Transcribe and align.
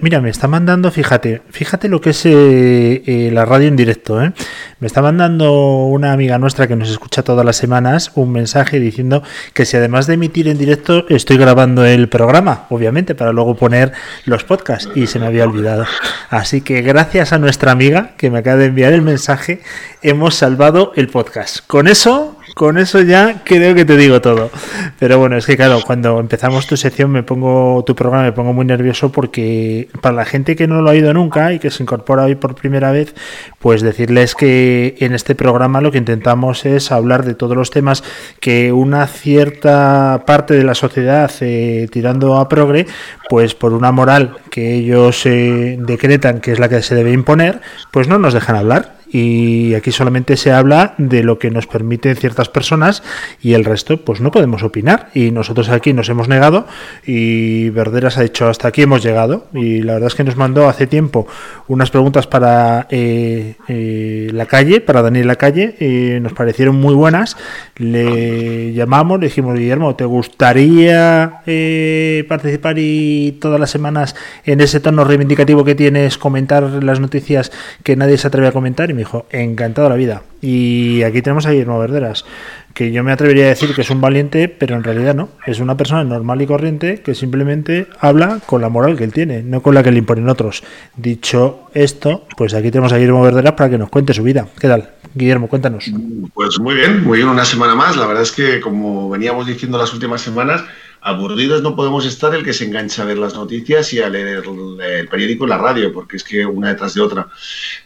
Mira, 0.00 0.20
me 0.20 0.30
está 0.30 0.48
mandando, 0.48 0.90
fíjate, 0.90 1.42
fíjate 1.50 1.88
lo 1.88 2.00
que 2.00 2.10
es 2.10 2.26
eh, 2.26 3.02
eh, 3.06 3.30
la 3.32 3.44
radio 3.44 3.68
en 3.68 3.76
directo. 3.76 4.22
¿eh? 4.22 4.32
Me 4.78 4.86
está 4.86 5.02
mandando 5.02 5.86
una 5.86 6.12
amiga 6.12 6.38
nuestra 6.38 6.66
que 6.66 6.76
nos 6.76 6.90
escucha 6.90 7.22
todas 7.22 7.44
las 7.44 7.56
semanas 7.56 8.12
un 8.14 8.32
mensaje 8.32 8.80
diciendo 8.80 9.22
que 9.54 9.64
si 9.64 9.76
además 9.76 10.06
de 10.06 10.14
emitir 10.14 10.48
en 10.48 10.58
directo 10.58 11.06
estoy 11.08 11.36
grabando 11.36 11.84
el 11.84 12.08
programa, 12.08 12.66
obviamente, 12.70 13.14
para 13.14 13.32
luego 13.32 13.54
poner 13.54 13.92
los 14.24 14.44
podcasts 14.44 14.90
y 14.94 15.06
se 15.06 15.18
me 15.18 15.26
había 15.26 15.44
olvidado. 15.44 15.84
Así 16.30 16.60
que 16.60 16.82
gracias 16.82 17.32
a 17.32 17.38
nuestra 17.38 17.72
amiga 17.72 18.12
que 18.16 18.30
me 18.30 18.38
acaba 18.38 18.56
de 18.56 18.66
enviar 18.66 18.92
el 18.92 19.02
mensaje, 19.02 19.60
hemos 20.02 20.34
salvado 20.34 20.92
el 20.96 21.08
podcast. 21.08 21.66
Con 21.66 21.86
eso 21.86 22.36
con 22.60 22.76
eso 22.76 23.00
ya 23.00 23.42
creo 23.42 23.74
que 23.74 23.86
te 23.86 23.96
digo 23.96 24.20
todo. 24.20 24.50
Pero 24.98 25.18
bueno, 25.18 25.38
es 25.38 25.46
que 25.46 25.56
claro, 25.56 25.80
cuando 25.82 26.20
empezamos 26.20 26.66
tu 26.66 26.76
sección 26.76 27.10
me 27.10 27.22
pongo, 27.22 27.82
tu 27.86 27.94
programa 27.94 28.24
me 28.24 28.32
pongo 28.32 28.52
muy 28.52 28.66
nervioso 28.66 29.10
porque 29.10 29.88
para 30.02 30.14
la 30.14 30.26
gente 30.26 30.56
que 30.56 30.66
no 30.66 30.82
lo 30.82 30.90
ha 30.90 30.92
oído 30.92 31.14
nunca 31.14 31.54
y 31.54 31.58
que 31.58 31.70
se 31.70 31.82
incorpora 31.82 32.24
hoy 32.24 32.34
por 32.34 32.54
primera 32.54 32.92
vez, 32.92 33.14
pues 33.60 33.80
decirles 33.80 34.34
que 34.34 34.94
en 34.98 35.14
este 35.14 35.34
programa 35.34 35.80
lo 35.80 35.90
que 35.90 35.96
intentamos 35.96 36.66
es 36.66 36.92
hablar 36.92 37.24
de 37.24 37.34
todos 37.34 37.56
los 37.56 37.70
temas 37.70 38.04
que 38.40 38.74
una 38.74 39.06
cierta 39.06 40.24
parte 40.26 40.52
de 40.52 40.64
la 40.64 40.74
sociedad 40.74 41.30
eh, 41.40 41.88
tirando 41.90 42.36
a 42.36 42.50
progre, 42.50 42.86
pues 43.30 43.54
por 43.54 43.72
una 43.72 43.90
moral 43.90 44.36
que 44.50 44.74
ellos 44.74 45.24
eh, 45.24 45.78
decretan 45.80 46.40
que 46.40 46.52
es 46.52 46.58
la 46.58 46.68
que 46.68 46.82
se 46.82 46.94
debe 46.94 47.12
imponer, 47.12 47.62
pues 47.90 48.06
no 48.06 48.18
nos 48.18 48.34
dejan 48.34 48.56
hablar 48.56 48.99
y 49.12 49.74
aquí 49.74 49.92
solamente 49.92 50.36
se 50.36 50.52
habla 50.52 50.94
de 50.98 51.22
lo 51.22 51.38
que 51.38 51.50
nos 51.50 51.66
permiten 51.66 52.16
ciertas 52.16 52.48
personas 52.48 53.02
y 53.40 53.54
el 53.54 53.64
resto 53.64 54.04
pues 54.04 54.20
no 54.20 54.30
podemos 54.30 54.62
opinar. 54.62 55.10
Y 55.14 55.30
nosotros 55.30 55.68
aquí 55.68 55.92
nos 55.92 56.08
hemos 56.08 56.28
negado 56.28 56.66
y 57.06 57.70
Verderas 57.70 58.18
ha 58.18 58.22
dicho 58.22 58.48
hasta 58.48 58.68
aquí 58.68 58.82
hemos 58.82 59.02
llegado 59.02 59.48
y 59.52 59.82
la 59.82 59.94
verdad 59.94 60.08
es 60.08 60.14
que 60.14 60.24
nos 60.24 60.36
mandó 60.36 60.68
hace 60.68 60.86
tiempo 60.86 61.26
unas 61.68 61.90
preguntas 61.90 62.26
para 62.26 62.86
eh, 62.90 63.54
eh, 63.68 64.28
la 64.32 64.46
calle, 64.46 64.80
para 64.80 65.02
Daniel 65.02 65.26
la 65.26 65.36
calle, 65.36 65.76
y 65.80 66.20
nos 66.20 66.32
parecieron 66.32 66.76
muy 66.76 66.94
buenas, 66.94 67.36
le 67.76 68.72
llamamos, 68.72 69.20
le 69.20 69.26
dijimos 69.26 69.58
Guillermo, 69.58 69.94
¿te 69.94 70.04
gustaría 70.04 71.42
eh, 71.46 72.24
participar 72.28 72.76
y 72.78 73.38
todas 73.40 73.60
las 73.60 73.70
semanas 73.70 74.16
en 74.44 74.60
ese 74.60 74.80
tono 74.80 75.04
reivindicativo 75.04 75.64
que 75.64 75.74
tienes 75.74 76.18
comentar 76.18 76.62
las 76.62 77.00
noticias 77.00 77.52
que 77.82 77.96
nadie 77.96 78.18
se 78.18 78.28
atreve 78.28 78.48
a 78.48 78.52
comentar? 78.52 78.90
Dijo, 79.00 79.26
encantado 79.30 79.88
la 79.88 79.96
vida. 79.96 80.22
Y 80.40 81.02
aquí 81.02 81.20
tenemos 81.20 81.44
a 81.44 81.50
Guillermo 81.50 81.78
Verderas, 81.78 82.24
que 82.72 82.92
yo 82.92 83.02
me 83.02 83.12
atrevería 83.12 83.44
a 83.44 83.48
decir 83.48 83.74
que 83.74 83.82
es 83.82 83.90
un 83.90 84.00
valiente, 84.00 84.48
pero 84.48 84.74
en 84.74 84.84
realidad 84.84 85.14
no. 85.14 85.28
Es 85.46 85.60
una 85.60 85.76
persona 85.76 86.02
normal 86.04 86.40
y 86.40 86.46
corriente 86.46 87.02
que 87.02 87.14
simplemente 87.14 87.86
habla 87.98 88.40
con 88.46 88.62
la 88.62 88.68
moral 88.68 88.96
que 88.96 89.04
él 89.04 89.12
tiene, 89.12 89.42
no 89.42 89.62
con 89.62 89.74
la 89.74 89.82
que 89.82 89.90
le 89.90 89.98
imponen 89.98 90.28
otros. 90.28 90.62
Dicho 90.96 91.68
esto, 91.74 92.26
pues 92.36 92.54
aquí 92.54 92.70
tenemos 92.70 92.92
a 92.92 92.96
Guillermo 92.96 93.22
Verderas 93.22 93.52
para 93.52 93.68
que 93.68 93.78
nos 93.78 93.90
cuente 93.90 94.14
su 94.14 94.22
vida. 94.22 94.46
¿Qué 94.58 94.68
tal? 94.68 94.90
Guillermo, 95.14 95.48
cuéntanos. 95.48 95.90
Pues 96.32 96.58
muy 96.58 96.74
bien, 96.74 97.04
muy 97.04 97.18
bien, 97.18 97.28
una 97.28 97.44
semana 97.44 97.74
más. 97.74 97.96
La 97.96 98.06
verdad 98.06 98.22
es 98.22 98.32
que, 98.32 98.60
como 98.60 99.10
veníamos 99.10 99.46
diciendo 99.46 99.76
las 99.76 99.92
últimas 99.92 100.20
semanas, 100.20 100.64
aburridos 101.02 101.62
no 101.62 101.74
podemos 101.74 102.04
estar 102.04 102.34
el 102.34 102.44
que 102.44 102.52
se 102.52 102.64
engancha 102.64 103.02
a 103.02 103.06
ver 103.06 103.16
las 103.16 103.34
noticias 103.34 103.92
y 103.92 104.00
a 104.00 104.08
leer 104.08 104.44
el, 104.44 105.08
periódico 105.08 105.46
y 105.46 105.48
la 105.48 105.56
radio, 105.56 105.92
porque 105.92 106.16
es 106.16 106.24
que 106.24 106.44
una 106.44 106.68
detrás 106.68 106.94
de 106.94 107.00
otra. 107.00 107.28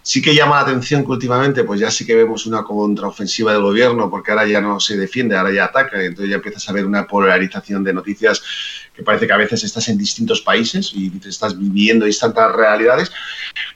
Sí 0.02 0.20
que 0.20 0.34
llama 0.34 0.56
la 0.56 0.62
atención 0.62 1.04
que 1.04 1.12
últimamente, 1.12 1.62
pues 1.62 1.80
ya 1.80 1.90
sí 1.90 2.04
que 2.04 2.16
vemos 2.16 2.46
una 2.46 2.64
contraofensiva 2.64 3.52
del 3.52 3.62
gobierno, 3.62 4.10
porque 4.10 4.32
ahora 4.32 4.46
ya 4.46 4.60
no 4.60 4.80
se 4.80 4.96
defiende, 4.96 5.36
ahora 5.36 5.52
ya 5.52 5.66
ataca, 5.66 6.02
y 6.02 6.06
entonces 6.06 6.30
ya 6.30 6.36
empiezas 6.36 6.68
a 6.68 6.72
ver 6.72 6.86
una 6.86 7.06
polarización 7.06 7.84
de 7.84 7.92
noticias 7.92 8.42
que 8.92 9.02
parece 9.02 9.26
que 9.26 9.32
a 9.32 9.38
veces 9.38 9.62
estás 9.62 9.88
en 9.88 9.98
distintos 9.98 10.40
países 10.40 10.92
y 10.94 11.10
te 11.10 11.28
estás 11.28 11.58
viviendo 11.58 12.06
distintas 12.06 12.52
realidades. 12.52 13.12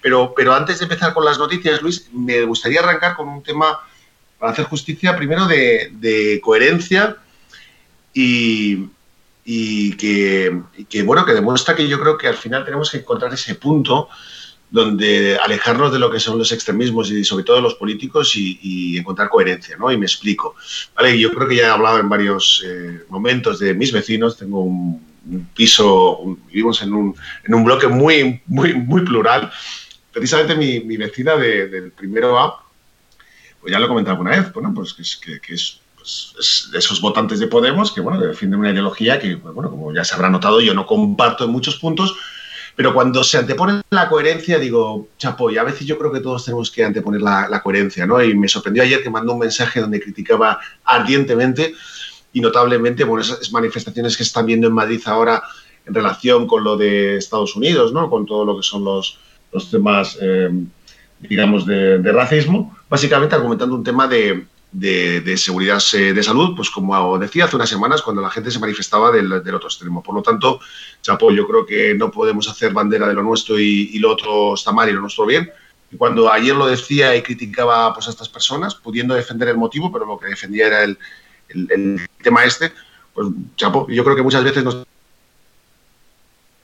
Pero, 0.02 0.32
pero 0.36 0.54
antes 0.54 0.78
de 0.78 0.84
empezar 0.84 1.14
con 1.14 1.24
las 1.24 1.38
noticias, 1.38 1.80
Luis, 1.80 2.08
me 2.12 2.42
gustaría 2.42 2.80
arrancar 2.80 3.14
con 3.14 3.28
un 3.28 3.42
tema 3.42 3.80
para 4.38 4.52
hacer 4.52 4.64
justicia, 4.64 5.16
primero 5.16 5.46
de, 5.46 5.90
de 5.92 6.40
coherencia 6.40 7.16
y, 8.12 8.88
y 9.50 9.96
que, 9.96 11.02
bueno, 11.04 11.24
que 11.24 11.32
demuestra 11.32 11.74
que 11.74 11.88
yo 11.88 11.98
creo 11.98 12.18
que 12.18 12.28
al 12.28 12.36
final 12.36 12.66
tenemos 12.66 12.90
que 12.90 12.98
encontrar 12.98 13.32
ese 13.32 13.54
punto 13.54 14.10
donde 14.70 15.38
alejarnos 15.38 15.90
de 15.90 15.98
lo 15.98 16.10
que 16.10 16.20
son 16.20 16.36
los 16.36 16.52
extremismos 16.52 17.10
y 17.10 17.24
sobre 17.24 17.44
todo 17.44 17.62
los 17.62 17.74
políticos 17.76 18.36
y, 18.36 18.98
encontrar 18.98 19.30
coherencia, 19.30 19.78
¿no? 19.78 19.90
Y 19.90 19.96
me 19.96 20.04
explico. 20.04 20.54
Vale, 20.94 21.18
yo 21.18 21.32
creo 21.32 21.48
que 21.48 21.56
ya 21.56 21.62
he 21.62 21.70
hablado 21.70 21.98
en 21.98 22.10
varios 22.10 22.62
eh, 22.66 23.04
momentos 23.08 23.58
de 23.58 23.72
mis 23.72 23.90
vecinos, 23.90 24.36
tengo 24.36 24.60
un, 24.60 25.02
piso, 25.54 26.36
vivimos 26.48 26.82
en 26.82 26.92
un, 26.92 27.16
en 27.44 27.54
un, 27.54 27.64
bloque 27.64 27.88
muy, 27.88 28.42
muy, 28.44 28.74
muy 28.74 29.00
plural. 29.00 29.50
Precisamente 30.12 30.56
mi, 30.56 30.80
mi 30.80 30.98
vecina 30.98 31.36
del 31.36 31.92
primero 31.92 32.38
A, 32.38 32.62
pues 33.62 33.72
ya 33.72 33.78
lo 33.78 33.86
he 33.86 33.88
comentado 33.88 34.12
alguna 34.12 34.36
vez, 34.36 34.52
bueno, 34.52 34.74
pues 34.74 34.92
que, 34.92 35.40
que 35.40 35.54
es 35.54 35.80
pues, 35.80 35.87
esos 36.74 37.00
votantes 37.00 37.38
de 37.38 37.46
Podemos 37.46 37.92
que, 37.92 38.00
bueno, 38.00 38.20
defienden 38.20 38.60
una 38.60 38.70
ideología 38.70 39.18
que, 39.18 39.36
pues, 39.36 39.54
bueno, 39.54 39.70
como 39.70 39.92
ya 39.92 40.04
se 40.04 40.14
habrá 40.14 40.30
notado, 40.30 40.60
yo 40.60 40.74
no 40.74 40.86
comparto 40.86 41.44
en 41.44 41.50
muchos 41.50 41.76
puntos, 41.76 42.16
pero 42.76 42.94
cuando 42.94 43.24
se 43.24 43.38
antepone 43.38 43.82
la 43.90 44.08
coherencia, 44.08 44.58
digo, 44.58 45.08
chapo, 45.18 45.50
y 45.50 45.58
a 45.58 45.64
veces 45.64 45.86
yo 45.86 45.98
creo 45.98 46.12
que 46.12 46.20
todos 46.20 46.44
tenemos 46.44 46.70
que 46.70 46.84
anteponer 46.84 47.20
la, 47.20 47.60
coherencia, 47.62 48.06
¿no? 48.06 48.22
Y 48.22 48.34
me 48.36 48.48
sorprendió 48.48 48.82
ayer 48.82 49.02
que 49.02 49.10
mandó 49.10 49.32
un 49.32 49.40
mensaje 49.40 49.80
donde 49.80 50.00
criticaba 50.00 50.60
ardientemente 50.84 51.74
y 52.32 52.40
notablemente, 52.40 53.04
bueno, 53.04 53.22
esas 53.22 53.50
manifestaciones 53.52 54.16
que 54.16 54.22
están 54.22 54.46
viendo 54.46 54.68
en 54.68 54.74
Madrid 54.74 55.00
ahora 55.06 55.42
en 55.86 55.94
relación 55.94 56.46
con 56.46 56.62
lo 56.62 56.76
de 56.76 57.16
Estados 57.16 57.56
Unidos, 57.56 57.92
¿no? 57.92 58.08
Con 58.08 58.26
todo 58.26 58.44
lo 58.44 58.56
que 58.56 58.62
son 58.62 58.84
los, 58.84 59.18
los 59.52 59.70
temas, 59.70 60.16
eh, 60.20 60.48
digamos, 61.18 61.66
de 61.66 62.12
racismo, 62.12 62.76
básicamente 62.88 63.34
argumentando 63.34 63.74
un 63.74 63.82
tema 63.82 64.06
de, 64.06 64.46
de, 64.72 65.36
seguridad 65.36 65.82
eh, 65.94 66.12
de 66.12 66.22
salud, 66.22 66.54
pues 66.54 66.70
como 66.70 67.18
decía 67.18 67.46
hace 67.46 67.56
unas 67.56 67.68
semanas, 67.68 68.02
cuando 68.02 68.22
la 68.22 68.30
gente 68.30 68.50
se 68.50 68.58
manifestaba 68.58 69.10
del, 69.10 69.32
otro 69.32 69.68
extremo. 69.68 70.02
Por 70.02 70.14
lo 70.14 70.22
tanto, 70.22 70.60
Chapo, 71.02 71.30
yo 71.30 71.46
creo 71.46 71.66
que 71.66 71.94
no 71.94 72.10
podemos 72.10 72.48
hacer 72.48 72.72
bandera 72.72 73.08
de 73.08 73.14
lo 73.14 73.22
nuestro 73.22 73.58
y, 73.58 73.98
lo 73.98 74.12
otro 74.12 74.54
está 74.54 74.72
mal 74.72 74.88
y 74.88 74.92
lo 74.92 75.00
nuestro 75.00 75.26
bien. 75.26 75.50
Y 75.90 75.96
cuando 75.96 76.30
ayer 76.30 76.54
lo 76.54 76.66
decía 76.66 77.16
y 77.16 77.22
criticaba 77.22 77.94
pues, 77.94 78.06
a 78.08 78.10
estas 78.10 78.28
personas, 78.28 78.74
pudiendo 78.74 79.14
defender 79.14 79.48
el 79.48 79.56
motivo, 79.56 79.90
pero 79.90 80.04
lo 80.04 80.18
que 80.18 80.26
defendía 80.26 80.66
era 80.66 80.84
el, 80.84 80.98
el 81.48 82.06
tema 82.22 82.44
este, 82.44 82.72
pues 83.14 83.28
Chapo, 83.56 83.86
yo 83.88 84.04
creo 84.04 84.16
que 84.16 84.22
muchas 84.22 84.44
veces 84.44 84.62
nos 84.62 84.86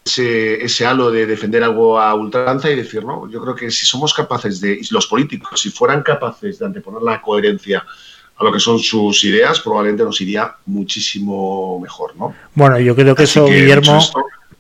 ese, 0.04 0.87
halo 0.87 1.10
de 1.10 1.26
defender 1.26 1.65
algo 1.65 1.98
a 1.98 2.15
ultranza 2.15 2.70
y 2.70 2.76
decir, 2.76 3.04
no, 3.04 3.28
yo 3.31 3.41
creo 3.42 3.54
que 3.54 3.70
si 3.70 3.87
somos 3.87 4.12
capaces 4.12 4.60
de, 4.60 4.81
los 4.91 5.06
políticos, 5.06 5.60
si 5.60 5.70
fueran 5.70 6.03
capaces 6.03 6.59
de 6.59 6.66
anteponer 6.66 7.03
la 7.03 7.20
coherencia 7.22 7.84
a 8.37 8.44
lo 8.44 8.53
que 8.53 8.60
son 8.60 8.78
sus 8.78 9.25
ideas, 9.25 9.60
probablemente 9.60 10.04
nos 10.04 10.20
iría 10.20 10.56
muchísimo 10.66 11.78
mejor, 11.81 12.16
¿no? 12.16 12.34
Bueno, 12.54 12.78
yo 12.81 12.94
creo 12.94 13.14
que 13.14 13.22
eso, 13.22 13.47
Guillermo, 13.47 14.00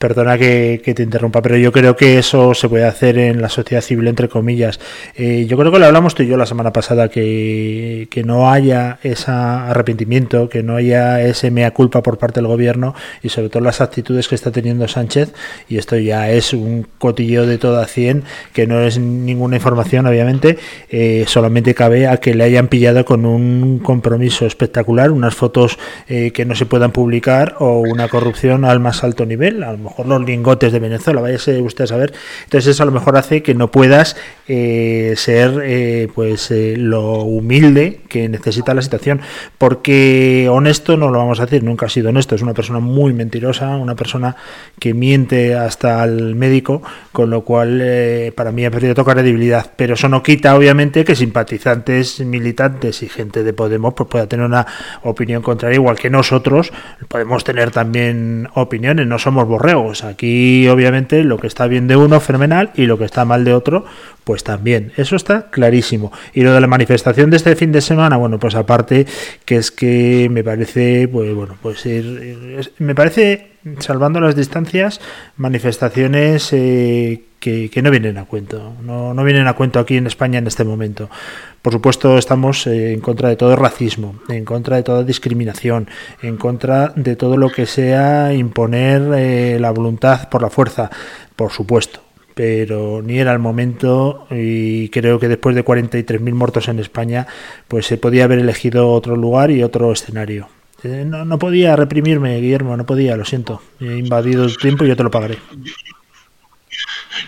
Perdona 0.04 0.36
que, 0.36 0.82
te 0.94 1.02
interrumpa, 1.02 1.40
pero 1.40 1.56
yo 1.56 1.72
creo 1.72 1.96
que 1.96 2.18
eso 2.18 2.52
se 2.52 2.68
puede 2.68 2.84
hacer 2.84 3.16
en 3.16 3.40
la 3.40 3.48
sociedad 3.48 3.80
civil, 3.80 4.06
entre 4.06 4.28
comillas. 4.28 4.78
Eh, 5.16 5.46
yo 5.48 5.56
creo 5.56 5.72
que 5.72 5.78
lo 5.78 5.86
hablamos 5.86 6.14
tú 6.14 6.22
y 6.22 6.26
yo 6.26 6.36
la 6.36 6.44
semana 6.44 6.74
pasada, 6.74 7.08
que, 7.08 8.06
que 8.10 8.22
no 8.22 8.50
haya 8.50 8.98
ese 9.02 9.30
arrepentimiento, 9.30 10.50
que 10.50 10.62
no 10.62 10.76
haya 10.76 11.22
ese 11.22 11.50
mea 11.50 11.70
culpa 11.70 12.02
por 12.02 12.18
parte 12.18 12.40
del 12.40 12.48
gobierno 12.48 12.94
y 13.22 13.30
sobre 13.30 13.48
todo 13.48 13.62
las 13.62 13.80
actitudes 13.80 14.28
que 14.28 14.34
está 14.34 14.50
teniendo 14.50 14.86
Sánchez. 14.88 15.32
Y 15.70 15.78
esto 15.78 15.96
ya 15.96 16.30
es 16.30 16.52
un 16.52 16.86
cotillo 16.98 17.46
de 17.46 17.56
toda 17.56 17.86
100, 17.86 18.24
que 18.52 18.66
no 18.66 18.82
es 18.82 18.98
ninguna 18.98 19.56
información, 19.56 20.04
obviamente. 20.04 20.58
Eh, 20.90 21.24
solamente 21.28 21.72
cabe 21.72 22.08
a 22.08 22.18
que 22.18 22.34
le 22.34 22.44
hayan 22.44 22.68
pillado 22.68 23.06
con 23.06 23.24
un 23.24 23.78
compromiso 23.78 24.44
espectacular, 24.44 25.10
unas 25.10 25.34
fotos 25.34 25.78
eh, 26.08 26.30
que 26.32 26.44
no 26.44 26.54
se 26.54 26.66
puedan 26.66 26.92
publicar 26.92 27.54
o 27.58 27.78
una 27.78 28.08
corrupción 28.08 28.66
al 28.66 28.80
más 28.80 29.02
alto 29.02 29.24
nivel. 29.24 29.62
A 29.62 29.72
lo 29.72 29.78
mejor 29.78 29.93
los 30.02 30.24
lingotes 30.24 30.72
de 30.72 30.80
Venezuela, 30.80 31.20
váyase 31.20 31.60
usted 31.60 31.84
a 31.84 31.86
saber. 31.86 32.12
Entonces 32.44 32.72
eso 32.72 32.82
a 32.82 32.86
lo 32.86 32.92
mejor 32.92 33.16
hace 33.16 33.42
que 33.42 33.54
no 33.54 33.70
puedas 33.70 34.16
eh, 34.48 35.14
ser 35.16 35.60
eh, 35.64 36.08
pues 36.14 36.50
eh, 36.50 36.74
lo 36.76 37.22
humilde 37.22 38.00
que 38.08 38.28
necesita 38.28 38.74
la 38.74 38.82
situación, 38.82 39.20
porque 39.58 40.48
honesto 40.50 40.96
no 40.96 41.10
lo 41.10 41.18
vamos 41.18 41.40
a 41.40 41.46
decir, 41.46 41.62
nunca 41.62 41.86
ha 41.86 41.88
sido 41.88 42.08
honesto, 42.08 42.34
es 42.34 42.42
una 42.42 42.54
persona 42.54 42.80
muy 42.80 43.12
mentirosa, 43.12 43.76
una 43.76 43.94
persona 43.94 44.36
que 44.78 44.94
miente 44.94 45.54
hasta 45.54 46.02
al 46.02 46.34
médico, 46.34 46.82
con 47.12 47.30
lo 47.30 47.42
cual 47.42 47.82
para 48.34 48.52
mí 48.52 48.64
ha 48.64 48.70
perdido 48.70 48.94
toda 48.94 49.14
credibilidad, 49.14 49.70
pero 49.76 49.94
eso 49.94 50.08
no 50.08 50.22
quita 50.22 50.56
obviamente 50.56 51.04
que 51.04 51.14
simpatizantes, 51.14 52.20
militantes 52.20 53.02
y 53.02 53.08
gente 53.08 53.42
de 53.42 53.52
Podemos 53.52 53.94
pues 53.94 54.08
pueda 54.08 54.26
tener 54.26 54.46
una 54.46 54.66
opinión 55.02 55.42
contraria, 55.42 55.76
igual 55.76 55.96
que 55.96 56.10
nosotros 56.10 56.72
podemos 57.08 57.44
tener 57.44 57.70
también 57.70 58.48
opiniones, 58.54 59.06
no 59.06 59.18
somos 59.18 59.46
borreos 59.46 59.83
juegos. 59.84 60.04
Aquí, 60.04 60.66
obviamente, 60.68 61.22
lo 61.24 61.38
que 61.38 61.46
está 61.46 61.66
bien 61.66 61.86
de 61.86 61.96
uno, 61.96 62.20
fenomenal, 62.20 62.70
y 62.74 62.86
lo 62.86 62.98
que 62.98 63.04
está 63.04 63.24
mal 63.24 63.44
de 63.44 63.54
otro, 63.54 63.84
pues 64.24 64.42
también. 64.42 64.92
Eso 64.96 65.16
está 65.16 65.50
clarísimo. 65.50 66.12
Y 66.32 66.42
lo 66.42 66.52
de 66.52 66.60
la 66.60 66.66
manifestación 66.66 67.30
de 67.30 67.36
este 67.36 67.54
fin 67.56 67.72
de 67.72 67.80
semana, 67.80 68.16
bueno, 68.16 68.38
pues 68.38 68.54
aparte, 68.54 69.06
que 69.44 69.56
es 69.56 69.70
que 69.70 70.28
me 70.30 70.42
parece, 70.42 71.08
pues 71.08 71.34
bueno, 71.34 71.56
pues 71.60 71.84
ir, 71.86 72.72
me 72.78 72.94
parece, 72.94 73.52
salvando 73.78 74.20
las 74.20 74.34
distancias, 74.34 75.00
manifestaciones 75.36 76.52
eh, 76.52 77.22
que, 77.44 77.82
no 77.82 77.90
vienen 77.90 78.16
a 78.16 78.24
cuento. 78.24 78.72
No, 78.82 79.12
no 79.12 79.24
vienen 79.24 79.46
a 79.46 79.52
cuento 79.52 79.78
aquí 79.78 79.96
en 79.96 80.06
España 80.06 80.38
en 80.38 80.46
este 80.46 80.64
momento. 80.64 81.10
Por 81.60 81.72
supuesto, 81.72 82.16
estamos 82.16 82.66
eh, 82.66 82.92
en 82.92 83.00
contra 83.00 83.28
de 83.28 83.36
todo 83.36 83.54
racismo, 83.56 84.16
en 84.28 84.44
contra 84.44 84.76
de 84.76 84.82
toda 84.82 85.04
discriminación, 85.04 85.88
en 86.22 86.36
contra 86.36 86.92
de 86.96 87.16
todo 87.16 87.36
lo 87.36 87.50
que 87.50 87.66
sea 87.66 88.32
imponer 88.32 89.02
eh, 89.16 89.58
la 89.60 89.70
voluntad 89.70 90.28
por 90.30 90.40
la 90.42 90.50
fuerza, 90.50 90.90
por 91.36 91.52
supuesto. 91.52 92.00
Pero 92.34 93.00
ni 93.02 93.18
era 93.18 93.32
el 93.32 93.38
momento 93.38 94.26
y 94.30 94.88
creo 94.88 95.20
que 95.20 95.28
después 95.28 95.54
de 95.54 95.64
43.000 95.64 96.34
muertos 96.34 96.68
en 96.68 96.80
España, 96.80 97.26
pues 97.68 97.86
se 97.86 97.96
podía 97.96 98.24
haber 98.24 98.40
elegido 98.40 98.90
otro 98.90 99.16
lugar 99.16 99.50
y 99.50 99.62
otro 99.62 99.92
escenario. 99.92 100.48
Eh, 100.82 101.04
no, 101.06 101.24
no 101.24 101.38
podía 101.38 101.76
reprimirme, 101.76 102.40
Guillermo, 102.40 102.76
no 102.76 102.84
podía, 102.84 103.16
lo 103.16 103.24
siento. 103.24 103.62
He 103.80 103.98
invadido 103.98 104.44
el 104.44 104.56
tiempo 104.58 104.84
y 104.84 104.88
yo 104.88 104.96
te 104.96 105.04
lo 105.04 105.10
pagaré. 105.10 105.38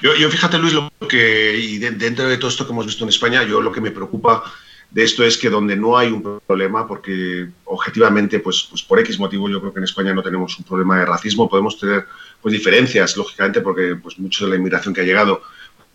Yo, 0.02 0.14
yo, 0.14 0.30
fíjate, 0.30 0.58
Luis, 0.58 0.72
lo 0.72 0.90
que, 1.08 1.56
y 1.56 1.78
dentro 1.78 2.28
de 2.28 2.38
todo 2.38 2.50
esto 2.50 2.66
que 2.66 2.72
hemos 2.72 2.86
visto 2.86 3.04
en 3.04 3.10
España, 3.10 3.42
yo 3.44 3.60
lo 3.60 3.72
que 3.72 3.80
me 3.80 3.90
preocupa 3.90 4.44
de 4.90 5.02
esto 5.02 5.24
es 5.24 5.36
que 5.36 5.50
donde 5.50 5.76
no 5.76 5.96
hay 5.96 6.08
un 6.08 6.40
problema, 6.46 6.86
porque 6.86 7.48
objetivamente, 7.64 8.40
pues, 8.40 8.66
pues 8.70 8.82
por 8.82 8.98
X 9.00 9.18
motivo, 9.18 9.48
yo 9.48 9.60
creo 9.60 9.72
que 9.72 9.80
en 9.80 9.84
España 9.84 10.14
no 10.14 10.22
tenemos 10.22 10.58
un 10.58 10.64
problema 10.64 10.98
de 10.98 11.06
racismo, 11.06 11.48
podemos 11.48 11.78
tener 11.78 12.06
pues 12.40 12.52
diferencias, 12.52 13.16
lógicamente, 13.16 13.60
porque 13.60 13.96
pues 13.96 14.18
mucho 14.18 14.44
de 14.44 14.52
la 14.52 14.56
inmigración 14.56 14.94
que 14.94 15.00
ha 15.00 15.04
llegado 15.04 15.42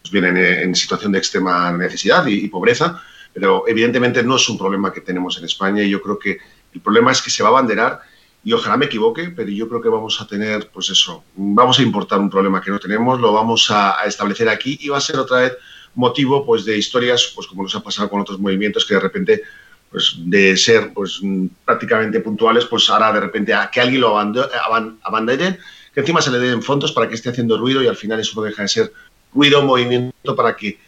pues, 0.01 0.11
viene 0.11 0.61
en, 0.61 0.75
situación 0.75 1.11
de 1.11 1.19
extrema 1.19 1.71
necesidad 1.71 2.25
y, 2.27 2.45
y 2.45 2.47
pobreza, 2.49 3.01
pero 3.33 3.63
evidentemente 3.67 4.23
no 4.23 4.35
es 4.35 4.49
un 4.49 4.57
problema 4.57 4.91
que 4.91 5.01
tenemos 5.01 5.37
en 5.37 5.45
España 5.45 5.83
y 5.83 5.89
yo 5.89 6.01
creo 6.01 6.19
que 6.19 6.37
el 6.73 6.81
problema 6.81 7.11
es 7.11 7.21
que 7.21 7.29
se 7.29 7.43
va 7.43 7.49
a 7.49 7.51
abanderar 7.53 8.01
y 8.43 8.53
ojalá 8.53 8.77
me 8.77 8.85
equivoque, 8.85 9.29
pero 9.29 9.49
yo 9.49 9.67
creo 9.69 9.81
que 9.81 9.89
vamos 9.89 10.19
a 10.19 10.27
tener, 10.27 10.69
pues 10.71 10.89
eso, 10.89 11.23
vamos 11.35 11.77
a 11.77 11.83
importar 11.83 12.19
un 12.19 12.29
problema 12.29 12.61
que 12.61 12.71
no 12.71 12.79
tenemos, 12.79 13.19
lo 13.19 13.31
vamos 13.33 13.69
a, 13.69 14.03
establecer 14.05 14.49
aquí 14.49 14.79
y 14.81 14.89
va 14.89 14.97
a 14.97 15.01
ser 15.01 15.17
otra 15.17 15.41
vez 15.41 15.57
motivo 15.93 16.45
pues 16.45 16.65
de 16.65 16.77
historias, 16.77 17.31
pues 17.35 17.45
como 17.47 17.63
nos 17.63 17.75
ha 17.75 17.83
pasado 17.83 18.09
con 18.09 18.21
otros 18.21 18.39
movimientos 18.39 18.85
que 18.85 18.95
de 18.95 18.99
repente, 18.99 19.43
pues 19.91 20.15
de 20.17 20.57
ser 20.57 20.91
pues 20.93 21.21
prácticamente 21.65 22.19
puntuales, 22.21 22.65
pues 22.65 22.89
ahora 22.89 23.13
de 23.13 23.19
repente 23.19 23.53
a 23.53 23.69
que 23.69 23.81
alguien 23.81 24.01
lo 24.01 24.17
abandone, 24.17 25.59
que 25.93 25.99
encima 25.99 26.21
se 26.21 26.31
le 26.31 26.39
den 26.39 26.63
fondos 26.63 26.91
para 26.93 27.07
que 27.07 27.15
esté 27.15 27.29
haciendo 27.29 27.57
ruido 27.57 27.83
y 27.83 27.87
al 27.87 27.97
final 27.97 28.19
eso 28.19 28.39
no 28.39 28.41
deja 28.41 28.63
de 28.63 28.69
ser 28.69 28.93
ruido, 29.35 29.61
movimiento 29.61 30.35
para 30.35 30.55
que 30.55 30.79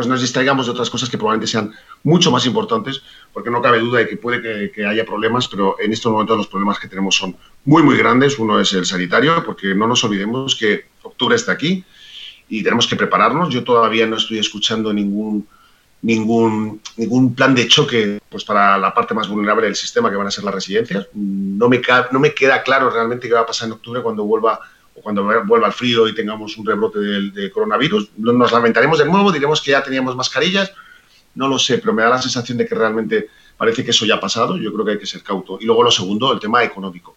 pues 0.00 0.08
nos 0.08 0.22
distraigamos 0.22 0.64
de 0.64 0.72
otras 0.72 0.88
cosas 0.88 1.10
que 1.10 1.18
probablemente 1.18 1.46
sean 1.46 1.74
mucho 2.04 2.30
más 2.30 2.46
importantes, 2.46 3.02
porque 3.34 3.50
no 3.50 3.60
cabe 3.60 3.80
duda 3.80 3.98
de 3.98 4.08
que 4.08 4.16
puede 4.16 4.72
que, 4.72 4.86
haya 4.86 5.04
problemas, 5.04 5.46
pero 5.46 5.76
en 5.78 5.92
estos 5.92 6.10
momentos 6.10 6.38
los 6.38 6.46
problemas 6.46 6.78
que 6.78 6.88
tenemos 6.88 7.16
son 7.16 7.36
muy, 7.66 7.82
muy 7.82 7.98
grandes. 7.98 8.38
Uno 8.38 8.58
es 8.58 8.72
el 8.72 8.86
sanitario, 8.86 9.44
porque 9.44 9.74
no 9.74 9.86
nos 9.86 10.02
olvidemos 10.02 10.56
que 10.56 10.86
octubre 11.02 11.36
está 11.36 11.52
aquí 11.52 11.84
y 12.48 12.62
tenemos 12.62 12.86
que 12.86 12.96
prepararnos. 12.96 13.50
Yo 13.50 13.62
todavía 13.62 14.06
no 14.06 14.16
estoy 14.16 14.38
escuchando 14.38 14.90
ningún, 14.90 15.46
ningún, 16.00 16.80
ningún 16.96 17.34
plan 17.34 17.54
de 17.54 17.68
choque 17.68 18.22
pues, 18.30 18.42
para 18.42 18.78
la 18.78 18.94
parte 18.94 19.12
más 19.12 19.28
vulnerable 19.28 19.66
del 19.66 19.76
sistema, 19.76 20.08
que 20.08 20.16
van 20.16 20.28
a 20.28 20.30
ser 20.30 20.44
las 20.44 20.54
residencias. 20.54 21.08
No 21.12 21.68
me, 21.68 21.82
no 22.10 22.20
me 22.20 22.32
queda 22.32 22.62
claro 22.62 22.88
realmente 22.88 23.28
qué 23.28 23.34
va 23.34 23.40
a 23.40 23.46
pasar 23.46 23.66
en 23.66 23.74
octubre 23.74 24.00
cuando 24.00 24.24
vuelva 24.24 24.60
cuando 25.02 25.24
vuelva 25.44 25.66
el 25.66 25.72
frío 25.72 26.08
y 26.08 26.14
tengamos 26.14 26.56
un 26.56 26.66
rebrote 26.66 26.98
de, 26.98 27.50
coronavirus. 27.50 28.10
Nos 28.16 28.52
lamentaremos 28.52 28.98
de 28.98 29.04
nuevo, 29.04 29.32
diremos 29.32 29.60
que 29.60 29.72
ya 29.72 29.82
teníamos 29.82 30.16
mascarillas, 30.16 30.72
no 31.34 31.48
lo 31.48 31.58
sé, 31.58 31.78
pero 31.78 31.92
me 31.92 32.02
da 32.02 32.10
la 32.10 32.22
sensación 32.22 32.58
de 32.58 32.66
que 32.66 32.74
realmente 32.74 33.28
parece 33.56 33.84
que 33.84 33.90
eso 33.90 34.06
ya 34.06 34.16
ha 34.16 34.20
pasado, 34.20 34.56
yo 34.56 34.72
creo 34.72 34.84
que 34.84 34.92
hay 34.92 34.98
que 34.98 35.06
ser 35.06 35.22
cauto. 35.22 35.58
Y 35.60 35.66
luego 35.66 35.82
lo 35.82 35.90
segundo, 35.90 36.32
el 36.32 36.40
tema 36.40 36.62
económico. 36.64 37.16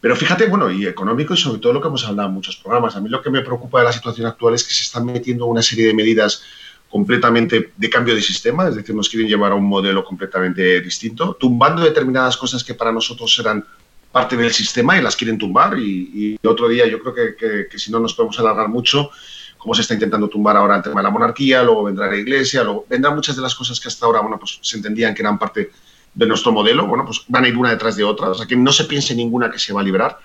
Pero 0.00 0.16
fíjate, 0.16 0.46
bueno, 0.46 0.70
y 0.70 0.86
económico 0.86 1.34
y 1.34 1.36
sobre 1.36 1.60
todo 1.60 1.74
lo 1.74 1.80
que 1.80 1.88
hemos 1.88 2.06
hablado 2.06 2.28
en 2.28 2.34
muchos 2.34 2.56
programas. 2.56 2.96
A 2.96 3.00
mí 3.00 3.08
lo 3.08 3.20
que 3.20 3.30
me 3.30 3.42
preocupa 3.42 3.80
de 3.80 3.84
la 3.84 3.92
situación 3.92 4.26
actual 4.26 4.54
es 4.54 4.64
que 4.64 4.72
se 4.72 4.82
están 4.82 5.04
metiendo 5.04 5.46
una 5.46 5.62
serie 5.62 5.86
de 5.86 5.94
medidas 5.94 6.42
completamente 6.88 7.72
de 7.76 7.90
cambio 7.90 8.14
de 8.14 8.22
sistema, 8.22 8.68
es 8.68 8.74
decir, 8.74 8.94
nos 8.94 9.08
quieren 9.08 9.28
llevar 9.28 9.52
a 9.52 9.54
un 9.54 9.64
modelo 9.64 10.04
completamente 10.04 10.80
distinto, 10.80 11.36
tumbando 11.38 11.82
determinadas 11.82 12.36
cosas 12.36 12.64
que 12.64 12.74
para 12.74 12.90
nosotros 12.90 13.38
eran 13.38 13.64
parte 14.12 14.36
del 14.36 14.52
sistema 14.52 14.98
y 14.98 15.02
las 15.02 15.16
quieren 15.16 15.38
tumbar. 15.38 15.78
Y, 15.78 16.38
otro 16.44 16.68
día 16.68 16.86
yo 16.86 17.00
creo 17.00 17.14
que, 17.14 17.66
que, 17.68 17.78
si 17.78 17.90
no 17.90 18.00
nos 18.00 18.14
podemos 18.14 18.38
alargar 18.38 18.68
mucho, 18.68 19.10
como 19.58 19.74
se 19.74 19.82
está 19.82 19.94
intentando 19.94 20.28
tumbar 20.28 20.56
ahora 20.56 20.76
el 20.76 20.82
tema 20.82 21.00
de 21.00 21.04
la 21.04 21.10
monarquía, 21.10 21.62
luego 21.62 21.84
vendrá 21.84 22.06
la 22.08 22.16
iglesia, 22.16 22.64
luego 22.64 22.86
vendrán 22.88 23.14
muchas 23.14 23.36
de 23.36 23.42
las 23.42 23.54
cosas 23.54 23.78
que 23.78 23.88
hasta 23.88 24.06
ahora, 24.06 24.20
bueno, 24.20 24.38
pues 24.38 24.58
se 24.62 24.76
entendían 24.76 25.14
que 25.14 25.22
eran 25.22 25.38
parte 25.38 25.70
de 26.14 26.26
nuestro 26.26 26.50
modelo, 26.50 26.86
bueno, 26.86 27.04
pues 27.04 27.22
van 27.28 27.44
a 27.44 27.48
ir 27.48 27.56
una 27.56 27.70
detrás 27.70 27.96
de 27.96 28.04
otra, 28.04 28.30
o 28.30 28.34
sea 28.34 28.46
que 28.46 28.56
no 28.56 28.72
se 28.72 28.84
piense 28.84 29.14
ninguna 29.14 29.50
que 29.50 29.58
se 29.58 29.72
va 29.72 29.80
a 29.80 29.84
librar. 29.84 30.18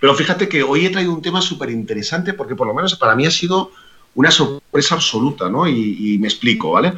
Pero 0.00 0.14
fíjate 0.14 0.48
que 0.48 0.62
hoy 0.62 0.86
he 0.86 0.90
traído 0.90 1.12
un 1.12 1.22
tema 1.22 1.40
súper 1.40 1.70
interesante 1.70 2.32
porque 2.32 2.56
por 2.56 2.66
lo 2.66 2.74
menos 2.74 2.96
para 2.96 3.14
mí 3.14 3.26
ha 3.26 3.30
sido 3.30 3.70
una 4.14 4.30
sorpresa 4.30 4.94
absoluta, 4.94 5.48
¿no? 5.48 5.66
Y, 5.66 6.14
y, 6.14 6.18
me 6.18 6.28
explico, 6.28 6.72
¿vale? 6.72 6.88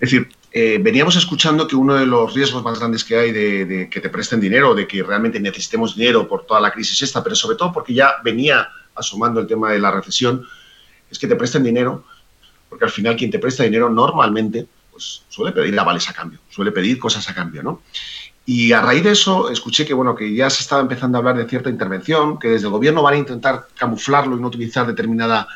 Es 0.00 0.10
decir, 0.10 0.28
eh, 0.56 0.78
veníamos 0.80 1.16
escuchando 1.16 1.66
que 1.66 1.74
uno 1.74 1.96
de 1.96 2.06
los 2.06 2.32
riesgos 2.32 2.62
más 2.62 2.78
grandes 2.78 3.02
que 3.02 3.16
hay 3.16 3.32
de, 3.32 3.88
que 3.90 4.00
te 4.00 4.08
presten 4.08 4.38
dinero, 4.38 4.72
de 4.72 4.86
que 4.86 5.02
realmente 5.02 5.40
necesitemos 5.40 5.96
dinero 5.96 6.28
por 6.28 6.46
toda 6.46 6.60
la 6.60 6.70
crisis 6.70 7.02
esta, 7.02 7.24
pero 7.24 7.34
sobre 7.34 7.56
todo 7.56 7.72
porque 7.72 7.92
ya 7.92 8.14
venía 8.22 8.68
asomando 8.94 9.40
el 9.40 9.48
tema 9.48 9.72
de 9.72 9.80
la 9.80 9.90
recesión, 9.90 10.46
es 11.10 11.18
que 11.18 11.26
te 11.26 11.34
presten 11.34 11.64
dinero, 11.64 12.04
porque 12.68 12.84
al 12.84 12.92
final 12.92 13.16
quien 13.16 13.32
te 13.32 13.40
presta 13.40 13.64
dinero 13.64 13.90
normalmente 13.90 14.68
pues, 14.92 15.24
suele 15.28 15.50
pedir 15.50 15.76
avales 15.76 16.08
a 16.08 16.12
cambio, 16.12 16.38
suele 16.48 16.70
pedir 16.70 17.00
cosas 17.00 17.28
a 17.28 17.34
cambio, 17.34 17.60
¿no? 17.64 17.82
Y 18.46 18.70
a 18.70 18.80
raíz 18.80 19.02
de 19.02 19.10
eso 19.10 19.50
escuché 19.50 19.84
que, 19.84 19.94
bueno, 19.94 20.14
que 20.14 20.32
ya 20.36 20.48
se 20.50 20.62
estaba 20.62 20.82
empezando 20.82 21.18
a 21.18 21.20
hablar 21.20 21.36
de 21.36 21.48
cierta 21.48 21.68
intervención, 21.68 22.38
que 22.38 22.50
desde 22.50 22.68
el 22.68 22.72
gobierno 22.72 23.02
van 23.02 23.14
a 23.14 23.18
intentar 23.18 23.66
camuflarlo 23.76 24.36
y 24.36 24.40
no 24.40 24.46
utilizar 24.46 24.86
determinada 24.86 25.48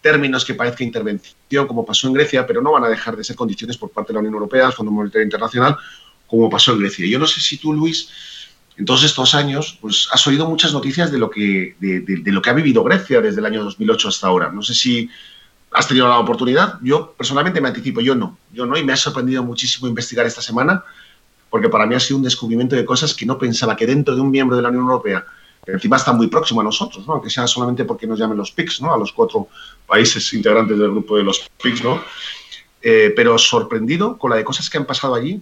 términos 0.00 0.44
que 0.44 0.54
parezca 0.54 0.84
intervención, 0.84 1.66
como 1.66 1.84
pasó 1.84 2.06
en 2.06 2.14
Grecia, 2.14 2.46
pero 2.46 2.62
no 2.62 2.72
van 2.72 2.84
a 2.84 2.88
dejar 2.88 3.16
de 3.16 3.24
ser 3.24 3.36
condiciones 3.36 3.76
por 3.76 3.90
parte 3.90 4.08
de 4.08 4.14
la 4.14 4.20
Unión 4.20 4.34
Europea, 4.34 4.66
el 4.66 4.72
Fondo 4.72 4.92
Monetario 4.92 5.24
Internacional, 5.24 5.76
como 6.26 6.48
pasó 6.50 6.72
en 6.72 6.80
Grecia. 6.80 7.06
Yo 7.06 7.18
no 7.18 7.26
sé 7.26 7.40
si 7.40 7.58
tú, 7.58 7.72
Luis, 7.72 8.08
en 8.76 8.84
todos 8.84 9.04
estos 9.04 9.34
años, 9.34 9.78
pues 9.80 10.08
has 10.12 10.26
oído 10.26 10.48
muchas 10.48 10.72
noticias 10.72 11.10
de 11.10 11.18
lo 11.18 11.30
que, 11.30 11.76
de, 11.80 12.32
lo 12.32 12.42
que 12.42 12.50
ha 12.50 12.52
vivido 12.52 12.84
Grecia 12.84 13.20
desde 13.20 13.40
el 13.40 13.46
año 13.46 13.64
2008 13.64 14.08
hasta 14.08 14.26
ahora. 14.26 14.50
No 14.52 14.62
sé 14.62 14.74
si 14.74 15.08
has 15.72 15.88
tenido 15.88 16.08
la 16.08 16.18
oportunidad. 16.18 16.78
Yo 16.82 17.14
personalmente 17.16 17.60
me 17.60 17.68
anticipo, 17.68 18.00
yo 18.00 18.14
no. 18.14 18.38
Yo 18.52 18.66
no, 18.66 18.76
y 18.76 18.84
me 18.84 18.92
ha 18.92 18.96
sorprendido 18.96 19.42
muchísimo 19.42 19.88
investigar 19.88 20.26
esta 20.26 20.42
semana, 20.42 20.84
porque 21.48 21.68
para 21.68 21.86
mí 21.86 21.94
ha 21.94 22.00
sido 22.00 22.18
un 22.18 22.22
descubrimiento 22.22 22.76
de 22.76 22.84
cosas 22.84 23.14
que 23.14 23.24
no 23.24 23.38
pensaba 23.38 23.76
que 23.76 23.86
dentro 23.86 24.14
de 24.14 24.20
un 24.20 24.30
miembro 24.30 24.56
de 24.56 24.62
la 24.62 24.68
Unión 24.68 24.84
Europea 24.84 25.24
encima 25.66 25.96
está 25.96 26.12
muy 26.12 26.28
próximo 26.28 26.60
a 26.60 26.64
nosotros, 26.64 27.06
¿no? 27.06 27.14
aunque 27.14 27.30
sea 27.30 27.46
solamente 27.46 27.84
porque 27.84 28.06
nos 28.06 28.18
llamen 28.18 28.38
los 28.38 28.50
PICs, 28.52 28.80
¿no? 28.82 28.94
a 28.94 28.98
los 28.98 29.12
cuatro 29.12 29.48
países 29.86 30.32
integrantes 30.32 30.78
del 30.78 30.90
grupo 30.90 31.16
de 31.16 31.24
los 31.24 31.48
PICs, 31.62 31.84
¿no? 31.84 32.02
Eh, 32.82 33.12
pero 33.16 33.36
sorprendido 33.38 34.16
con 34.16 34.30
la 34.30 34.36
de 34.36 34.44
cosas 34.44 34.70
que 34.70 34.78
han 34.78 34.84
pasado 34.84 35.14
allí 35.14 35.40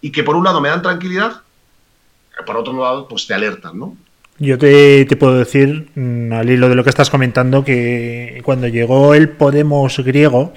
y 0.00 0.10
que 0.10 0.24
por 0.24 0.34
un 0.34 0.44
lado 0.44 0.60
me 0.60 0.68
dan 0.68 0.82
tranquilidad, 0.82 1.42
por 2.44 2.56
otro 2.56 2.72
lado 2.72 3.06
pues 3.06 3.26
te 3.26 3.34
alertan, 3.34 3.78
¿no? 3.78 3.96
Yo 4.38 4.56
te, 4.56 5.04
te, 5.04 5.16
puedo 5.16 5.34
decir, 5.34 5.90
mm, 5.94 6.32
al 6.32 6.48
hilo 6.48 6.70
de 6.70 6.74
lo 6.74 6.82
que 6.82 6.88
estás 6.88 7.10
comentando, 7.10 7.62
que 7.62 8.40
cuando 8.42 8.68
llegó 8.68 9.14
el 9.14 9.28
Podemos 9.28 9.98
griego, 9.98 10.54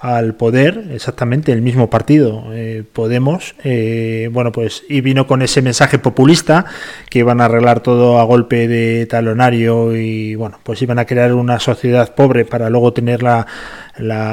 al 0.00 0.34
poder, 0.34 0.84
exactamente 0.92 1.52
el 1.52 1.60
mismo 1.60 1.90
partido, 1.90 2.44
eh, 2.52 2.84
Podemos, 2.90 3.54
eh, 3.64 4.30
bueno, 4.32 4.50
pues 4.50 4.82
y 4.88 5.02
vino 5.02 5.26
con 5.26 5.42
ese 5.42 5.60
mensaje 5.60 5.98
populista 5.98 6.64
que 7.10 7.18
iban 7.18 7.42
a 7.42 7.44
arreglar 7.44 7.80
todo 7.80 8.18
a 8.18 8.24
golpe 8.24 8.66
de 8.66 9.04
talonario 9.04 9.94
y 9.94 10.36
bueno, 10.36 10.58
pues 10.62 10.80
iban 10.80 10.98
a 10.98 11.04
crear 11.04 11.34
una 11.34 11.60
sociedad 11.60 12.14
pobre 12.14 12.46
para 12.46 12.70
luego 12.70 12.94
tener 12.94 13.22
la, 13.22 13.46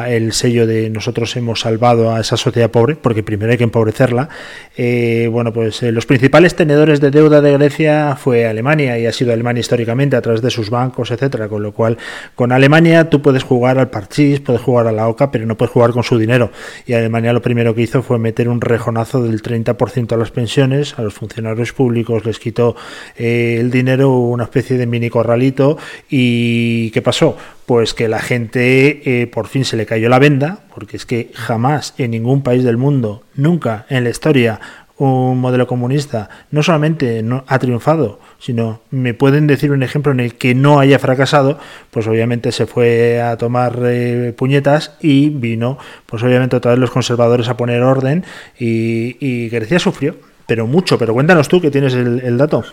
el 0.08 0.32
sello 0.32 0.66
de 0.66 0.90
nosotros 0.90 1.36
hemos 1.36 1.60
salvado 1.60 2.16
a 2.16 2.22
esa 2.22 2.38
sociedad 2.38 2.72
pobre, 2.72 2.96
porque 2.96 3.22
primero 3.22 3.52
hay 3.52 3.58
que 3.58 3.66
empobrecerla. 3.66 4.30
Eh, 4.78 5.28
bueno, 5.30 5.52
pues 5.52 5.82
los 5.82 6.06
principales 6.06 6.56
tenedores 6.56 7.02
de 7.02 7.12
deuda 7.12 7.42
de 7.42 7.52
Grecia 7.52 8.16
fue 8.16 8.48
Alemania 8.48 8.98
y 8.98 9.06
ha 9.06 9.12
sido 9.12 9.34
Alemania 9.34 9.60
históricamente 9.60 10.16
a 10.16 10.22
través 10.22 10.42
de 10.42 10.50
sus 10.50 10.70
bancos, 10.70 11.12
etcétera, 11.12 11.50
con 11.50 11.62
lo 11.62 11.74
cual 11.74 11.98
con 12.36 12.54
Alemania 12.54 13.10
tú 13.10 13.22
puedes 13.22 13.44
jugar 13.44 13.78
al 13.80 13.90
parchís, 13.90 14.40
puedes 14.40 14.62
jugar 14.62 14.88
a 14.88 14.94
la 14.94 15.10
OCA, 15.10 15.30
pero 15.30 15.46
no 15.46 15.57
jugar 15.66 15.92
con 15.92 16.04
su 16.04 16.20
dinero. 16.20 16.52
Y 16.86 16.94
Alemania 16.94 17.34
lo 17.34 17.42
primero 17.42 17.74
que 17.74 17.82
hizo 17.82 18.04
fue 18.04 18.20
meter 18.20 18.48
un 18.50 18.62
rejonazo 18.62 19.24
del 19.24 19.42
30% 19.42 20.14
a 20.14 20.18
las 20.18 20.30
pensiones, 20.30 20.98
a 21.00 21.02
los 21.02 21.16
funcionarios 21.16 21.74
públicos 21.74 22.26
les 22.26 22.38
quitó 22.38 22.76
eh, 23.16 23.58
el 23.60 23.72
dinero, 23.72 24.12
una 24.18 24.44
especie 24.44 24.78
de 24.78 24.86
mini 24.86 25.10
corralito. 25.10 25.78
¿Y 26.10 26.92
qué 26.92 27.02
pasó? 27.02 27.36
Pues 27.66 27.94
que 27.94 28.08
la 28.08 28.20
gente 28.20 29.22
eh, 29.22 29.28
por 29.28 29.48
fin 29.48 29.66
se 29.66 29.78
le 29.78 29.86
cayó 29.86 30.10
la 30.10 30.20
venda, 30.20 30.60
porque 30.74 30.98
es 30.98 31.06
que 31.06 31.32
jamás 31.34 31.96
en 31.98 32.12
ningún 32.12 32.44
país 32.44 32.64
del 32.64 32.78
mundo, 32.78 33.24
nunca 33.36 33.86
en 33.90 34.04
la 34.04 34.10
historia, 34.10 34.60
un 34.98 35.40
modelo 35.40 35.68
comunista 35.68 36.30
no 36.50 36.64
solamente 36.64 37.22
no 37.22 37.44
ha 37.48 37.60
triunfado, 37.60 38.20
sino 38.40 38.82
me 38.90 39.14
pueden 39.14 39.46
decir 39.46 39.72
un 39.72 39.84
ejemplo 39.84 40.12
en 40.12 40.20
el 40.20 40.36
que 40.36 40.56
no 40.56 40.80
haya 40.80 40.98
fracasado, 40.98 41.60
pues 41.92 42.08
obviamente 42.08 42.52
se 42.52 42.66
fue 42.66 43.22
a 43.22 43.38
tomar 43.38 43.80
eh, 43.86 44.34
puñetas 44.36 44.94
y 45.00 45.30
vino, 45.30 45.78
pues 46.06 46.24
obviamente 46.24 46.56
otra 46.56 46.72
vez 46.72 46.80
los 46.80 46.92
conservadores 46.92 47.48
a 47.48 47.58
poner 47.58 47.82
orden 47.84 48.26
y, 48.60 49.50
Grecia 49.50 49.80
sufrió, 49.80 50.16
pero 50.46 50.68
mucho. 50.68 50.98
Pero 50.98 51.14
cuéntanos 51.14 51.48
tú 51.48 51.62
que 51.62 51.72
tienes 51.72 51.94
el, 51.94 52.38
dato. 52.38 52.64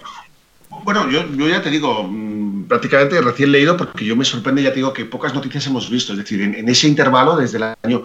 Bueno, 0.83 1.09
yo, 1.11 1.49
ya 1.49 1.63
te 1.63 1.71
digo, 1.71 2.05
mm, 2.05 2.65
prácticamente 2.65 3.21
recién 3.21 3.53
leído 3.53 3.77
porque 3.77 4.05
yo 4.05 4.17
me 4.17 4.25
sorprende, 4.25 4.63
ya 4.63 4.71
te 4.71 4.77
digo, 4.77 4.93
que 4.93 5.05
pocas 5.05 5.35
noticias 5.35 5.67
hemos 5.67 5.91
visto. 5.91 6.13
Es 6.13 6.19
decir, 6.19 6.41
en 6.43 6.69
ese 6.69 6.89
intervalo, 6.89 7.37
desde 7.37 7.59
el 7.59 7.75
año 7.83 8.05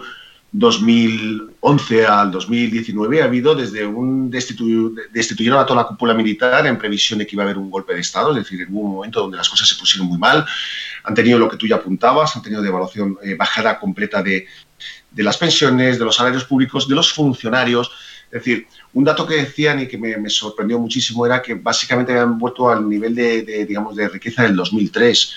2011 0.52 2.06
al 2.06 2.32
2019 2.32 3.22
ha 3.22 3.26
habido 3.26 3.54
desde 3.54 3.86
un 3.86 4.28
destituyeron 4.30 5.60
a 5.60 5.66
toda 5.66 5.82
la 5.82 5.88
cúpula 5.88 6.12
militar 6.12 6.66
en 6.66 6.76
previsión 6.76 7.20
de 7.20 7.26
que 7.26 7.36
iba 7.36 7.44
a 7.44 7.46
haber 7.46 7.58
un 7.58 7.70
golpe 7.70 7.94
de 7.94 8.00
Estado, 8.00 8.30
es 8.30 8.38
decir, 8.38 8.62
en 8.62 8.74
un 8.74 8.92
momento 8.94 9.20
donde 9.20 9.36
las 9.36 9.48
cosas 9.48 9.68
se 9.68 9.76
pusieron 9.76 10.08
muy 10.08 10.18
mal. 10.18 10.44
Han 11.04 11.14
tenido 11.14 11.38
lo 11.38 11.48
que 11.48 11.56
tú 11.56 11.68
ya 11.68 11.76
apuntabas, 11.76 12.34
han 12.34 12.42
tenido 12.42 12.62
devaluación, 12.62 13.16
eh, 13.22 13.36
bajada 13.36 13.78
completa 13.78 14.22
de, 14.22 14.46
de, 15.10 15.22
las 15.22 15.38
pensiones, 15.38 15.98
de 15.98 16.04
los 16.04 16.16
salarios 16.16 16.44
públicos, 16.44 16.88
de 16.88 16.96
los 16.96 17.12
funcionarios. 17.12 17.90
Es 18.24 18.44
decir, 18.44 18.66
un 18.92 19.04
dato 19.04 19.26
que 19.26 19.36
decían 19.36 19.80
y 19.80 19.86
que 19.86 19.98
me, 19.98 20.28
sorprendió 20.30 20.80
muchísimo 20.80 21.24
era 21.26 21.40
que 21.40 21.54
básicamente 21.54 22.12
habían 22.12 22.38
vuelto 22.38 22.68
al 22.68 22.88
nivel 22.88 23.14
de, 23.14 23.42
de, 23.42 23.66
digamos, 23.66 23.94
de 23.94 24.08
riqueza 24.08 24.42
del 24.42 24.56
2003. 24.56 25.32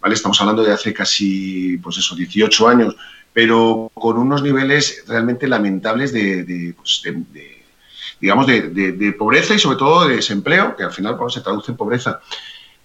¿vale? 0.00 0.14
Estamos 0.14 0.38
hablando 0.40 0.62
de 0.62 0.72
hace 0.72 0.92
casi, 0.92 1.78
pues 1.78 1.96
eso, 1.96 2.14
18 2.14 2.68
años 2.68 2.96
pero 3.32 3.90
con 3.94 4.18
unos 4.18 4.42
niveles 4.42 5.04
realmente 5.06 5.46
lamentables 5.46 6.12
de, 6.12 6.74
pues, 6.76 7.02
digamos, 8.20 8.46
de, 8.46 9.14
pobreza 9.18 9.54
y 9.54 9.58
sobre 9.58 9.78
todo 9.78 10.08
de 10.08 10.16
desempleo, 10.16 10.76
que 10.76 10.84
al 10.84 10.92
final 10.92 11.16
se 11.28 11.40
traduce 11.40 11.70
en 11.70 11.76
pobreza. 11.76 12.20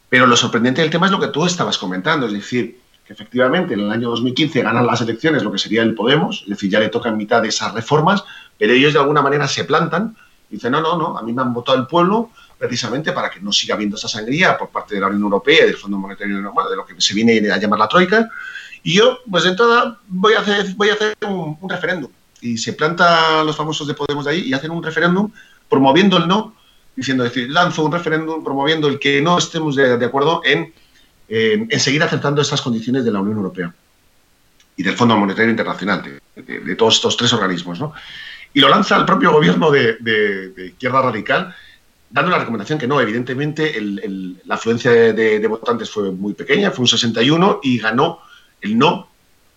Pero 0.10 0.28
lo 0.28 0.36
sorprendente 0.36 0.82
del 0.82 0.92
tema 0.92 1.08
es 1.08 1.12
lo 1.12 1.20
que 1.20 1.28
tú 1.28 1.46
estabas 1.46 1.78
comentando, 1.78 2.28
es 2.28 2.34
decir, 2.34 2.80
que 3.06 3.14
efectivamente 3.14 3.74
en 3.74 3.82
el 3.82 3.92
año 3.92 4.10
2015 4.10 4.62
ganan 4.62 4.86
las 4.86 5.02
elecciones 5.02 5.44
lo 5.44 5.52
que 5.52 5.58
sería 5.58 5.84
el 5.84 5.94
Podemos, 5.94 6.42
es 6.44 6.50
decir, 6.50 6.70
ya 6.70 6.80
le 6.80 6.90
tocan 6.90 7.18
mitad 7.18 7.42
de 7.42 7.50
esas 7.50 7.74
reformas, 7.74 8.24
pero 8.58 8.74
ellos 8.74 8.94
de 8.94 9.00
alguna 9.00 9.22
manera 9.22 9.48
se 9.48 9.64
plantan 9.64 10.16
y 10.50 10.56
dicen, 10.56 10.72
no, 10.72 10.82
no, 10.82 10.98
no, 10.98 11.18
a 11.18 11.22
mí 11.22 11.34
me 11.34 11.42
han 11.42 11.54
votado 11.54 11.78
el 11.78 11.88
pueblo 11.88 12.32
precisamente 12.58 13.12
para 13.12 13.30
que 13.30 13.40
no 13.42 13.52
siga 13.52 13.76
habiendo 13.76 13.96
esa 13.96 14.08
sangría 14.08 14.58
por 14.58 14.70
parte 14.70 14.96
de 14.96 15.02
la 15.02 15.08
Unión 15.08 15.24
Europea 15.24 15.66
del 15.66 15.76
Fondo 15.76 15.98
Monetario 15.98 16.38
de 16.38 16.42
lo 16.76 16.86
que 16.86 17.00
se 17.00 17.14
viene 17.14 17.52
a 17.52 17.58
llamar 17.58 17.80
la 17.80 17.88
Troika, 17.88 18.30
y 18.86 18.94
yo, 18.94 19.18
pues 19.28 19.44
de 19.44 19.50
entrada, 19.50 20.00
voy 20.08 20.34
a 20.36 20.42
hacer, 20.42 20.76
voy 20.76 20.90
a 20.90 20.94
hacer 20.94 21.18
un, 21.28 21.58
referéndum. 21.68 22.12
Y 22.40 22.60
se 22.60 22.74
plantan 22.74 23.44
los 23.44 23.56
famosos 23.56 23.88
de 23.88 23.96
Podemos 23.96 24.26
de 24.26 24.32
ahí 24.32 24.42
y 24.42 24.54
hacen 24.54 24.70
un 24.70 24.84
referéndum 24.84 25.32
promoviendo 25.68 26.18
el 26.18 26.28
no, 26.28 26.54
diciendo, 26.96 27.24
decir, 27.24 27.50
lanzo 27.50 27.84
un 27.84 27.92
referéndum 27.92 28.44
promoviendo 28.44 28.88
el 28.88 29.00
que 29.00 29.24
no 29.24 29.40
estemos 29.40 29.76
de, 29.76 30.06
acuerdo 30.06 30.42
en, 30.46 30.72
en, 31.28 31.80
seguir 31.80 32.04
aceptando 32.04 32.44
estas 32.44 32.62
condiciones 32.62 33.04
de 33.04 33.12
la 33.12 33.22
Unión 33.22 33.38
Europea 33.38 33.74
y 34.78 34.84
del 34.84 34.96
Fondo 34.96 35.18
Monetario 35.18 35.50
Internacional, 35.50 36.22
de, 36.36 36.76
todos 36.76 36.98
estos 36.98 37.18
tres 37.18 37.34
organismos. 37.34 37.80
¿no? 37.80 37.92
Y 38.54 38.60
lo 38.60 38.70
lanza 38.70 38.98
el 38.98 39.06
propio 39.06 39.32
gobierno 39.32 39.72
de, 39.72 40.54
izquierda 40.64 41.02
radical, 41.02 41.56
dando 42.12 42.30
la 42.30 42.38
recomendación 42.38 42.78
que 42.78 42.86
no, 42.86 43.02
evidentemente 43.02 43.82
la 44.46 44.54
afluencia 44.54 44.92
de, 44.92 45.48
votantes 45.48 45.90
fue 45.90 46.12
muy 46.12 46.36
pequeña, 46.36 46.70
fue 46.70 46.84
un 46.84 46.88
61 46.88 47.62
y 47.64 47.80
ganó 47.80 48.20
el 48.62 48.78
no, 48.78 49.10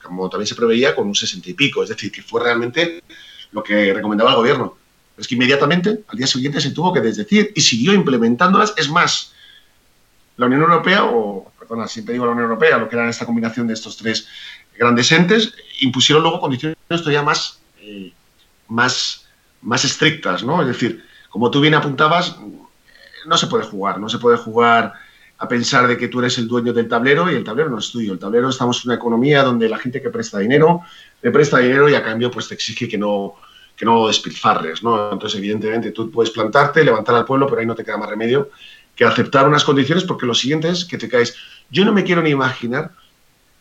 como 0.02 0.28
también 0.28 0.46
se 0.46 0.54
preveía, 0.54 0.94
con 0.94 1.06
un 1.06 1.14
60 1.14 1.50
y 1.50 1.54
pico. 1.54 1.82
Es 1.82 1.88
decir, 1.88 2.10
que 2.10 2.22
fue 2.22 2.42
realmente 2.42 3.02
lo 3.52 3.62
que 3.62 3.92
recomendaba 3.92 4.30
el 4.30 4.36
gobierno. 4.36 4.76
es 5.16 5.26
que 5.26 5.34
inmediatamente, 5.34 6.04
al 6.06 6.18
día 6.18 6.26
siguiente, 6.26 6.60
se 6.60 6.70
tuvo 6.70 6.92
que 6.92 7.00
desdecir 7.00 7.52
y 7.54 7.60
siguió 7.60 7.92
implementándolas. 7.92 8.74
Es 8.76 8.88
más, 8.88 9.32
la 10.36 10.46
Unión 10.46 10.62
Europea, 10.62 11.04
o, 11.04 11.50
perdona, 11.58 11.88
siempre 11.88 12.12
digo 12.12 12.24
la 12.24 12.32
Unión 12.32 12.44
Europea, 12.44 12.78
lo 12.78 12.88
que 12.88 12.96
era 12.96 13.08
esta 13.08 13.26
combinación 13.26 13.66
de 13.66 13.74
estos 13.74 13.96
tres 13.96 14.28
grandes 14.78 15.10
entes, 15.10 15.54
impusieron 15.80 16.22
luego 16.22 16.40
condiciones 16.40 16.76
todavía 16.88 17.22
más, 17.22 17.58
eh, 17.80 18.12
más, 18.68 19.26
más 19.60 19.84
estrictas, 19.84 20.44
¿no? 20.44 20.62
Es 20.62 20.68
decir, 20.68 21.04
como 21.30 21.50
tú 21.50 21.60
bien 21.60 21.74
apuntabas, 21.74 22.36
no 23.26 23.36
se 23.36 23.48
puede 23.48 23.64
jugar, 23.64 23.98
no 23.98 24.08
se 24.08 24.18
puede 24.18 24.36
jugar 24.36 24.94
a 25.38 25.48
pensar 25.48 25.86
de 25.86 25.96
que 25.96 26.08
tú 26.08 26.18
eres 26.18 26.36
el 26.38 26.48
dueño 26.48 26.72
del 26.72 26.88
tablero 26.88 27.30
y 27.30 27.36
el 27.36 27.44
tablero 27.44 27.70
no 27.70 27.78
es 27.78 27.90
tuyo. 27.90 28.12
El 28.12 28.18
tablero 28.18 28.48
estamos 28.48 28.84
en 28.84 28.90
una 28.90 28.96
economía 28.96 29.44
donde 29.44 29.68
la 29.68 29.78
gente 29.78 30.02
que 30.02 30.10
presta 30.10 30.38
dinero, 30.40 30.82
le 31.22 31.30
presta 31.30 31.58
dinero 31.58 31.88
y 31.88 31.94
a 31.94 32.02
cambio 32.02 32.30
pues 32.30 32.48
te 32.48 32.54
exige 32.54 32.88
que 32.88 32.98
no, 32.98 33.36
que 33.76 33.84
no 33.84 34.08
despilfarres, 34.08 34.82
¿no? 34.82 35.12
Entonces, 35.12 35.38
evidentemente, 35.38 35.92
tú 35.92 36.10
puedes 36.10 36.32
plantarte, 36.32 36.84
levantar 36.84 37.14
al 37.14 37.24
pueblo, 37.24 37.46
pero 37.46 37.60
ahí 37.60 37.66
no 37.66 37.76
te 37.76 37.84
queda 37.84 37.96
más 37.96 38.10
remedio 38.10 38.50
que 38.96 39.04
aceptar 39.04 39.46
unas 39.46 39.62
condiciones 39.62 40.02
porque 40.02 40.26
lo 40.26 40.34
siguiente 40.34 40.68
es 40.68 40.84
que 40.84 40.98
te 40.98 41.08
caes. 41.08 41.36
Yo 41.70 41.84
no 41.84 41.92
me 41.92 42.02
quiero 42.02 42.20
ni 42.20 42.30
imaginar 42.30 42.90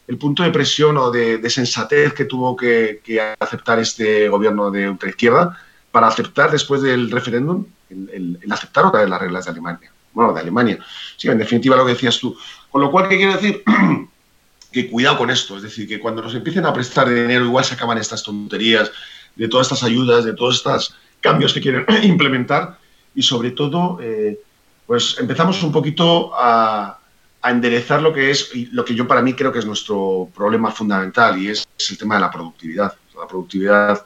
el 0.07 0.17
punto 0.17 0.41
de 0.41 0.50
presión 0.50 0.98
o 0.98 1.12
de, 1.12 1.48
sensatez 1.51 2.13
que 2.13 2.25
tuvo 2.25 2.55
que, 2.55 3.01
aceptar 3.39 3.77
este 3.77 4.27
gobierno 4.29 4.72
de 4.72 4.89
ultraizquierda 4.89 5.55
para 5.91 6.07
aceptar 6.07 6.50
después 6.50 6.81
del 6.81 7.12
referéndum 7.12 7.65
el, 7.89 8.39
el 8.41 8.51
aceptar 8.51 8.86
otra 8.86 9.01
vez 9.01 9.10
las 9.10 9.22
reglas 9.22 9.46
de 9.46 9.51
Alemania 9.51 9.91
bueno, 10.17 10.33
de 10.33 10.41
Alemania. 10.41 10.79
Sí, 11.15 11.27
en 11.27 11.38
definitiva 11.38 11.75
lo 11.75 11.86
que 11.86 11.93
decías 11.93 12.17
tú. 12.17 12.36
Con 12.71 12.81
lo 12.81 12.89
cual, 12.89 13.07
¿qué 13.07 13.17
quiero 13.17 13.33
decir? 13.33 13.63
que 14.71 14.89
cuidado 14.89 15.19
con 15.19 15.29
esto, 15.29 15.57
es 15.57 15.62
decir, 15.63 15.88
que 15.88 16.00
cuando 16.00 16.24
nos 16.24 16.33
empiecen 16.33 16.65
a 16.65 16.74
prestar 16.74 17.07
dinero, 17.07 17.45
igual 17.45 17.63
se 17.63 17.75
acaban 17.75 18.00
estas 18.00 18.24
tonterías 18.24 18.91
de 19.36 19.47
todas 19.47 19.67
estas 19.67 19.83
ayudas, 19.83 20.25
de 20.25 20.33
todos 20.33 20.55
estos 20.55 20.95
cambios 21.21 21.53
que 21.53 21.62
quieren 21.62 21.86
implementar 22.03 22.79
y 23.13 23.21
sobre 23.21 23.51
todo, 23.51 24.00
eh, 24.01 24.39
pues 24.88 25.17
empezamos 25.19 25.62
un 25.62 25.71
poquito 25.71 26.31
a, 26.33 27.00
enderezar 27.43 28.01
lo 28.01 28.12
que 28.12 28.31
es, 28.31 28.51
lo 28.74 28.83
que 28.83 28.93
yo 28.93 29.07
para 29.07 29.21
mí 29.21 29.33
creo 29.33 29.53
que 29.53 29.59
es 29.59 29.65
nuestro 29.65 30.29
problema 30.36 30.69
fundamental 30.69 31.41
y 31.41 31.47
es, 31.47 31.65
es 31.77 31.91
el 31.91 31.97
tema 31.97 32.15
de 32.15 32.21
la 32.21 32.31
productividad. 32.31 32.93
La 33.17 33.25
productividad 33.25 34.03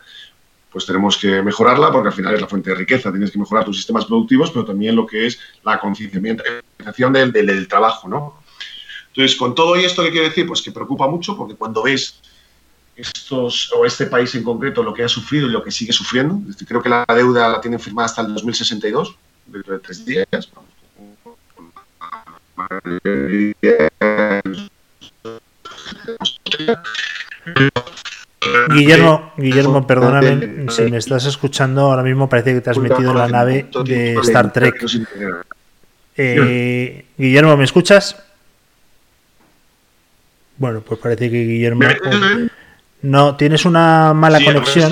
pues 0.71 0.85
tenemos 0.85 1.17
que 1.17 1.41
mejorarla 1.41 1.91
porque 1.91 2.07
al 2.07 2.13
final 2.13 2.33
es 2.33 2.41
la 2.41 2.47
fuente 2.47 2.69
de 2.69 2.77
riqueza. 2.77 3.11
Tienes 3.11 3.31
que 3.31 3.39
mejorar 3.39 3.65
tus 3.65 3.75
sistemas 3.77 4.05
productivos, 4.05 4.51
pero 4.51 4.65
también 4.65 4.95
lo 4.95 5.05
que 5.05 5.27
es 5.27 5.39
la 5.63 5.79
concienciación 5.79 7.13
del, 7.13 7.31
del, 7.31 7.67
trabajo, 7.67 8.07
¿no? 8.07 8.41
Entonces, 9.07 9.35
con 9.37 9.53
todo 9.53 9.75
esto, 9.75 10.01
¿qué 10.03 10.11
quiere 10.11 10.29
decir? 10.29 10.47
Pues 10.47 10.61
que 10.61 10.71
preocupa 10.71 11.07
mucho 11.07 11.35
porque 11.35 11.55
cuando 11.55 11.83
ves 11.83 12.21
estos, 12.95 13.71
o 13.73 13.85
este 13.85 14.05
país 14.05 14.33
en 14.35 14.43
concreto, 14.43 14.81
lo 14.81 14.93
que 14.93 15.03
ha 15.03 15.09
sufrido 15.09 15.47
y 15.47 15.51
lo 15.51 15.61
que 15.61 15.71
sigue 15.71 15.91
sufriendo, 15.91 16.39
creo 16.65 16.81
que 16.81 16.89
la 16.89 17.05
deuda 17.09 17.49
la 17.49 17.59
tienen 17.59 17.79
firmada 17.79 18.05
hasta 18.05 18.21
el 18.21 18.33
2062, 18.33 19.15
dentro 19.47 19.73
de 19.73 19.79
tres 19.79 20.05
días. 20.05 20.27
Guillermo, 28.69 29.33
Guillermo, 29.37 29.85
perdóname, 29.85 30.65
si 30.69 30.83
me 30.83 30.97
estás 30.97 31.25
escuchando 31.25 31.81
ahora 31.81 32.01
mismo 32.01 32.27
parece 32.27 32.55
que 32.55 32.61
te 32.61 32.71
has 32.71 32.77
metido 32.79 33.11
en 33.11 33.17
la 33.17 33.27
nave 33.27 33.69
de 33.85 34.15
Star 34.15 34.51
Trek. 34.51 34.83
Eh, 36.17 37.05
Guillermo, 37.17 37.55
¿me 37.55 37.65
escuchas? 37.65 38.21
Bueno, 40.57 40.81
pues 40.81 40.99
parece 40.99 41.29
que 41.29 41.43
Guillermo... 41.43 41.81
No, 43.03 43.35
tienes 43.35 43.65
una 43.65 44.13
mala 44.13 44.39
conexión. 44.43 44.91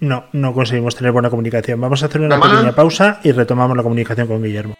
No, 0.00 0.24
no 0.32 0.52
conseguimos 0.52 0.96
tener 0.96 1.12
buena 1.12 1.30
comunicación. 1.30 1.80
Vamos 1.80 2.02
a 2.02 2.06
hacer 2.06 2.20
una 2.20 2.40
pequeña 2.40 2.72
pausa 2.72 3.20
y 3.22 3.30
retomamos 3.30 3.76
la 3.76 3.84
comunicación 3.84 4.26
con 4.26 4.42
Guillermo. 4.42 4.74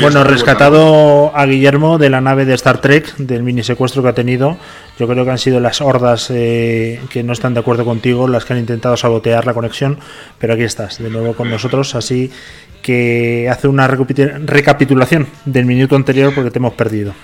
Bueno, 0.00 0.24
rescatado 0.24 1.32
a 1.34 1.46
Guillermo 1.46 1.98
de 1.98 2.10
la 2.10 2.20
nave 2.20 2.44
de 2.44 2.54
Star 2.54 2.80
Trek, 2.80 3.16
del 3.16 3.42
mini 3.42 3.62
secuestro 3.62 4.02
que 4.02 4.08
ha 4.08 4.14
tenido. 4.14 4.56
Yo 4.98 5.06
creo 5.08 5.24
que 5.24 5.30
han 5.30 5.38
sido 5.38 5.60
las 5.60 5.80
hordas 5.80 6.30
eh, 6.30 7.00
que 7.10 7.22
no 7.22 7.32
están 7.32 7.54
de 7.54 7.60
acuerdo 7.60 7.84
contigo 7.84 8.28
las 8.28 8.44
que 8.44 8.52
han 8.52 8.58
intentado 8.58 8.96
sabotear 8.96 9.46
la 9.46 9.54
conexión, 9.54 9.98
pero 10.38 10.54
aquí 10.54 10.62
estás, 10.62 10.98
de 10.98 11.10
nuevo 11.10 11.34
con 11.34 11.50
nosotros, 11.50 11.94
así 11.94 12.30
que 12.82 13.48
hace 13.50 13.68
una 13.68 13.88
recapitulación 13.88 15.26
del 15.44 15.66
minuto 15.66 15.96
anterior 15.96 16.32
porque 16.34 16.50
te 16.50 16.58
hemos 16.58 16.74
perdido. 16.74 17.14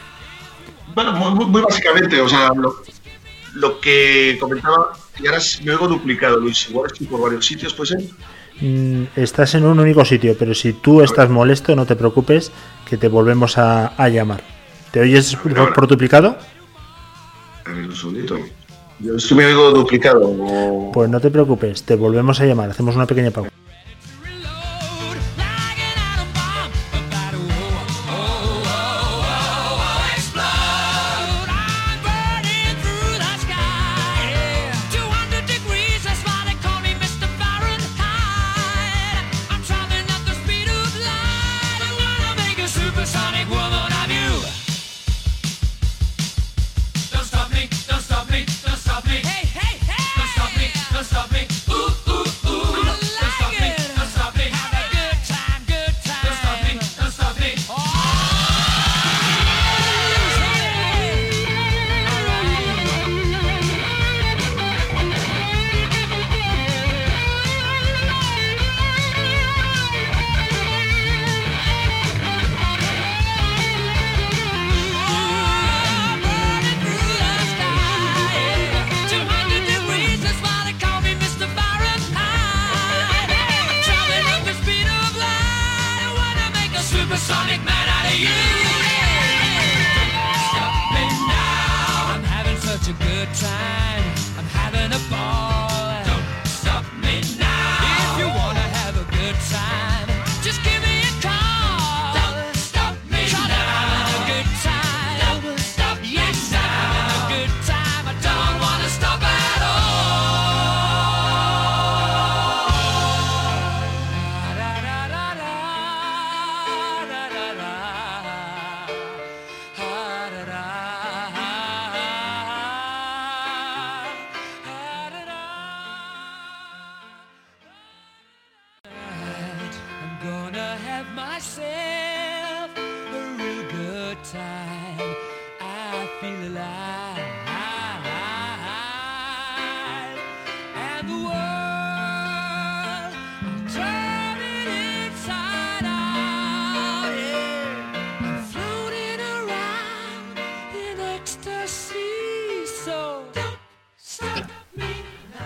Bueno, 0.94 1.12
muy, 1.12 1.62
básicamente, 1.62 2.20
o 2.20 2.28
sea, 2.28 2.50
lo, 3.54 3.80
que 3.80 4.36
comentaba, 4.40 4.92
y 5.20 5.26
ahora 5.26 5.38
me 5.64 5.72
oigo 5.72 5.88
duplicado, 5.88 6.38
Luis, 6.38 6.68
igual 6.68 6.90
estoy 6.92 7.06
por 7.06 7.20
varios 7.20 7.46
sitios, 7.46 7.72
pues 7.74 7.90
ser. 7.90 8.00
Mm, 8.00 8.08
estás 9.16 9.54
en 9.54 9.64
un 9.64 9.80
único 9.80 10.04
sitio, 10.04 10.36
pero 10.38 10.54
si 10.54 10.72
tú 10.72 11.02
estás 11.02 11.28
molesto, 11.28 11.74
no 11.74 11.86
te 11.86 11.96
preocupes, 11.96 12.52
que 12.88 12.96
te 12.96 13.08
volvemos 13.08 13.58
a, 13.58 14.08
llamar. 14.08 14.42
¿Te 14.90 15.00
oyes 15.00 15.36
por, 15.36 15.86
duplicado? 15.86 16.36
A 17.64 17.70
ver, 17.70 17.86
un 17.86 17.96
segundito. 17.96 18.38
Yo 18.98 19.16
estoy 19.16 19.36
me 19.36 19.46
oigo 19.46 19.70
duplicado. 19.70 20.90
Pues 20.92 21.10
no 21.10 21.20
te 21.20 21.30
preocupes, 21.30 21.82
te 21.82 21.96
volvemos 21.96 22.40
a 22.40 22.44
llamar. 22.44 22.70
Hacemos 22.70 22.94
una 22.94 23.06
pequeña 23.06 23.30
pausa. 23.30 23.50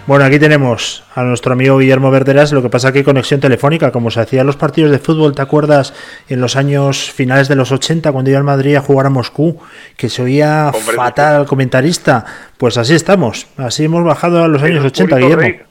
Bueno, 0.07 0.25
aquí 0.25 0.39
tenemos 0.39 1.03
a 1.17 1.25
nuestro 1.25 1.53
amigo 1.53 1.79
Guillermo 1.79 2.13
Verderas, 2.13 2.53
lo 2.53 2.63
que 2.63 2.69
pasa 2.69 2.93
que 2.93 3.03
conexión 3.03 3.41
telefónica, 3.41 3.91
como 3.91 4.13
se 4.13 4.21
hacía 4.21 4.43
en 4.43 4.47
los 4.47 4.57
partidos 4.57 4.93
de 4.93 5.01
fútbol, 5.01 5.35
¿te 5.35 5.43
acuerdas? 5.43 5.95
En 6.29 6.41
los 6.41 6.55
años 6.55 7.11
finales 7.11 7.49
de 7.49 7.57
los 7.57 7.73
80, 7.73 8.13
cuando 8.13 8.31
iba 8.31 8.39
al 8.39 8.45
Madrid 8.45 8.77
a 8.77 8.81
jugar 8.81 9.07
a 9.07 9.11
Moscú, 9.11 9.61
que 9.97 10.09
se 10.09 10.23
oía 10.23 10.71
fatal 10.73 11.35
al 11.41 11.47
comentarista. 11.47 12.25
Pues 12.57 12.79
así 12.79 12.95
estamos, 12.95 13.49
así 13.57 13.87
hemos 13.87 14.05
bajado 14.05 14.45
a 14.45 14.49
los 14.49 14.63
años 14.63 14.85
80, 14.85 15.17
Guillermo. 15.17 15.65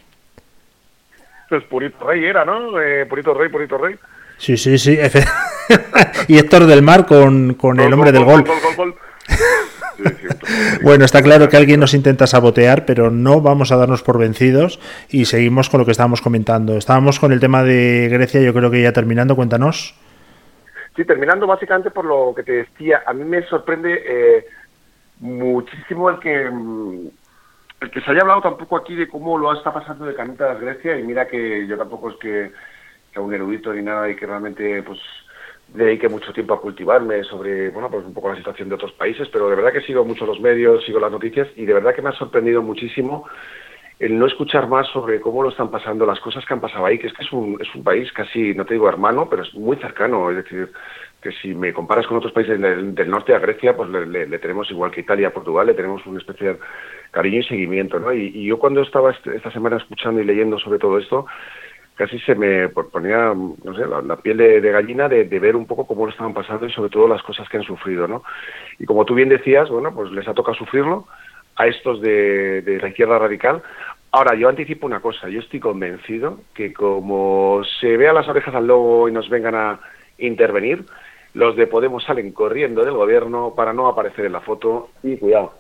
Pues 1.47 1.63
Purito 1.63 2.05
Rey 2.05 2.25
era, 2.25 2.43
¿no? 2.43 2.77
Eh, 2.81 3.05
Purito 3.05 3.33
Rey, 3.33 3.47
Purito 3.47 3.77
Rey. 3.77 3.95
Sí, 4.37 4.57
sí, 4.57 4.77
sí. 4.77 4.99
y 6.27 6.37
Héctor 6.37 6.65
del 6.65 6.81
Mar 6.81 7.05
con, 7.05 7.53
con 7.53 7.79
el 7.79 7.93
hombre 7.93 8.11
del 8.11 8.25
gol. 8.25 8.43
bueno, 10.83 11.05
está 11.05 11.21
claro 11.21 11.49
que 11.49 11.57
alguien 11.57 11.79
nos 11.79 11.93
intenta 11.93 12.27
sabotear, 12.27 12.85
pero 12.85 13.11
no 13.11 13.41
vamos 13.41 13.71
a 13.71 13.77
darnos 13.77 14.03
por 14.03 14.17
vencidos 14.17 14.79
y 15.09 15.25
seguimos 15.25 15.69
con 15.69 15.79
lo 15.79 15.85
que 15.85 15.91
estábamos 15.91 16.21
comentando. 16.21 16.77
Estábamos 16.77 17.19
con 17.19 17.31
el 17.31 17.39
tema 17.39 17.63
de 17.63 18.09
Grecia, 18.11 18.41
yo 18.41 18.53
creo 18.53 18.71
que 18.71 18.81
ya 18.81 18.93
terminando, 18.93 19.35
cuéntanos. 19.35 19.95
Sí, 20.95 21.03
terminando 21.03 21.45
básicamente 21.45 21.91
por 21.91 22.05
lo 22.05 22.33
que 22.35 22.43
te 22.43 22.51
decía, 22.53 23.03
a 23.05 23.13
mí 23.13 23.23
me 23.25 23.41
sorprende 23.43 24.01
eh, 24.07 24.45
muchísimo 25.19 26.09
el 26.09 26.19
que 26.19 26.49
mm, 26.49 27.07
el 27.81 27.91
que 27.91 28.01
se 28.01 28.11
haya 28.11 28.21
hablado 28.21 28.41
tampoco 28.41 28.77
aquí 28.77 28.95
de 28.95 29.07
cómo 29.07 29.37
lo 29.37 29.53
está 29.53 29.73
pasando 29.73 30.05
de 30.05 30.15
Canita 30.15 30.51
a 30.51 30.55
Grecia 30.55 30.97
y 30.97 31.03
mira 31.03 31.27
que 31.27 31.67
yo 31.67 31.77
tampoco 31.77 32.11
es 32.11 32.15
que 32.17 32.51
sea 33.11 33.21
un 33.21 33.33
erudito 33.33 33.73
ni 33.73 33.81
nada 33.81 34.09
y 34.09 34.15
que 34.15 34.25
realmente 34.25 34.81
pues 34.83 34.99
dediqué 35.67 36.07
mucho 36.09 36.31
tiempo 36.33 36.53
a 36.53 36.61
cultivarme 36.61 37.23
sobre, 37.23 37.69
bueno, 37.69 37.89
pues 37.89 38.05
un 38.05 38.13
poco 38.13 38.29
la 38.29 38.37
situación 38.37 38.69
de 38.69 38.75
otros 38.75 38.93
países, 38.93 39.27
pero 39.31 39.49
de 39.49 39.55
verdad 39.55 39.73
que 39.73 39.81
sigo 39.81 40.05
mucho 40.05 40.25
los 40.25 40.39
medios, 40.39 40.85
sigo 40.85 40.99
las 40.99 41.11
noticias 41.11 41.47
y 41.55 41.65
de 41.65 41.73
verdad 41.73 41.93
que 41.93 42.01
me 42.01 42.09
ha 42.09 42.13
sorprendido 42.13 42.61
muchísimo 42.61 43.25
el 43.99 44.19
no 44.19 44.25
escuchar 44.25 44.67
más 44.67 44.87
sobre 44.89 45.21
cómo 45.21 45.41
lo 45.41 45.49
están 45.49 45.71
pasando, 45.71 46.05
las 46.05 46.19
cosas 46.19 46.45
que 46.45 46.53
han 46.53 46.59
pasado 46.59 46.85
ahí, 46.85 46.99
que 46.99 47.07
es 47.07 47.13
que 47.13 47.23
es 47.23 47.31
un, 47.31 47.57
es 47.61 47.73
un 47.73 47.83
país 47.83 48.11
casi, 48.11 48.53
no 48.53 48.65
te 48.65 48.73
digo 48.73 48.89
hermano, 48.89 49.29
pero 49.29 49.43
es 49.43 49.53
muy 49.53 49.77
cercano, 49.77 50.29
es 50.31 50.37
decir, 50.37 50.69
que 51.21 51.31
si 51.31 51.55
me 51.55 51.73
comparas 51.73 52.05
con 52.05 52.17
otros 52.17 52.33
países 52.33 52.59
del, 52.59 53.09
norte 53.09 53.33
a 53.33 53.39
Grecia, 53.39 53.75
pues 53.75 53.89
le, 53.89 54.37
tenemos 54.39 54.69
igual 54.69 54.91
que 54.91 55.01
Italia 55.01 55.33
Portugal, 55.33 55.67
le 55.67 55.73
tenemos 55.73 56.05
un 56.05 56.17
especial 56.17 56.59
cariño 57.11 57.39
y 57.39 57.43
seguimiento, 57.45 57.99
¿no? 57.99 58.13
Y, 58.13 58.31
y 58.35 58.45
yo 58.45 58.59
cuando 58.59 58.81
estaba 58.81 59.11
este, 59.11 59.35
esta 59.35 59.51
semana 59.51 59.77
escuchando 59.77 60.21
y 60.21 60.25
leyendo 60.25 60.59
sobre 60.59 60.77
todo 60.77 60.99
esto, 60.99 61.25
casi 61.95 62.19
se 62.19 62.35
me 62.35 62.69
ponía, 62.69 63.33
no 63.33 63.75
sé, 63.75 63.85
la, 63.87 64.15
piel 64.17 64.37
de, 64.37 64.71
gallina 64.71 65.07
de, 65.07 65.23
ver 65.39 65.55
un 65.55 65.65
poco 65.65 65.87
cómo 65.87 66.05
lo 66.05 66.11
estaban 66.11 66.33
pasando 66.33 66.65
y 66.65 66.71
sobre 66.71 66.89
todo 66.89 67.07
las 67.07 67.23
cosas 67.23 67.47
que 67.49 67.57
han 67.57 67.63
sufrido, 67.63 68.07
¿no? 68.07 68.23
Y 68.79 68.85
como 68.85 69.05
tú 69.05 69.15
bien 69.15 69.29
decías, 69.29 69.69
bueno, 69.69 69.93
pues 69.93 70.11
les 70.11 70.27
ha 70.27 70.33
tocado 70.33 70.57
sufrirlo 70.57 71.07
a 71.55 71.67
estos 71.67 72.01
de, 72.01 72.79
la 72.81 72.89
izquierda 72.89 73.17
radical. 73.17 73.63
Ahora, 74.11 74.35
yo 74.35 74.49
anticipo 74.49 74.85
una 74.85 74.99
cosa, 74.99 75.29
yo 75.29 75.39
estoy 75.39 75.59
convencido 75.59 76.39
que 76.53 76.73
como 76.73 77.61
se 77.79 77.97
vean 77.97 78.15
las 78.15 78.27
orejas 78.27 78.55
al 78.55 78.67
lobo 78.67 79.07
y 79.07 79.11
nos 79.11 79.29
vengan 79.29 79.55
a 79.55 79.79
intervenir, 80.17 80.85
los 81.33 81.55
de 81.55 81.67
Podemos 81.67 82.03
salen 82.03 82.31
corriendo 82.31 82.83
del 82.83 82.93
gobierno 82.93 83.53
para 83.55 83.73
no 83.73 83.87
aparecer 83.87 84.25
en 84.25 84.33
la 84.33 84.41
foto 84.41 84.89
y 85.03 85.17
cuidado, 85.17 85.53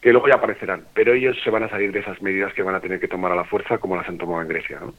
que 0.00 0.12
luego 0.12 0.28
ya 0.28 0.34
aparecerán, 0.34 0.84
pero 0.94 1.12
ellos 1.12 1.36
se 1.44 1.50
van 1.50 1.62
a 1.62 1.68
salir 1.68 1.92
de 1.92 2.00
esas 2.00 2.20
medidas 2.22 2.52
que 2.54 2.62
van 2.62 2.74
a 2.74 2.80
tener 2.80 2.98
que 2.98 3.06
tomar 3.08 3.30
a 3.30 3.36
la 3.36 3.44
fuerza 3.44 3.78
como 3.78 3.96
las 3.96 4.08
han 4.08 4.18
tomado 4.18 4.42
en 4.42 4.48
Grecia, 4.48 4.80
¿no? 4.80 4.92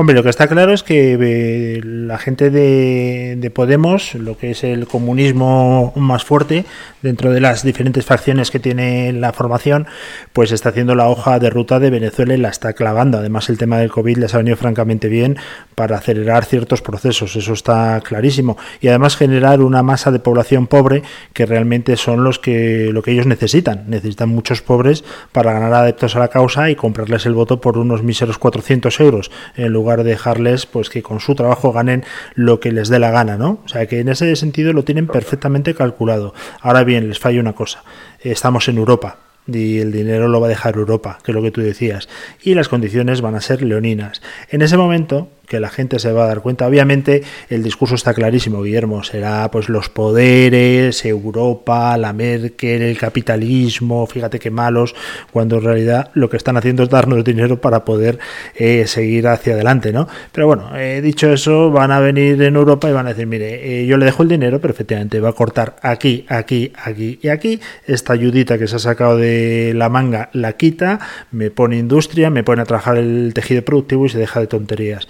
Hombre, 0.00 0.14
lo 0.14 0.22
que 0.22 0.28
está 0.28 0.46
claro 0.46 0.72
es 0.74 0.84
que 0.84 1.18
eh, 1.20 1.80
la 1.82 2.18
gente 2.18 2.50
de, 2.50 3.50
Podemos, 3.52 4.14
lo 4.14 4.38
que 4.38 4.52
es 4.52 4.62
el 4.62 4.86
comunismo 4.86 5.92
más 5.96 6.22
fuerte 6.22 6.64
dentro 7.02 7.32
de 7.32 7.40
las 7.40 7.64
diferentes 7.64 8.04
facciones 8.04 8.52
que 8.52 8.60
tiene 8.60 9.12
la 9.12 9.32
formación, 9.32 9.88
pues 10.32 10.52
está 10.52 10.68
haciendo 10.68 10.94
la 10.94 11.08
hoja 11.08 11.40
de 11.40 11.50
ruta 11.50 11.80
de 11.80 11.90
Venezuela 11.90 12.34
y 12.34 12.36
la 12.36 12.50
está 12.50 12.74
clavando. 12.74 13.18
Además, 13.18 13.48
el 13.48 13.58
tema 13.58 13.78
del 13.78 13.90
COVID 13.90 14.18
les 14.18 14.34
ha 14.34 14.38
venido 14.38 14.56
francamente 14.56 15.08
bien 15.08 15.36
para 15.74 15.96
acelerar 15.96 16.44
ciertos 16.44 16.80
procesos, 16.80 17.34
eso 17.34 17.52
está 17.52 18.00
clarísimo. 18.04 18.56
Y 18.80 18.88
además 18.88 19.16
generar 19.16 19.62
una 19.62 19.82
masa 19.82 20.12
de 20.12 20.20
población 20.20 20.68
pobre 20.68 21.02
que 21.32 21.46
realmente 21.46 21.96
son 21.96 22.22
los 22.22 22.38
que 22.38 22.90
lo 22.92 23.02
que 23.02 23.10
ellos 23.10 23.26
necesitan. 23.26 23.84
Necesitan 23.88 24.28
muchos 24.28 24.62
pobres 24.62 25.02
para 25.32 25.52
ganar 25.52 25.72
adeptos 25.72 26.14
a 26.14 26.20
la 26.20 26.28
causa 26.28 26.70
y 26.70 26.76
comprarles 26.76 27.26
el 27.26 27.34
voto 27.34 27.60
por 27.60 27.78
unos 27.78 28.04
míseros 28.04 28.38
400 28.38 29.00
euros 29.00 29.32
en 29.56 29.72
lugar 29.72 29.87
de 29.96 30.04
dejarles 30.10 30.66
pues 30.66 30.90
que 30.90 31.02
con 31.02 31.20
su 31.20 31.34
trabajo 31.34 31.72
ganen 31.72 32.04
lo 32.34 32.60
que 32.60 32.72
les 32.72 32.88
dé 32.88 32.98
la 32.98 33.10
gana, 33.10 33.36
¿no? 33.36 33.60
O 33.64 33.68
sea 33.68 33.86
que 33.86 34.00
en 34.00 34.08
ese 34.08 34.34
sentido 34.36 34.72
lo 34.72 34.84
tienen 34.84 35.06
perfectamente 35.06 35.74
calculado. 35.74 36.34
Ahora 36.60 36.84
bien, 36.84 37.08
les 37.08 37.18
falla 37.18 37.40
una 37.40 37.54
cosa. 37.54 37.82
Estamos 38.20 38.68
en 38.68 38.78
Europa 38.78 39.18
y 39.46 39.78
el 39.78 39.92
dinero 39.92 40.28
lo 40.28 40.40
va 40.40 40.46
a 40.46 40.50
dejar 40.50 40.76
Europa, 40.76 41.18
que 41.24 41.32
es 41.32 41.34
lo 41.34 41.42
que 41.42 41.50
tú 41.50 41.60
decías, 41.62 42.08
y 42.42 42.54
las 42.54 42.68
condiciones 42.68 43.20
van 43.20 43.34
a 43.34 43.40
ser 43.40 43.62
leoninas. 43.62 44.20
En 44.50 44.62
ese 44.62 44.76
momento, 44.76 45.30
que 45.48 45.60
la 45.60 45.68
gente 45.68 45.98
se 45.98 46.12
va 46.12 46.24
a 46.24 46.26
dar 46.28 46.40
cuenta. 46.40 46.66
Obviamente 46.66 47.22
el 47.48 47.62
discurso 47.62 47.94
está 47.94 48.14
clarísimo, 48.14 48.62
Guillermo, 48.62 49.02
será 49.02 49.50
pues 49.50 49.68
los 49.68 49.88
poderes, 49.88 51.04
Europa, 51.04 51.96
la 51.96 52.12
Merkel, 52.12 52.82
el 52.82 52.98
capitalismo, 52.98 54.06
fíjate 54.06 54.38
qué 54.38 54.50
malos, 54.50 54.94
cuando 55.32 55.56
en 55.56 55.64
realidad 55.64 56.10
lo 56.14 56.28
que 56.28 56.36
están 56.36 56.56
haciendo 56.56 56.82
es 56.82 56.90
darnos 56.90 57.24
dinero 57.24 57.60
para 57.60 57.84
poder 57.84 58.18
eh, 58.54 58.86
seguir 58.86 59.28
hacia 59.28 59.54
adelante, 59.54 59.92
¿no? 59.92 60.08
Pero 60.32 60.46
bueno, 60.46 60.70
eh, 60.76 61.00
dicho 61.00 61.32
eso, 61.32 61.70
van 61.70 61.90
a 61.90 62.00
venir 62.00 62.40
en 62.42 62.56
Europa 62.56 62.88
y 62.88 62.92
van 62.92 63.06
a 63.06 63.10
decir, 63.10 63.26
mire, 63.26 63.82
eh, 63.82 63.86
yo 63.86 63.96
le 63.96 64.04
dejo 64.04 64.22
el 64.22 64.28
dinero, 64.28 64.60
pero 64.60 64.72
efectivamente 64.72 65.20
va 65.20 65.30
a 65.30 65.32
cortar 65.32 65.76
aquí, 65.82 66.24
aquí, 66.28 66.72
aquí 66.82 67.18
y 67.22 67.28
aquí, 67.28 67.60
esta 67.86 68.12
ayudita 68.12 68.58
que 68.58 68.66
se 68.66 68.76
ha 68.76 68.78
sacado 68.78 69.16
de 69.16 69.72
la 69.74 69.88
manga 69.88 70.30
la 70.32 70.54
quita, 70.54 71.00
me 71.30 71.50
pone 71.50 71.78
industria, 71.78 72.30
me 72.30 72.44
pone 72.44 72.62
a 72.62 72.64
trabajar 72.64 72.98
el 72.98 73.32
tejido 73.34 73.62
productivo 73.62 74.06
y 74.06 74.08
se 74.08 74.18
deja 74.18 74.40
de 74.40 74.46
tonterías. 74.46 75.08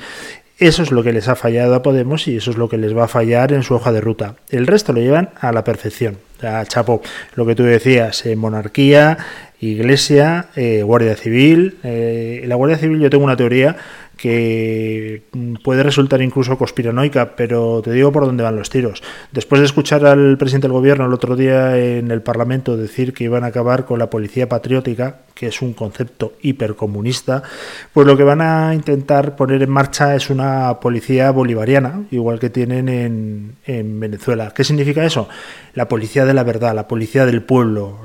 Eso 0.59 0.83
es 0.83 0.90
lo 0.90 1.05
que 1.05 1.12
les 1.12 1.29
ha 1.29 1.37
fallado 1.37 1.77
a 1.77 1.83
Podemos 1.83 2.27
y 2.27 2.37
eso 2.37 2.51
es 2.51 2.57
lo 2.57 2.68
que 2.68 2.79
les 2.79 2.97
va 2.97 3.05
a 3.05 3.09
fallar 3.09 3.53
en 3.53 3.62
su 3.62 3.75
hoja 3.75 3.92
de 3.92 4.01
ruta. 4.01 4.35
El 4.51 4.66
resto 4.66 4.92
lo 4.92 5.01
llevan 5.01 5.31
a 5.40 5.53
la 5.53 5.62
perfección. 5.62 6.18
O 6.42 6.64
Chapo, 6.64 7.01
lo 7.37 7.47
que 7.47 7.55
tú 7.55 7.62
decías, 7.62 8.27
eh, 8.27 8.35
monarquía, 8.35 9.18
iglesia, 9.61 10.47
eh, 10.57 10.83
guardia 10.83 11.14
civil. 11.14 11.79
Eh, 11.85 12.42
la 12.47 12.57
guardia 12.57 12.77
civil 12.77 12.99
yo 12.99 13.09
tengo 13.09 13.25
una 13.25 13.37
teoría 13.37 13.77
que 14.18 15.22
puede 15.62 15.83
resultar 15.85 16.20
incluso 16.20 16.59
conspiranoica, 16.59 17.37
pero 17.37 17.81
te 17.83 17.92
digo 17.92 18.12
por 18.12 18.26
dónde 18.26 18.42
van 18.42 18.57
los 18.57 18.68
tiros. 18.68 19.02
Después 19.33 19.61
de 19.61 19.66
escuchar 19.66 20.04
al 20.04 20.37
presidente 20.37 20.66
del 20.66 20.72
gobierno 20.72 21.07
el 21.07 21.14
otro 21.14 21.37
día 21.37 21.78
en 21.78 22.11
el 22.11 22.20
Parlamento 22.20 22.76
decir 22.76 23.14
que 23.14 23.24
iban 23.24 23.44
a 23.44 23.46
acabar 23.46 23.85
con 23.85 24.00
la 24.00 24.11
policía 24.11 24.48
patriótica, 24.48 25.20
que 25.35 25.46
es 25.46 25.62
un 25.62 25.72
concepto 25.72 26.33
hipercomunista, 26.42 27.44
pues 27.92 28.09
lo 28.09 28.16
que 28.16 28.24
van 28.24 28.40
a 28.40 28.74
intentar 28.74 29.37
poner 29.37 29.62
en 29.62 29.70
marcha 29.70 30.16
es 30.16 30.31
una 30.31 30.81
policía 30.81 31.31
bolivariana, 31.31 32.02
igual 32.11 32.40
que 32.40 32.50
tienen 32.50 32.88
en, 32.88 33.54
en 33.66 34.00
Venezuela. 34.00 34.52
¿Qué 34.52 34.64
significa 34.64 35.04
eso? 35.04 35.28
La 35.74 35.87
policía 35.88 36.24
de 36.24 36.35
la 36.35 36.42
verdad, 36.42 36.74
la 36.74 36.88
policía 36.88 37.24
del 37.24 37.42
pueblo, 37.42 38.00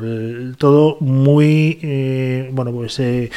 todo 0.60 0.97
muy, 0.99 1.80
eh, 1.82 2.49
bueno, 2.54 2.71
pues... 2.71 2.99
Eh, 2.99 3.32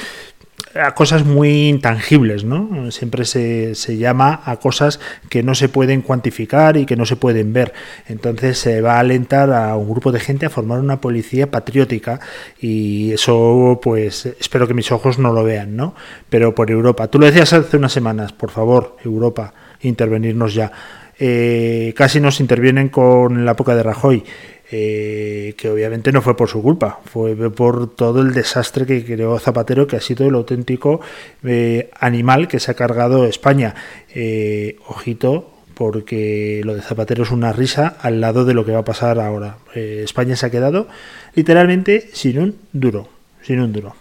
a 0.81 0.95
cosas 0.95 1.25
muy 1.25 1.69
intangibles, 1.69 2.45
¿no? 2.45 2.91
Siempre 2.91 3.25
se, 3.25 3.75
se, 3.75 3.97
llama 3.97 4.41
a 4.45 4.57
cosas 4.57 5.01
que 5.29 5.43
no 5.43 5.55
se 5.55 5.69
pueden 5.69 6.03
cuantificar 6.03 6.77
y 6.77 6.87
que 6.87 6.97
no 6.97 7.07
se 7.07 7.17
pueden 7.17 7.53
ver. 7.53 7.73
Entonces 8.09 8.59
se 8.59 8.81
va 8.81 8.95
a 8.97 9.01
alentar 9.01 9.53
a 9.53 9.77
un 9.77 9.91
grupo 9.91 10.13
de 10.13 10.21
gente 10.21 10.47
a 10.47 10.51
formar 10.51 10.81
una 10.81 11.01
policía 11.01 11.51
patriótica 11.51 12.21
y 12.61 13.13
eso, 13.13 13.81
pues, 13.83 14.27
espero 14.27 14.67
que 14.67 14.75
mis 14.75 14.93
ojos 14.93 15.19
no 15.19 15.33
lo 15.33 15.45
vean, 15.45 15.77
¿no? 15.77 15.95
Pero 16.29 16.55
por 16.55 16.71
Europa. 16.71 17.09
Tú 17.09 17.19
lo 17.19 17.27
decías 17.27 17.53
hace 17.53 17.77
unas 17.77 17.93
semanas, 17.93 18.33
por 18.33 18.51
favor, 18.51 18.97
Europa, 19.05 19.55
intervenirnos 19.81 20.55
ya. 20.55 20.73
Eh, 21.19 21.95
casi 21.97 22.21
nos 22.21 22.41
intervienen 22.41 22.91
con 22.91 23.45
la 23.45 23.53
época 23.53 23.75
de 23.75 23.83
Rajoy. 23.83 24.25
Eh, 24.69 25.55
que 25.57 25.71
obviamente 25.71 26.11
no 26.11 26.23
fue 26.23 26.37
por 26.37 26.49
su 26.49 26.61
culpa, 26.61 26.99
fue 27.05 27.37
por 27.53 27.95
todo 27.95 28.21
el 28.21 28.33
desastre 28.33 28.85
que 28.85 29.05
creó 29.05 29.39
Zapatero, 29.39 29.87
que 29.87 29.95
ha 29.95 30.01
sido 30.01 30.27
el 30.27 30.35
auténtico 30.35 31.01
eh, 31.45 31.89
animal 32.01 32.49
que 32.49 32.59
se 32.59 32.73
ha 32.73 32.75
cargado 32.75 33.27
España. 33.27 33.75
Eh, 34.13 34.77
ojito, 34.89 35.53
porque 35.75 36.63
lo 36.65 36.75
de 36.75 36.83
Zapatero 36.83 37.23
es 37.23 37.31
una 37.31 37.53
risa 37.53 37.97
al 38.01 38.21
lado 38.21 38.45
de 38.45 38.55
lo 38.55 38.65
que 38.65 38.73
va 38.73 38.81
a 38.81 38.85
pasar 38.85 39.21
ahora. 39.21 39.59
España 39.75 40.35
se 40.35 40.47
ha 40.47 40.51
quedado 40.51 40.89
literalmente 41.37 42.01
sin 42.01 42.41
un 42.41 42.57
duro, 42.73 43.09
sin 43.43 43.61
un 43.61 43.73
duro. 43.73 43.95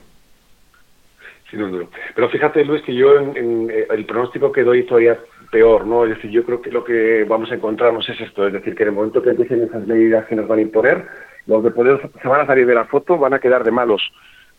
Sin 1.51 1.61
un 1.61 1.71
duro. 1.71 1.89
Pero 2.15 2.29
fíjate, 2.29 2.65
Luis, 2.65 2.81
que 2.81 2.95
yo 2.95 3.19
en, 3.19 3.69
el 3.69 4.05
pronóstico 4.05 4.51
que 4.51 4.63
doy 4.63 4.83
todavía 4.83 5.19
peor, 5.51 5.85
¿no? 5.85 6.05
Es 6.05 6.15
decir, 6.15 6.31
yo 6.31 6.43
creo 6.43 6.61
que 6.61 6.71
lo 6.71 6.83
que 6.83 7.23
vamos 7.25 7.51
a 7.51 7.55
encontrarnos 7.55 8.07
es 8.09 8.19
esto, 8.21 8.47
es 8.47 8.53
decir, 8.53 8.75
que 8.75 8.83
en 8.83 8.89
el 8.89 8.95
momento 8.95 9.21
que 9.21 9.29
empiecen 9.31 9.63
esas 9.63 9.85
medidas 9.87 10.25
que 10.25 10.35
nos 10.35 10.47
van 10.47 10.59
a 10.59 10.63
imponer, 10.63 11.05
los 11.47 11.63
de 11.63 11.71
poder 11.71 11.99
se 12.21 12.27
van 12.27 12.41
a 12.41 12.45
salir 12.45 12.65
de 12.65 12.75
la 12.75 12.85
foto, 12.85 13.17
van 13.17 13.33
a 13.33 13.39
quedar 13.39 13.63
de 13.63 13.71
malos. 13.71 14.01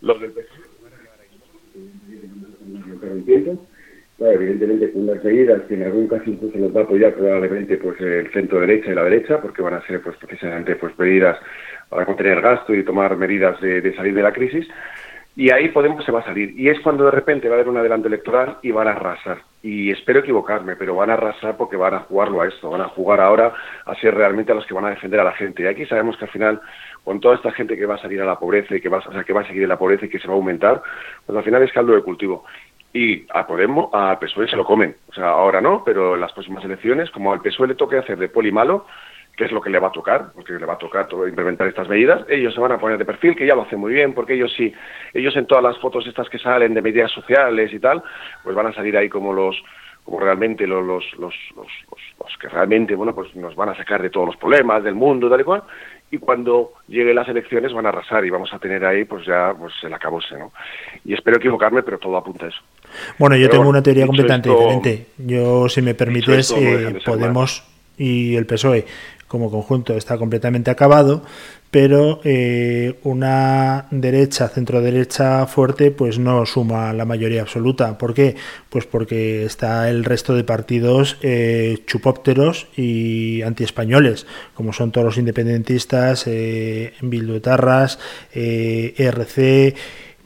Los 0.00 0.20
del 0.20 0.32
PSOE. 0.32 0.76
Claro, 4.16 4.32
evidentemente 4.32 4.92
con 4.92 5.02
unas 5.02 5.22
medidas 5.22 5.62
que 5.68 5.74
en 5.74 5.82
algún 5.82 6.08
caso 6.08 6.22
incluso 6.26 6.56
nos 6.56 6.74
va 6.74 6.80
a 6.80 6.84
apoyar 6.84 7.12
probablemente 7.14 7.76
pues 7.76 8.00
el 8.00 8.32
centro 8.32 8.60
derecha 8.60 8.90
y 8.90 8.94
la 8.94 9.04
derecha, 9.04 9.42
porque 9.42 9.60
van 9.60 9.74
a 9.74 9.86
ser 9.86 10.00
pues 10.00 10.16
precisamente 10.16 10.74
pues 10.76 10.98
medidas 10.98 11.38
para 11.90 12.06
contener 12.06 12.40
gasto 12.40 12.74
y 12.74 12.82
tomar 12.82 13.14
medidas 13.16 13.60
de, 13.60 13.82
de 13.82 13.94
salir 13.94 14.14
de 14.14 14.22
la 14.22 14.32
crisis. 14.32 14.66
Y 15.36 15.50
ahí 15.50 15.68
Podemos 15.68 16.02
se 16.02 16.12
va 16.12 16.20
a 16.20 16.24
salir. 16.24 16.58
Y 16.58 16.70
es 16.70 16.80
cuando 16.80 17.04
de 17.04 17.10
repente 17.10 17.48
va 17.48 17.56
a 17.56 17.58
haber 17.58 17.68
un 17.68 17.76
adelanto 17.76 18.08
electoral 18.08 18.56
y 18.62 18.70
van 18.70 18.88
a 18.88 18.92
arrasar. 18.92 19.38
Y 19.66 19.90
espero 19.90 20.20
equivocarme, 20.20 20.76
pero 20.76 20.94
van 20.94 21.10
a 21.10 21.14
arrasar 21.14 21.56
porque 21.56 21.76
van 21.76 21.92
a 21.92 21.98
jugarlo 21.98 22.40
a 22.40 22.46
esto. 22.46 22.70
Van 22.70 22.82
a 22.82 22.88
jugar 22.88 23.20
ahora 23.20 23.52
a 23.84 23.96
ser 23.96 24.14
realmente 24.14 24.52
a 24.52 24.54
los 24.54 24.64
que 24.64 24.74
van 24.74 24.84
a 24.84 24.90
defender 24.90 25.18
a 25.18 25.24
la 25.24 25.32
gente. 25.32 25.64
Y 25.64 25.66
aquí 25.66 25.84
sabemos 25.86 26.16
que 26.16 26.24
al 26.24 26.30
final, 26.30 26.60
con 27.02 27.18
toda 27.18 27.34
esta 27.34 27.50
gente 27.50 27.76
que 27.76 27.84
va 27.84 27.96
a 27.96 27.98
salir 27.98 28.22
a 28.22 28.24
la 28.24 28.38
pobreza 28.38 28.76
y 28.76 28.80
que 28.80 28.88
va, 28.88 28.98
o 28.98 29.12
sea, 29.12 29.24
que 29.24 29.32
va 29.32 29.40
a 29.40 29.46
seguir 29.48 29.64
en 29.64 29.68
la 29.70 29.76
pobreza 29.76 30.06
y 30.06 30.08
que 30.08 30.20
se 30.20 30.28
va 30.28 30.34
a 30.34 30.36
aumentar, 30.36 30.80
pues 31.26 31.36
al 31.36 31.42
final 31.42 31.64
es 31.64 31.72
caldo 31.72 31.96
de 31.96 32.02
cultivo. 32.02 32.44
Y 32.92 33.26
a 33.34 33.44
Podemos, 33.44 33.90
a 33.92 34.16
PSOE 34.20 34.46
se 34.46 34.54
lo 34.54 34.64
comen. 34.64 34.94
O 35.08 35.12
sea, 35.12 35.30
ahora 35.30 35.60
no, 35.60 35.82
pero 35.84 36.14
en 36.14 36.20
las 36.20 36.32
próximas 36.32 36.64
elecciones, 36.64 37.10
como 37.10 37.32
al 37.32 37.40
PSOE 37.40 37.66
le 37.66 37.74
toque 37.74 37.98
hacer 37.98 38.18
de 38.18 38.28
poli 38.28 38.52
malo, 38.52 38.86
qué 39.36 39.44
es 39.44 39.52
lo 39.52 39.60
que 39.60 39.70
le 39.70 39.78
va 39.78 39.88
a 39.88 39.92
tocar, 39.92 40.32
porque 40.34 40.54
le 40.54 40.64
va 40.64 40.74
a 40.74 40.78
tocar 40.78 41.06
todo, 41.06 41.28
implementar 41.28 41.68
estas 41.68 41.88
medidas, 41.88 42.24
ellos 42.28 42.54
se 42.54 42.60
van 42.60 42.72
a 42.72 42.78
poner 42.78 42.96
de 42.96 43.04
perfil, 43.04 43.36
que 43.36 43.46
ya 43.46 43.54
lo 43.54 43.62
hacen 43.62 43.78
muy 43.78 43.92
bien, 43.92 44.14
porque 44.14 44.34
ellos 44.34 44.52
sí, 44.56 44.72
ellos 45.12 45.36
en 45.36 45.46
todas 45.46 45.62
las 45.62 45.78
fotos 45.78 46.06
estas 46.06 46.28
que 46.30 46.38
salen 46.38 46.72
de 46.72 46.82
medidas 46.82 47.12
sociales 47.12 47.72
y 47.72 47.78
tal, 47.78 48.02
pues 48.42 48.56
van 48.56 48.68
a 48.68 48.72
salir 48.72 48.96
ahí 48.96 49.08
como 49.08 49.32
los 49.32 49.62
como 50.06 50.20
realmente 50.20 50.68
los, 50.68 50.86
los, 50.86 51.04
los, 51.18 51.34
los, 51.56 52.38
que 52.40 52.48
realmente 52.48 52.94
bueno 52.94 53.12
pues 53.12 53.34
nos 53.34 53.56
van 53.56 53.70
a 53.70 53.76
sacar 53.76 54.00
de 54.00 54.08
todos 54.08 54.26
los 54.26 54.36
problemas 54.36 54.84
del 54.84 54.94
mundo 54.94 55.28
tal 55.28 55.40
y 55.40 55.44
cual 55.44 55.64
y 56.12 56.18
cuando 56.18 56.74
lleguen 56.86 57.16
las 57.16 57.28
elecciones 57.28 57.72
van 57.72 57.86
a 57.86 57.88
arrasar 57.88 58.24
y 58.24 58.30
vamos 58.30 58.54
a 58.54 58.60
tener 58.60 58.84
ahí 58.84 59.04
pues 59.04 59.26
ya 59.26 59.52
pues 59.58 59.74
el 59.82 59.92
acabose 59.92 60.38
no 60.38 60.52
y 61.04 61.12
espero 61.12 61.38
equivocarme 61.38 61.82
pero 61.82 61.98
todo 61.98 62.16
apunta 62.16 62.46
a 62.46 62.50
eso. 62.50 62.60
Bueno 63.18 63.34
yo 63.36 63.50
tengo 63.50 63.68
una 63.68 63.82
teoría 63.82 64.06
completamente 64.06 64.48
diferente. 64.48 65.06
Yo 65.18 65.68
si 65.68 65.82
me 65.82 65.94
permites 65.94 66.52
eh, 66.56 67.00
podemos 67.04 67.64
y 67.98 68.36
el 68.36 68.46
PSOE 68.46 68.86
como 69.36 69.50
conjunto 69.50 69.94
está 69.94 70.16
completamente 70.16 70.70
acabado, 70.70 71.22
pero 71.70 72.20
eh, 72.24 72.98
una 73.02 73.86
derecha, 73.90 74.48
centro-derecha 74.48 75.46
fuerte, 75.46 75.90
pues 75.90 76.18
no 76.18 76.46
suma 76.46 76.94
la 76.94 77.04
mayoría 77.04 77.42
absoluta. 77.42 77.98
¿Por 77.98 78.14
qué? 78.14 78.34
Pues 78.70 78.86
porque 78.86 79.44
está 79.44 79.90
el 79.90 80.04
resto 80.04 80.34
de 80.34 80.44
partidos 80.44 81.18
eh, 81.20 81.82
chupópteros 81.86 82.68
y 82.76 83.42
antiespañoles, 83.42 84.26
como 84.54 84.72
son 84.72 84.90
todos 84.90 85.04
los 85.04 85.18
independentistas, 85.18 86.26
eh, 86.26 86.94
Bilduetarras, 87.02 87.98
eh, 88.32 88.94
ERC 88.96 89.76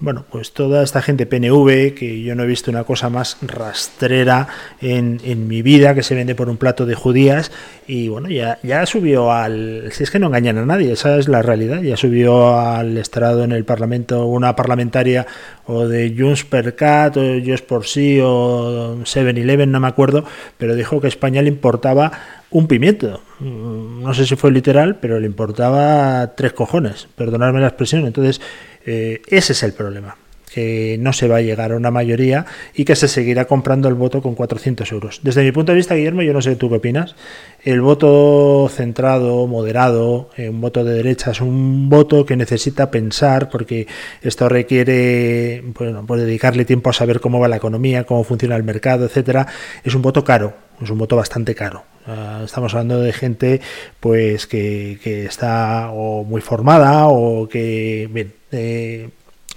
bueno, 0.01 0.25
pues 0.31 0.53
toda 0.53 0.83
esta 0.83 1.03
gente 1.03 1.27
PNV, 1.27 1.95
que 1.95 2.23
yo 2.23 2.35
no 2.35 2.45
he 2.45 2.47
visto 2.47 2.71
una 2.71 2.85
cosa 2.85 3.11
más 3.11 3.37
rastrera 3.43 4.49
en, 4.81 5.21
en, 5.25 5.47
mi 5.47 5.61
vida, 5.61 5.95
que 5.95 6.03
se 6.03 6.15
vende 6.15 6.35
por 6.35 6.49
un 6.49 6.57
plato 6.57 6.87
de 6.87 6.95
judías, 6.95 7.53
y 7.87 8.09
bueno, 8.09 8.29
ya, 8.31 8.59
ya 8.63 8.87
subió 8.87 9.31
al... 9.31 9.91
Si 9.93 10.05
es 10.05 10.11
que 10.11 10.19
no 10.19 10.29
engañan 10.29 10.57
a 10.57 10.65
nadie, 10.65 10.93
esa 10.93 11.19
es 11.19 11.29
la 11.29 11.43
realidad, 11.43 11.83
ya 11.83 11.99
subió 11.99 12.59
al 12.59 12.97
estrado 12.97 13.45
en 13.45 13.53
el 13.53 13.65
Parlamento 13.65 14.27
una 14.27 14.57
parlamentaria 14.57 15.27
o 15.67 15.87
de 15.87 16.15
Junts 16.17 16.45
per 16.45 16.75
Cat, 16.75 17.19
o 17.19 17.23
Just 17.45 17.67
por 17.67 17.87
sí, 17.87 18.19
o 18.23 18.97
7-Eleven, 19.03 19.71
no 19.71 19.81
me 19.81 19.89
acuerdo, 19.89 20.25
pero 20.57 20.75
dijo 20.77 21.01
que 21.01 21.09
España 21.09 21.43
le 21.43 21.49
importaba 21.49 22.13
un 22.51 22.67
pimiento. 22.67 23.21
Mm, 23.39 24.03
no 24.03 24.15
sé 24.15 24.27
si 24.27 24.37
fue 24.37 24.51
literal, 24.51 24.97
pero 24.97 25.21
le 25.21 25.27
importaba 25.27 26.35
tres 26.37 26.53
cojones, 26.53 27.09
perdonadme 27.17 27.61
la 27.61 27.69
expresión. 27.69 28.07
Entonces, 28.07 28.41
eh, 28.85 29.23
ese 29.27 29.53
es 29.53 29.63
el 29.63 29.73
problema. 29.73 30.17
Que 30.53 30.97
no 31.01 31.13
se 31.13 31.29
va 31.29 31.37
a 31.37 31.41
llegar 31.41 31.73
a 31.73 31.77
una 31.77 31.91
mayoría 31.91 32.47
y 32.75 32.85
que 32.85 32.97
se 32.97 33.09
seguirá 33.09 33.45
comprando 33.47 33.89
el 33.89 33.95
voto 33.95 34.21
con 34.21 34.35
400 34.35 34.91
euros. 34.93 35.21
Desde 35.23 35.43
mi 35.43 35.53
punto 35.53 35.73
de 35.73 35.77
vista, 35.77 35.95
Guillermo, 35.95 36.23
yo 36.23 36.33
no 36.33 36.43
sé 36.43 36.57
tú 36.57 36.69
qué 36.69 36.77
opinas, 36.77 37.15
el 37.63 37.81
voto 37.81 38.69
centrado, 38.69 39.47
moderado, 39.47 40.31
eh, 40.37 40.49
un 40.49 40.61
voto 40.61 40.85
de 40.85 40.95
derecha 40.95 41.31
es 41.31 41.41
un 41.41 41.89
voto 41.89 42.25
que 42.25 42.37
necesita 42.37 42.91
pensar 42.91 43.49
porque 43.49 43.87
esto 44.23 44.49
requiere 44.49 45.63
bueno, 45.79 46.05
pues 46.07 46.23
dedicarle 46.23 46.65
tiempo 46.65 46.91
a 46.91 46.95
saber 46.95 47.21
cómo 47.21 47.39
va 47.39 47.49
la 47.49 47.57
economía, 47.57 48.05
cómo 48.05 48.25
funciona 48.25 48.57
el 48.57 48.65
mercado, 48.65 49.05
etcétera. 49.05 49.47
Es 49.85 49.95
un 49.95 50.03
voto 50.03 50.25
caro, 50.25 50.55
es 50.81 50.91
un 50.91 50.99
voto 50.99 51.17
bastante 51.17 51.55
caro. 51.55 51.85
Ah, 52.07 52.41
estamos 52.45 52.73
hablando 52.75 53.01
de 53.01 53.13
gente 53.13 53.61
pues 54.01 54.47
que, 54.47 54.99
que 55.03 55.27
está 55.27 55.91
o 55.93 56.25
muy 56.25 56.41
formada 56.41 57.09
o 57.09 57.47
que 57.47 58.09
bien, 58.11 58.33
eh, 58.53 59.11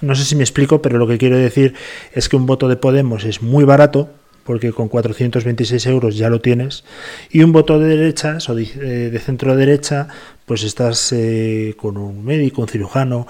no 0.04 0.16
sé 0.16 0.26
si 0.26 0.36
me 0.36 0.44
explico, 0.44 0.82
pero 0.82 0.98
lo 0.98 1.08
que 1.08 1.18
quiero 1.18 1.38
decir 1.38 1.74
es 2.14 2.30
que 2.30 2.36
un 2.36 2.46
voto 2.46 2.68
de 2.68 2.76
Podemos 2.76 3.24
es 3.24 3.42
muy 3.42 3.64
barato, 3.64 4.10
porque 4.44 4.74
con 4.74 4.90
426 4.90 5.86
euros 5.88 6.18
ya 6.18 6.30
lo 6.30 6.42
tienes, 6.42 6.84
y 7.32 7.44
un 7.44 7.54
voto 7.54 7.80
de 7.80 7.98
derechas 7.98 8.50
o 8.50 8.56
de, 8.56 8.64
eh, 8.64 9.20
centro 9.20 9.56
derecha, 9.56 10.10
pues 10.46 10.64
estás 10.64 11.14
eh, 11.14 11.76
con 11.78 11.98
un 11.98 12.24
médico, 12.24 12.62
un 12.62 12.68
cirujano, 12.68 13.26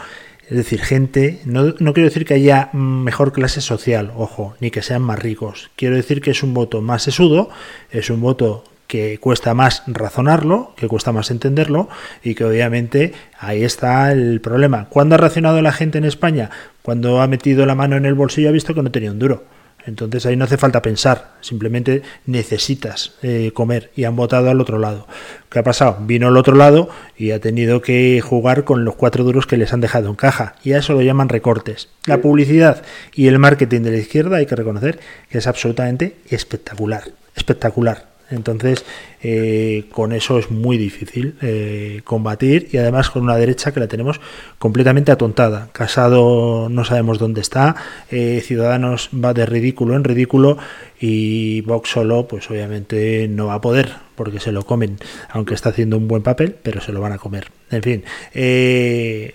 es 0.49 0.57
decir, 0.57 0.81
gente, 0.81 1.39
no, 1.45 1.75
no, 1.79 1.93
quiero 1.93 2.09
decir 2.09 2.25
que 2.25 2.33
haya 2.33 2.69
mejor 2.73 3.31
clase 3.31 3.61
social, 3.61 4.11
ojo, 4.15 4.55
ni 4.59 4.71
que 4.71 4.81
sean 4.81 5.03
más 5.03 5.19
ricos, 5.19 5.69
quiero 5.75 5.95
decir 5.95 6.21
que 6.21 6.31
es 6.31 6.43
un 6.43 6.53
voto 6.53 6.81
más 6.81 7.03
sesudo, 7.03 7.49
es 7.91 8.09
un 8.09 8.19
voto 8.19 8.63
que 8.87 9.17
cuesta 9.19 9.53
más 9.53 9.83
razonarlo, 9.87 10.73
que 10.75 10.87
cuesta 10.87 11.11
más 11.11 11.31
entenderlo 11.31 11.89
y 12.23 12.35
que 12.35 12.45
obviamente 12.45 13.13
ahí 13.39 13.63
está 13.63 14.11
el 14.11 14.41
problema. 14.41 14.87
¿Cuándo 14.89 15.15
ha 15.15 15.17
reaccionado 15.17 15.61
la 15.61 15.71
gente 15.71 15.97
en 15.97 16.05
España? 16.05 16.49
Cuando 16.81 17.21
ha 17.21 17.27
metido 17.27 17.65
la 17.65 17.75
mano 17.75 17.95
en 17.95 18.05
el 18.05 18.13
bolsillo 18.13 18.49
ha 18.49 18.51
visto 18.51 18.73
que 18.73 18.83
no 18.83 18.91
tenía 18.91 19.11
un 19.11 19.19
duro. 19.19 19.43
Entonces 19.85 20.25
ahí 20.25 20.35
no 20.37 20.45
hace 20.45 20.57
falta 20.57 20.81
pensar, 20.81 21.33
simplemente 21.41 22.03
necesitas 22.25 23.15
eh, 23.21 23.51
comer 23.53 23.91
y 23.95 24.05
han 24.05 24.15
votado 24.15 24.49
al 24.49 24.61
otro 24.61 24.79
lado. 24.79 25.07
¿Qué 25.49 25.59
ha 25.59 25.63
pasado? 25.63 25.97
Vino 26.01 26.27
al 26.27 26.37
otro 26.37 26.55
lado 26.55 26.89
y 27.17 27.31
ha 27.31 27.41
tenido 27.41 27.81
que 27.81 28.21
jugar 28.21 28.63
con 28.63 28.85
los 28.85 28.95
cuatro 28.95 29.23
duros 29.23 29.45
que 29.45 29.57
les 29.57 29.73
han 29.73 29.81
dejado 29.81 30.09
en 30.09 30.15
caja 30.15 30.55
y 30.63 30.73
a 30.73 30.77
eso 30.77 30.93
lo 30.93 31.01
llaman 31.01 31.29
recortes. 31.29 31.89
La 32.05 32.21
publicidad 32.21 32.83
y 33.13 33.27
el 33.27 33.39
marketing 33.39 33.81
de 33.81 33.91
la 33.91 33.97
izquierda 33.97 34.37
hay 34.37 34.45
que 34.45 34.55
reconocer 34.55 34.99
que 35.29 35.39
es 35.39 35.47
absolutamente 35.47 36.15
espectacular, 36.29 37.03
espectacular. 37.35 38.12
Entonces, 38.29 38.85
eh, 39.21 39.85
con 39.91 40.11
eso 40.11 40.39
es 40.39 40.49
muy 40.51 40.77
difícil 40.77 41.35
eh, 41.41 42.01
combatir 42.03 42.69
y 42.71 42.77
además 42.77 43.09
con 43.09 43.23
una 43.23 43.37
derecha 43.37 43.71
que 43.71 43.79
la 43.79 43.87
tenemos 43.87 44.19
completamente 44.59 45.11
atontada. 45.11 45.69
Casado 45.71 46.67
no 46.69 46.85
sabemos 46.85 47.19
dónde 47.19 47.41
está, 47.41 47.75
eh, 48.11 48.41
Ciudadanos 48.43 49.09
va 49.13 49.33
de 49.33 49.45
ridículo 49.45 49.95
en 49.95 50.03
ridículo 50.03 50.57
y 50.99 51.61
Vox 51.61 51.89
solo, 51.89 52.27
pues 52.27 52.49
obviamente 52.49 53.27
no 53.27 53.47
va 53.47 53.55
a 53.55 53.61
poder 53.61 53.91
porque 54.15 54.39
se 54.39 54.51
lo 54.51 54.63
comen, 54.63 54.99
aunque 55.29 55.55
está 55.55 55.69
haciendo 55.69 55.97
un 55.97 56.07
buen 56.07 56.21
papel, 56.21 56.55
pero 56.61 56.81
se 56.81 56.91
lo 56.91 57.01
van 57.01 57.13
a 57.13 57.17
comer. 57.17 57.47
En 57.71 57.81
fin, 57.81 58.03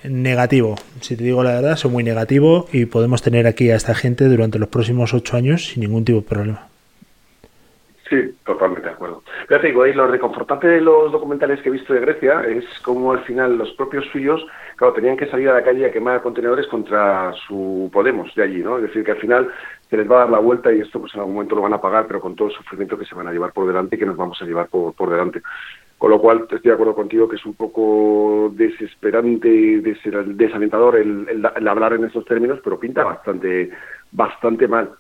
negativo, 0.05 0.77
si 1.01 1.17
te 1.17 1.25
digo 1.25 1.43
la 1.43 1.55
verdad, 1.55 1.77
soy 1.77 1.91
muy 1.91 2.05
negativo 2.05 2.69
y 2.73 2.85
podemos 2.85 3.21
tener 3.21 3.49
aquí 3.49 3.71
a 3.71 3.77
esta 3.77 3.95
gente 3.95 4.27
durante 4.27 4.59
los 4.61 4.69
próximos 4.69 5.15
ocho 5.15 5.37
años 5.37 5.67
sin 5.67 5.81
ningún 5.81 6.05
tipo 6.05 6.21
de 6.21 6.27
problema. 6.27 6.68
Sí, 8.09 8.35
totalmente 8.45 8.89
de 8.89 8.95
acuerdo. 8.95 9.23
Ya 9.51 9.61
te 9.61 9.67
digo, 9.67 9.85
lo 9.85 10.07
reconfortante 10.07 10.67
de 10.67 10.81
los 10.81 11.13
documentales 11.13 11.61
que 11.61 11.69
he 11.69 11.73
visto 11.73 11.93
de 11.93 12.01
Grecia 12.01 12.43
es 12.47 12.65
como 12.83 13.13
al 13.13 13.23
final 13.25 13.59
los 13.59 13.73
propios 13.73 14.07
suyos, 14.07 14.47
claro, 14.77 14.95
tenían 14.95 15.17
que 15.17 15.27
salir 15.27 15.51
a 15.51 15.55
la 15.55 15.63
calle 15.63 15.85
a 15.85 15.93
quemar 15.93 16.23
contenedores 16.23 16.67
contra 16.69 17.35
su 17.47 17.91
Podemos 17.93 18.35
de 18.35 18.45
allí, 18.45 18.63
¿no? 18.63 18.79
Es 18.79 18.85
decir, 18.85 19.05
que 19.05 19.11
al 19.11 19.19
final 19.19 19.51
se 19.91 19.97
les 19.99 20.11
va 20.11 20.17
a 20.17 20.19
dar 20.21 20.31
la 20.31 20.39
vuelta 20.39 20.73
y 20.73 20.81
esto 20.81 21.01
pues 21.01 21.15
en 21.15 21.21
algún 21.21 21.35
momento 21.35 21.55
lo 21.55 21.63
van 21.63 21.75
a 21.75 21.81
pagar, 21.81 22.07
pero 22.07 22.21
con 22.21 22.35
todo 22.35 22.49
el 22.49 22.55
sufrimiento 22.55 22.97
que 22.97 23.05
se 23.05 23.15
van 23.15 23.29
a 23.29 23.33
llevar 23.33 23.53
por 23.53 23.67
delante 23.67 23.97
y 23.97 23.99
que 23.99 24.07
nos 24.07 24.17
vamos 24.17 24.41
a 24.41 24.47
llevar 24.47 24.69
por, 24.69 24.95
por 24.95 25.11
delante. 25.11 25.43
Con 25.99 26.11
lo 26.11 26.21
cual, 26.21 26.43
estoy 26.43 26.61
de 26.61 26.73
acuerdo 26.73 26.95
contigo 26.95 27.29
que 27.29 27.37
es 27.37 27.45
un 27.45 27.55
poco 27.55 28.51
desesperante, 28.55 29.49
desalentador 29.81 30.97
el, 30.97 31.27
el 31.29 31.69
hablar 31.69 31.93
en 31.93 32.05
estos 32.05 32.25
términos, 32.25 32.61
pero 32.65 32.79
pinta 32.79 33.05
bastante, 33.05 33.71
bastante 34.13 34.67
mal 34.67 34.91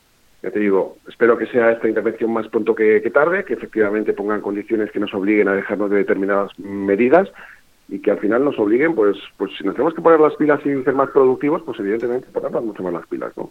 ya 0.42 0.50
te 0.50 0.60
digo, 0.60 0.98
espero 1.08 1.36
que 1.36 1.46
sea 1.46 1.72
esta 1.72 1.88
intervención 1.88 2.32
más 2.32 2.46
pronto 2.48 2.74
que, 2.74 3.00
tarde, 3.12 3.44
que 3.44 3.54
efectivamente 3.54 4.12
pongan 4.12 4.40
condiciones 4.40 4.90
que 4.92 5.00
nos 5.00 5.12
obliguen 5.12 5.48
a 5.48 5.54
dejarnos 5.54 5.90
de 5.90 5.96
determinadas 5.96 6.56
medidas 6.58 7.28
y 7.88 7.98
que 8.00 8.12
al 8.12 8.18
final 8.18 8.44
nos 8.44 8.58
obliguen, 8.58 8.94
pues, 8.94 9.16
pues 9.36 9.50
si 9.58 9.64
nos 9.64 9.74
tenemos 9.74 9.94
que 9.94 10.02
poner 10.02 10.20
las 10.20 10.36
pilas 10.36 10.60
y 10.64 10.82
ser 10.84 10.94
más 10.94 11.10
productivos, 11.10 11.62
pues 11.62 11.80
evidentemente 11.80 12.28
ponernos 12.32 12.64
mucho 12.64 12.82
más 12.82 12.92
las 12.92 13.06
pilas, 13.06 13.36
¿no? 13.36 13.50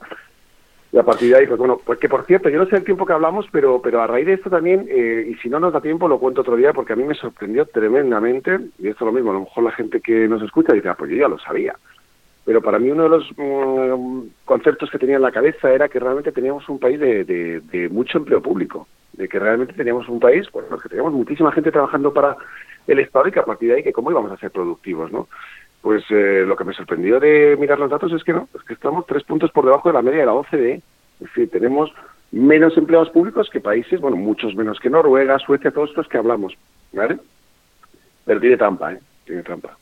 Y 0.89 0.97
a 0.97 1.03
partir 1.03 1.31
de 1.31 1.39
ahí, 1.39 1.47
pues 1.47 1.59
bueno, 1.59 1.81
pues 1.83 1.99
que 1.99 2.07
por 2.07 2.25
cierto, 2.25 2.47
yo 2.47 2.59
no 2.59 2.65
sé 2.67 2.77
el 2.77 2.85
tiempo 2.85 3.05
que 3.05 3.11
hablamos, 3.11 3.45
pero, 3.51 3.81
pero 3.81 4.01
a 4.01 4.07
raíz 4.07 4.25
de 4.25 4.33
esto 4.33 4.49
también, 4.49 4.87
eh, 4.89 5.27
y 5.29 5.35
si 5.35 5.49
no 5.49 5.59
nos 5.59 5.73
da 5.73 5.81
tiempo, 5.81 6.07
lo 6.07 6.19
cuento 6.19 6.41
otro 6.41 6.55
día, 6.55 6.71
porque 6.71 6.93
a 6.93 6.95
mí 6.95 7.03
me 7.03 7.15
sorprendió 7.15 7.65
tremendamente, 7.65 8.57
y 8.79 8.87
esto 8.87 9.03
es 9.03 9.07
lo 9.07 9.11
mismo, 9.11 9.31
a 9.31 9.33
lo 9.33 9.39
mejor 9.41 9.65
la 9.65 9.71
gente 9.71 9.99
que 9.99 10.29
nos 10.29 10.41
escucha 10.41 10.71
dice, 10.71 10.87
ah, 10.87 10.95
pues 10.97 11.11
yo 11.11 11.17
ya 11.17 11.27
lo 11.27 11.37
sabía 11.39 11.75
pero 12.47 12.61
para 12.61 12.79
mí 12.79 12.89
uno 12.89 13.03
de 13.03 13.09
los 13.09 13.29
mm, 13.35 14.45
conceptos 14.45 14.89
que 14.89 14.97
tenía 14.97 15.17
en 15.17 15.21
la 15.21 15.33
cabeza 15.33 15.69
era 15.69 15.89
que 15.89 15.99
realmente 15.99 16.31
teníamos 16.31 16.67
un 16.69 16.79
país 16.79 16.97
de, 16.97 17.89
mucho 17.91 18.19
empleo 18.19 18.41
público, 18.41 18.87
de 19.11 19.27
que 19.27 19.37
realmente 19.37 19.73
teníamos 19.73 20.07
un 20.07 20.21
país, 20.21 20.49
bueno, 20.53 20.77
que 20.77 20.87
teníamos 20.87 21.11
muchísima 21.11 21.51
gente 21.51 21.73
trabajando 21.73 22.13
para 22.13 22.37
el 22.87 22.99
Estado 22.99 23.27
y 23.27 23.33
que 23.33 23.41
a 23.41 23.45
partir 23.45 23.67
de 23.67 23.75
ahí 23.75 23.83
que 23.83 23.91
cómo 23.91 24.11
íbamos 24.11 24.31
a 24.31 24.37
ser 24.37 24.51
productivos, 24.51 25.11
¿no? 25.11 25.27
Pues 25.81 26.05
eh, 26.09 26.45
lo 26.47 26.55
que 26.55 26.63
me 26.63 26.73
sorprendió 26.73 27.19
de 27.19 27.57
mirar 27.59 27.79
los 27.79 27.91
datos 27.91 28.13
es 28.13 28.23
que 28.23 28.31
no, 28.31 28.47
es 28.55 28.63
que 28.63 28.75
estamos 28.75 29.05
tres 29.05 29.25
puntos 29.25 29.51
por 29.51 29.65
debajo 29.65 29.89
de 29.89 29.95
la 29.95 30.01
media 30.01 30.21
de 30.21 30.27
la 30.27 30.33
OCDE, 30.33 30.75
es 30.75 30.83
decir, 31.19 31.49
tenemos 31.49 31.91
menos 32.31 32.77
empleados 32.77 33.09
públicos 33.09 33.49
que 33.49 33.59
países, 33.59 33.99
bueno, 33.99 34.15
muchos 34.15 34.55
menos 34.55 34.79
que 34.79 34.89
Noruega, 34.89 35.37
Suecia, 35.39 35.71
todos 35.71 35.89
estos 35.89 36.07
que 36.07 36.17
hablamos, 36.17 36.57
¿vale? 36.93 37.19
Pero 38.23 38.39
tiene 38.39 38.55
trampa, 38.55 38.93
¿eh? 38.93 38.99
Tiene 39.25 39.43
trampa. 39.43 39.77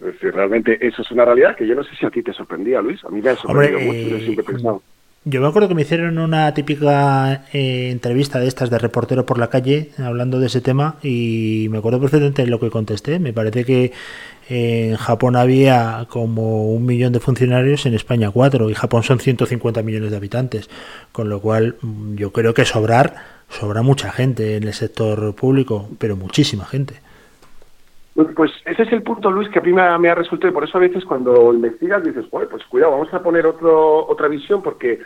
Es 0.00 0.06
decir, 0.06 0.32
realmente 0.32 0.78
eso 0.86 1.02
es 1.02 1.10
una 1.10 1.24
realidad 1.24 1.56
que 1.56 1.66
yo 1.66 1.74
no 1.74 1.82
sé 1.82 1.90
si 1.96 2.06
a 2.06 2.10
ti 2.10 2.22
te 2.22 2.32
sorprendía, 2.32 2.80
Luis. 2.80 3.04
A 3.04 3.08
mí 3.08 3.20
me 3.20 3.30
ha 3.30 3.36
sorprendido 3.36 3.80
mucho, 3.80 4.08
yo 4.08 4.18
siempre 4.18 4.44
he 4.44 4.52
pensado. 4.52 4.82
Yo 5.24 5.40
me 5.42 5.48
acuerdo 5.48 5.68
que 5.68 5.74
me 5.74 5.82
hicieron 5.82 6.18
una 6.18 6.54
típica 6.54 7.44
eh, 7.52 7.90
entrevista 7.90 8.38
de 8.38 8.46
estas 8.46 8.70
de 8.70 8.78
reportero 8.78 9.26
por 9.26 9.38
la 9.38 9.50
calle 9.50 9.90
hablando 9.98 10.38
de 10.38 10.46
ese 10.46 10.60
tema 10.60 10.96
y 11.02 11.66
me 11.70 11.78
acuerdo 11.78 12.00
perfectamente 12.00 12.42
de 12.42 12.48
lo 12.48 12.60
que 12.60 12.70
contesté. 12.70 13.18
Me 13.18 13.32
parece 13.32 13.64
que 13.64 13.92
en 14.48 14.96
Japón 14.96 15.36
había 15.36 16.06
como 16.08 16.72
un 16.72 16.86
millón 16.86 17.12
de 17.12 17.20
funcionarios, 17.20 17.84
en 17.84 17.94
España 17.94 18.30
cuatro 18.30 18.70
y 18.70 18.74
Japón 18.74 19.02
son 19.02 19.18
150 19.18 19.82
millones 19.82 20.12
de 20.12 20.16
habitantes, 20.16 20.70
con 21.12 21.28
lo 21.28 21.40
cual 21.40 21.76
mm, 21.82 22.14
yo 22.14 22.32
creo 22.32 22.54
que 22.54 22.64
sobrar 22.64 23.16
sobra 23.50 23.82
mucha 23.82 24.10
gente 24.12 24.56
en 24.56 24.64
el 24.64 24.72
sector 24.72 25.34
público, 25.34 25.90
pero 25.98 26.16
muchísima 26.16 26.64
gente. 26.64 26.94
Pues 28.34 28.50
ese 28.64 28.82
es 28.82 28.92
el 28.92 29.02
punto, 29.02 29.30
Luis, 29.30 29.48
que 29.48 29.60
a 29.60 29.62
mí 29.62 29.72
me 29.72 30.08
ha, 30.08 30.14
resultado, 30.16 30.50
y 30.50 30.54
por 30.54 30.64
eso 30.64 30.76
a 30.76 30.80
veces 30.80 31.04
cuando 31.04 31.54
investigas 31.54 32.02
dices, 32.02 32.26
pues 32.28 32.64
cuidado, 32.64 32.90
vamos 32.92 33.14
a 33.14 33.22
poner 33.22 33.46
otro, 33.46 34.08
otra 34.08 34.26
visión, 34.26 34.60
porque 34.60 34.98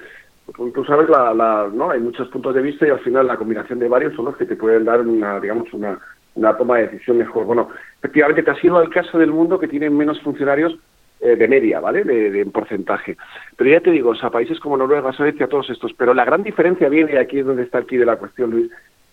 tú 0.56 0.82
sabes, 0.86 1.10
la, 1.10 1.68
¿no? 1.74 1.90
hay 1.90 2.00
muchos 2.00 2.28
puntos 2.28 2.54
de 2.54 2.62
vista 2.62 2.86
y 2.86 2.90
al 2.90 3.00
final 3.00 3.26
la 3.26 3.36
combinación 3.36 3.80
de 3.80 3.88
varios 3.88 4.14
son 4.14 4.24
los 4.24 4.36
que 4.38 4.46
te 4.46 4.56
pueden 4.56 4.86
dar 4.86 5.02
una, 5.02 5.38
digamos, 5.40 5.70
una, 5.74 5.98
una 6.36 6.56
toma 6.56 6.78
de 6.78 6.86
decisión 6.86 7.18
mejor. 7.18 7.44
Bueno, 7.44 7.68
efectivamente 7.98 8.44
te 8.44 8.50
ha 8.50 8.60
sido 8.60 8.80
el 8.80 8.88
caso 8.88 9.18
del 9.18 9.30
mundo 9.30 9.58
que 9.58 9.68
tiene 9.68 9.90
menos 9.90 10.18
funcionarios 10.22 10.78
eh, 11.20 11.36
de 11.36 11.48
media, 11.48 11.80
¿vale? 11.80 12.04
De, 12.04 12.30
de, 12.30 12.46
porcentaje. 12.46 13.18
Pero 13.56 13.68
ya 13.68 13.80
te 13.80 13.90
digo, 13.90 14.10
o 14.10 14.14
sea, 14.14 14.30
países 14.30 14.58
como 14.58 14.78
Noruega, 14.78 15.12
Suecia, 15.12 15.48
todos 15.48 15.68
estos. 15.68 15.92
Pero 15.92 16.14
la 16.14 16.24
gran 16.24 16.42
diferencia 16.42 16.88
viene, 16.88 17.12
y 17.12 17.16
aquí 17.16 17.40
es 17.40 17.46
donde 17.46 17.64
está 17.64 17.78
el 17.78 17.86
de 17.86 18.06
la 18.06 18.16
cuestión, 18.16 18.52
Luis, 18.52 18.70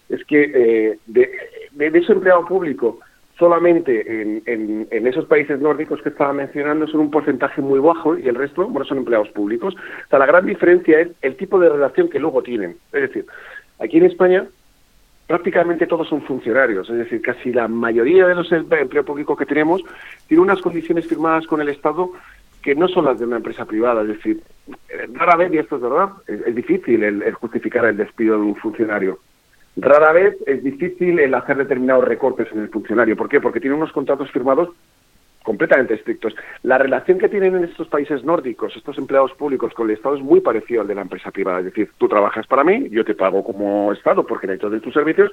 es 0.08 0.24
que 0.24 0.42
eh, 0.42 1.00
de, 1.06 1.32
de, 1.74 1.92
de 1.92 2.00
ese 2.00 2.14
empleado 2.14 2.46
público 2.46 3.00
solamente 3.40 4.22
en, 4.22 4.44
en, 4.92 5.08
esos 5.08 5.26
países 5.26 5.60
nórdicos 5.62 6.02
que 6.02 6.10
estaba 6.10 6.34
mencionando 6.34 6.86
son 6.88 7.00
un 7.00 7.10
porcentaje 7.10 7.62
muy 7.62 7.80
bajo 7.80 8.18
y 8.18 8.28
el 8.28 8.36
resto, 8.36 8.68
bueno, 8.68 8.86
son 8.86 8.98
empleados 8.98 9.30
públicos. 9.30 9.74
O 9.76 10.10
sea, 10.10 10.20
la 10.20 10.26
gran 10.26 10.46
diferencia 10.46 11.00
es 11.00 11.08
el 11.22 11.38
tipo 11.38 11.58
de 11.58 11.70
relación 11.70 12.10
que 12.10 12.20
luego 12.20 12.44
tienen. 12.44 12.76
Es 12.92 13.02
decir, 13.02 13.26
aquí 13.80 13.98
en 13.98 14.06
España 14.06 14.46
prácticamente 15.26 15.88
todos 15.88 16.10
son 16.10 16.22
funcionarios, 16.24 16.90
es 16.90 16.98
decir, 16.98 17.22
casi 17.22 17.54
la 17.54 17.68
mayoría 17.68 18.28
de 18.28 18.36
los 18.36 18.52
empleos 18.52 19.06
públicos 19.06 19.38
que 19.38 19.46
tenemos 19.46 19.84
tiene 20.28 20.42
unas 20.42 20.60
condiciones 20.60 21.08
firmadas 21.08 21.46
con 21.46 21.62
el 21.62 21.70
Estado 21.70 22.12
que 22.64 22.74
no 22.74 22.88
son 22.88 23.06
las 23.06 23.20
de 23.20 23.26
una 23.26 23.38
empresa 23.38 23.64
privada, 23.66 24.02
es 24.02 24.08
decir, 24.08 24.42
rara 25.14 25.38
vez, 25.38 25.54
y 25.54 25.60
esto 25.60 25.76
es 25.76 25.84
verdad, 25.84 26.10
es, 26.28 26.56
difícil 26.56 27.04
el 27.04 27.34
justificar 27.34 27.86
el 27.86 27.96
despido 27.96 28.38
de 28.38 28.42
un 28.42 28.56
funcionario 28.56 29.20
Rara 29.82 30.12
vez 30.12 30.38
es 30.46 30.64
difícil 30.64 31.20
el 31.20 31.34
hacer 31.34 31.58
determinados 31.58 32.06
recortes 32.06 32.48
en 32.52 32.60
el 32.62 32.70
funcionario. 32.70 33.16
¿Por 33.16 33.30
qué? 33.30 33.40
Porque 33.40 33.60
tiene 33.60 33.76
unos 33.76 33.92
contratos 33.92 34.32
firmados 34.32 34.70
completamente 35.44 35.94
estrictos. 35.94 36.36
La 36.64 36.78
relación 36.78 37.18
que 37.18 37.30
tienen 37.30 37.56
en 37.56 37.64
estos 37.64 37.88
países 37.88 38.24
nórdicos, 38.24 38.76
estos 38.76 38.98
empleados 38.98 39.34
públicos 39.34 39.74
con 39.74 39.90
el 39.90 39.96
Estado 39.96 40.16
es 40.16 40.22
muy 40.22 40.42
parecido 40.42 40.82
al 40.82 40.88
de 40.88 40.96
la 40.96 41.02
empresa 41.02 41.32
privada. 41.32 41.60
Es 41.60 41.66
decir, 41.66 41.90
tú 41.98 42.08
trabajas 42.08 42.46
para 42.48 42.64
mí, 42.64 42.90
yo 42.90 43.06
te 43.06 43.16
pago 43.16 43.44
como 43.44 43.92
Estado 43.94 44.26
porque 44.26 44.48
necesito 44.48 44.70
de 44.70 44.82
tus 44.82 44.94
servicios, 44.94 45.32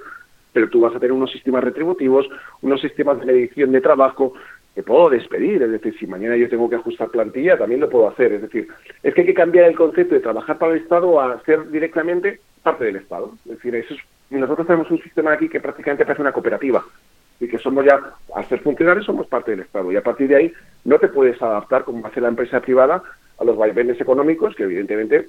pero 0.52 0.70
tú 0.70 0.80
vas 0.80 0.94
a 0.94 1.00
tener 1.00 1.12
unos 1.12 1.32
sistemas 1.32 1.64
retributivos, 1.64 2.26
unos 2.62 2.80
sistemas 2.80 3.20
de 3.20 3.26
medición 3.26 3.72
de 3.72 3.80
trabajo, 3.80 4.32
que 4.74 4.82
puedo 4.82 5.08
despedir, 5.08 5.62
es 5.62 5.70
decir, 5.70 5.96
si 5.98 6.06
mañana 6.06 6.36
yo 6.36 6.50
tengo 6.50 6.68
que 6.68 6.76
ajustar 6.76 7.08
plantilla, 7.08 7.56
también 7.56 7.80
lo 7.80 7.88
puedo 7.88 8.08
hacer, 8.08 8.34
es 8.34 8.42
decir, 8.42 8.68
es 9.02 9.14
que 9.14 9.22
hay 9.22 9.26
que 9.26 9.34
cambiar 9.34 9.64
el 9.66 9.74
concepto 9.74 10.14
de 10.14 10.20
trabajar 10.20 10.58
para 10.58 10.72
el 10.72 10.82
Estado 10.82 11.18
a 11.18 11.42
ser 11.44 11.70
directamente 11.70 12.40
parte 12.62 12.84
del 12.84 12.96
Estado, 12.96 13.32
es 13.46 13.52
decir, 13.52 13.74
eso 13.74 13.94
es, 13.94 14.00
nosotros 14.30 14.66
tenemos 14.66 14.90
un 14.90 15.02
sistema 15.02 15.32
aquí 15.32 15.48
que 15.48 15.60
prácticamente 15.60 16.04
parece 16.04 16.22
una 16.22 16.32
cooperativa, 16.32 16.84
y 17.38 17.48
que 17.48 17.58
somos 17.58 17.84
ya, 17.84 18.00
al 18.34 18.44
ser 18.46 18.60
funcionarios, 18.60 19.06
somos 19.06 19.26
parte 19.26 19.50
del 19.50 19.60
Estado, 19.60 19.92
y 19.92 19.96
a 19.96 20.02
partir 20.02 20.28
de 20.28 20.36
ahí 20.36 20.52
no 20.84 20.98
te 20.98 21.08
puedes 21.08 21.40
adaptar 21.40 21.84
como 21.84 22.06
hace 22.06 22.20
la 22.20 22.28
empresa 22.28 22.60
privada 22.60 23.02
a 23.38 23.44
los 23.44 23.56
vaivenes 23.56 24.00
económicos, 24.00 24.54
que 24.54 24.64
evidentemente 24.64 25.28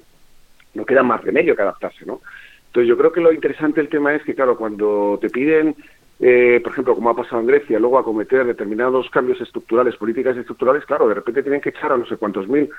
no 0.74 0.86
queda 0.86 1.04
más 1.04 1.24
remedio 1.24 1.56
que 1.56 1.62
adaptarse, 1.62 2.06
¿no? 2.06 2.22
Entonces 2.68 2.88
yo 2.88 2.98
creo 2.98 3.12
que 3.12 3.22
lo 3.22 3.34
interesante 3.34 3.82
del 3.82 3.90
tema 3.90 4.14
es 4.14 4.24
que, 4.24 4.36
claro, 4.36 4.58
cuando 4.58 5.18
te 5.20 5.30
piden, 5.30 5.76
eh, 6.20 6.60
por 6.64 6.72
ejemplo, 6.72 6.96
como 6.96 7.10
ha 7.10 7.16
pasado 7.16 7.42
en 7.42 7.48
Grecia, 7.48 7.80
luego 7.80 7.98
acometer 7.98 8.46
determinados 8.46 9.10
cambios 9.10 9.42
estructurales, 9.42 9.96
políticas 9.96 10.38
estructurales, 10.38 10.86
claro, 10.86 11.08
de 11.08 11.16
repente 11.16 11.44
tienen 11.44 11.62
que 11.62 11.70
echar 11.70 11.92
a 11.92 11.98
no 11.98 12.06
sé 12.06 12.18
cuántos 12.18 12.48
mil, 12.48 12.70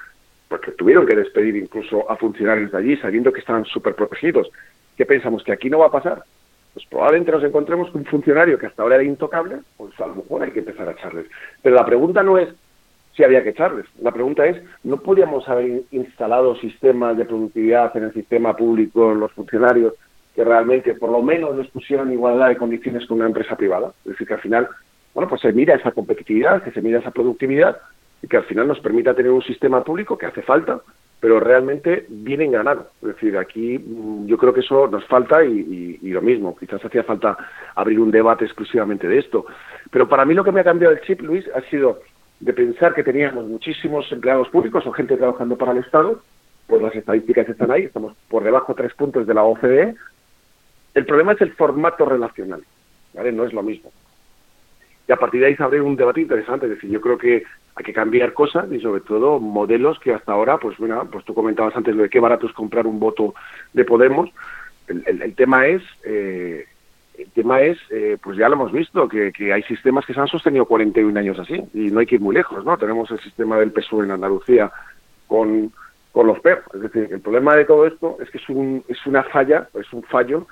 porque 0.48 0.72
tuvieron 0.72 1.06
que 1.06 1.16
despedir 1.16 1.56
incluso 1.56 2.10
a 2.10 2.16
funcionarios 2.16 2.72
de 2.72 2.78
allí, 2.78 2.96
sabiendo 2.96 3.32
que 3.32 3.40
estaban 3.40 3.64
súper 3.64 3.94
protegidos. 3.94 4.48
¿Qué 4.98 5.06
pensamos? 5.06 5.44
¿Que 5.44 5.52
aquí 5.52 5.70
no 5.70 5.78
va 5.78 5.86
a 5.86 5.92
pasar? 5.92 6.24
Pues 6.74 6.84
probablemente 6.86 7.30
nos 7.30 7.44
encontremos 7.44 7.88
con 7.90 8.00
un 8.00 8.06
funcionario 8.06 8.58
que 8.58 8.66
hasta 8.66 8.82
ahora 8.82 8.96
era 8.96 9.04
intocable, 9.04 9.58
pues 9.76 9.98
a 10.00 10.08
lo 10.08 10.16
mejor 10.16 10.42
hay 10.42 10.50
que 10.50 10.58
empezar 10.58 10.88
a 10.88 10.92
echarles. 10.92 11.26
Pero 11.62 11.76
la 11.76 11.86
pregunta 11.86 12.24
no 12.24 12.36
es 12.36 12.48
si 13.14 13.22
había 13.22 13.44
que 13.44 13.50
echarles. 13.50 13.86
La 14.02 14.10
pregunta 14.10 14.44
es, 14.44 14.60
¿no 14.82 14.96
podríamos 14.96 15.48
haber 15.48 15.82
instalado 15.92 16.56
sistemas 16.56 17.16
de 17.16 17.26
productividad 17.26 17.96
en 17.96 18.04
el 18.04 18.12
sistema 18.12 18.56
público, 18.56 19.12
en 19.12 19.20
los 19.20 19.30
funcionarios, 19.32 19.94
que 20.34 20.42
realmente 20.42 20.94
por 20.94 21.10
lo 21.10 21.22
menos 21.22 21.56
les 21.56 21.68
pusieran 21.68 22.12
igualdad 22.12 22.48
de 22.48 22.56
condiciones 22.56 23.06
con 23.06 23.18
una 23.18 23.28
empresa 23.28 23.54
privada? 23.54 23.92
Es 24.04 24.12
decir, 24.12 24.26
que 24.26 24.34
al 24.34 24.40
final, 24.40 24.68
bueno, 25.14 25.28
pues 25.28 25.40
se 25.42 25.52
mira 25.52 25.76
esa 25.76 25.92
competitividad, 25.92 26.64
que 26.64 26.72
se 26.72 26.82
mira 26.82 26.98
esa 26.98 27.12
productividad 27.12 27.78
y 28.20 28.26
que 28.26 28.36
al 28.36 28.44
final 28.46 28.66
nos 28.66 28.80
permita 28.80 29.14
tener 29.14 29.30
un 29.30 29.42
sistema 29.42 29.84
público 29.84 30.18
que 30.18 30.26
hace 30.26 30.42
falta, 30.42 30.80
pero 31.20 31.40
realmente 31.40 32.06
viene 32.08 32.44
enganado. 32.44 32.90
Es 33.02 33.08
decir, 33.08 33.36
aquí 33.36 33.78
mm, 33.78 34.26
yo 34.26 34.38
creo 34.38 34.54
que 34.54 34.60
eso 34.60 34.86
nos 34.88 35.04
falta 35.06 35.44
y, 35.44 35.98
lo 36.02 36.22
mismo, 36.22 36.56
quizás 36.56 36.84
hacía 36.84 37.02
falta 37.02 37.36
abrir 37.74 38.00
un 38.00 38.10
debate 38.10 38.44
exclusivamente 38.44 39.08
de 39.08 39.18
esto. 39.18 39.46
Pero 39.90 40.08
para 40.08 40.24
mí 40.24 40.34
lo 40.34 40.44
que 40.44 40.52
me 40.52 40.60
ha 40.60 40.64
cambiado 40.64 40.94
el 40.94 41.00
chip, 41.02 41.20
Luis, 41.22 41.44
ha 41.54 41.60
sido 41.62 42.00
de 42.40 42.52
pensar 42.52 42.94
que 42.94 43.02
teníamos 43.02 43.46
muchísimos 43.46 44.10
empleados 44.12 44.48
públicos 44.48 44.86
o 44.86 44.92
gente 44.92 45.16
trabajando 45.16 45.56
para 45.56 45.72
el 45.72 45.78
Estado, 45.78 46.22
pues 46.68 46.82
las 46.82 46.94
estadísticas 46.94 47.48
están 47.48 47.70
ahí, 47.70 47.84
estamos 47.84 48.14
por 48.28 48.44
debajo 48.44 48.72
de 48.72 48.82
tres 48.82 48.94
puntos 48.94 49.26
de 49.26 49.34
la 49.34 49.42
OCDE. 49.42 49.96
El 50.94 51.06
problema 51.06 51.32
es 51.32 51.40
el 51.40 51.52
formato 51.54 52.04
relacional, 52.04 52.62
¿vale? 53.14 53.32
No 53.32 53.44
es 53.44 53.52
lo 53.52 53.62
mismo. 53.62 53.90
Y 55.08 55.12
a 55.12 55.16
partir 55.16 55.40
de 55.40 55.46
ahí 55.46 55.56
se 55.56 55.62
abre 55.62 55.80
un 55.80 55.96
debate 55.96 56.20
interesante, 56.20 56.66
es 56.66 56.72
decir, 56.72 56.90
yo 56.90 57.00
creo 57.00 57.18
que 57.18 57.42
hay 57.78 57.84
que 57.84 57.92
cambiar 57.92 58.32
cosas 58.32 58.70
y 58.72 58.80
sobre 58.80 59.02
todo 59.02 59.38
modelos 59.38 60.00
que 60.00 60.12
hasta 60.12 60.32
ahora, 60.32 60.58
pues 60.58 60.76
bueno, 60.78 61.08
pues 61.10 61.24
tú 61.24 61.32
comentabas 61.32 61.76
antes 61.76 61.96
de 61.96 62.10
qué 62.10 62.18
barato 62.18 62.48
es 62.48 62.52
comprar 62.52 62.88
un 62.88 62.98
voto 62.98 63.34
de 63.72 63.84
Podemos. 63.84 64.30
El, 64.88 65.22
el, 65.22 65.34
tema 65.34 65.68
es 65.68 65.82
eh, 66.04 66.66
el 67.18 67.30
tema 67.30 67.60
es, 67.60 67.78
eh, 67.90 68.16
pues 68.22 68.36
ya 68.36 68.48
lo 68.48 68.54
hemos 68.54 68.72
visto, 68.72 69.08
que, 69.08 69.32
hay 69.52 69.62
sistemas 69.64 70.06
que 70.06 70.14
se 70.14 70.20
han 70.20 70.28
sostenido 70.28 70.66
41 70.66 71.18
años 71.18 71.38
así 71.38 71.62
y 71.74 71.90
no 71.90 72.00
hay 72.00 72.06
que 72.06 72.16
ir 72.16 72.20
muy 72.20 72.34
lejos, 72.34 72.64
¿no? 72.64 72.76
Tenemos 72.78 73.10
el 73.10 73.20
sistema 73.20 73.58
del 73.58 73.72
PSOE 73.72 74.04
en 74.04 74.12
Andalucía 74.12 74.70
con, 75.26 75.72
con 76.10 76.26
los 76.26 76.40
perros. 76.40 76.66
Es 76.74 76.80
decir, 76.80 77.08
el 77.10 77.20
problema 77.20 77.56
de 77.56 77.64
todo 77.64 77.86
esto 77.86 78.18
es 78.20 78.30
que 78.30 78.38
es, 78.38 78.48
un, 78.48 78.84
es 78.88 79.04
una 79.06 79.22
falla, 79.24 79.68
es 79.74 79.92
un 79.92 80.02
fallo 80.04 80.46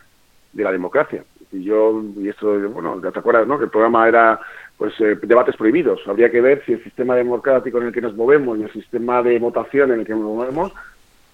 de 0.52 0.64
la 0.64 0.72
democracia. 0.72 1.24
Y 1.52 1.64
yo, 1.64 2.02
y 2.16 2.28
esto, 2.28 2.58
bueno, 2.70 3.00
ya 3.02 3.10
te 3.10 3.18
acuerdas, 3.18 3.46
¿no? 3.46 3.58
Que 3.58 3.64
el 3.64 3.70
programa 3.70 4.08
era, 4.08 4.40
pues, 4.76 4.92
eh, 5.00 5.16
debates 5.22 5.56
prohibidos. 5.56 6.00
Habría 6.06 6.30
que 6.30 6.40
ver 6.40 6.62
si 6.64 6.72
el 6.72 6.84
sistema 6.84 7.14
democrático 7.16 7.78
en 7.78 7.88
el 7.88 7.92
que 7.92 8.00
nos 8.00 8.14
movemos 8.14 8.58
y 8.58 8.62
el 8.62 8.72
sistema 8.72 9.22
de 9.22 9.38
votación 9.38 9.92
en 9.92 10.00
el 10.00 10.06
que 10.06 10.12
nos 10.12 10.22
movemos 10.22 10.72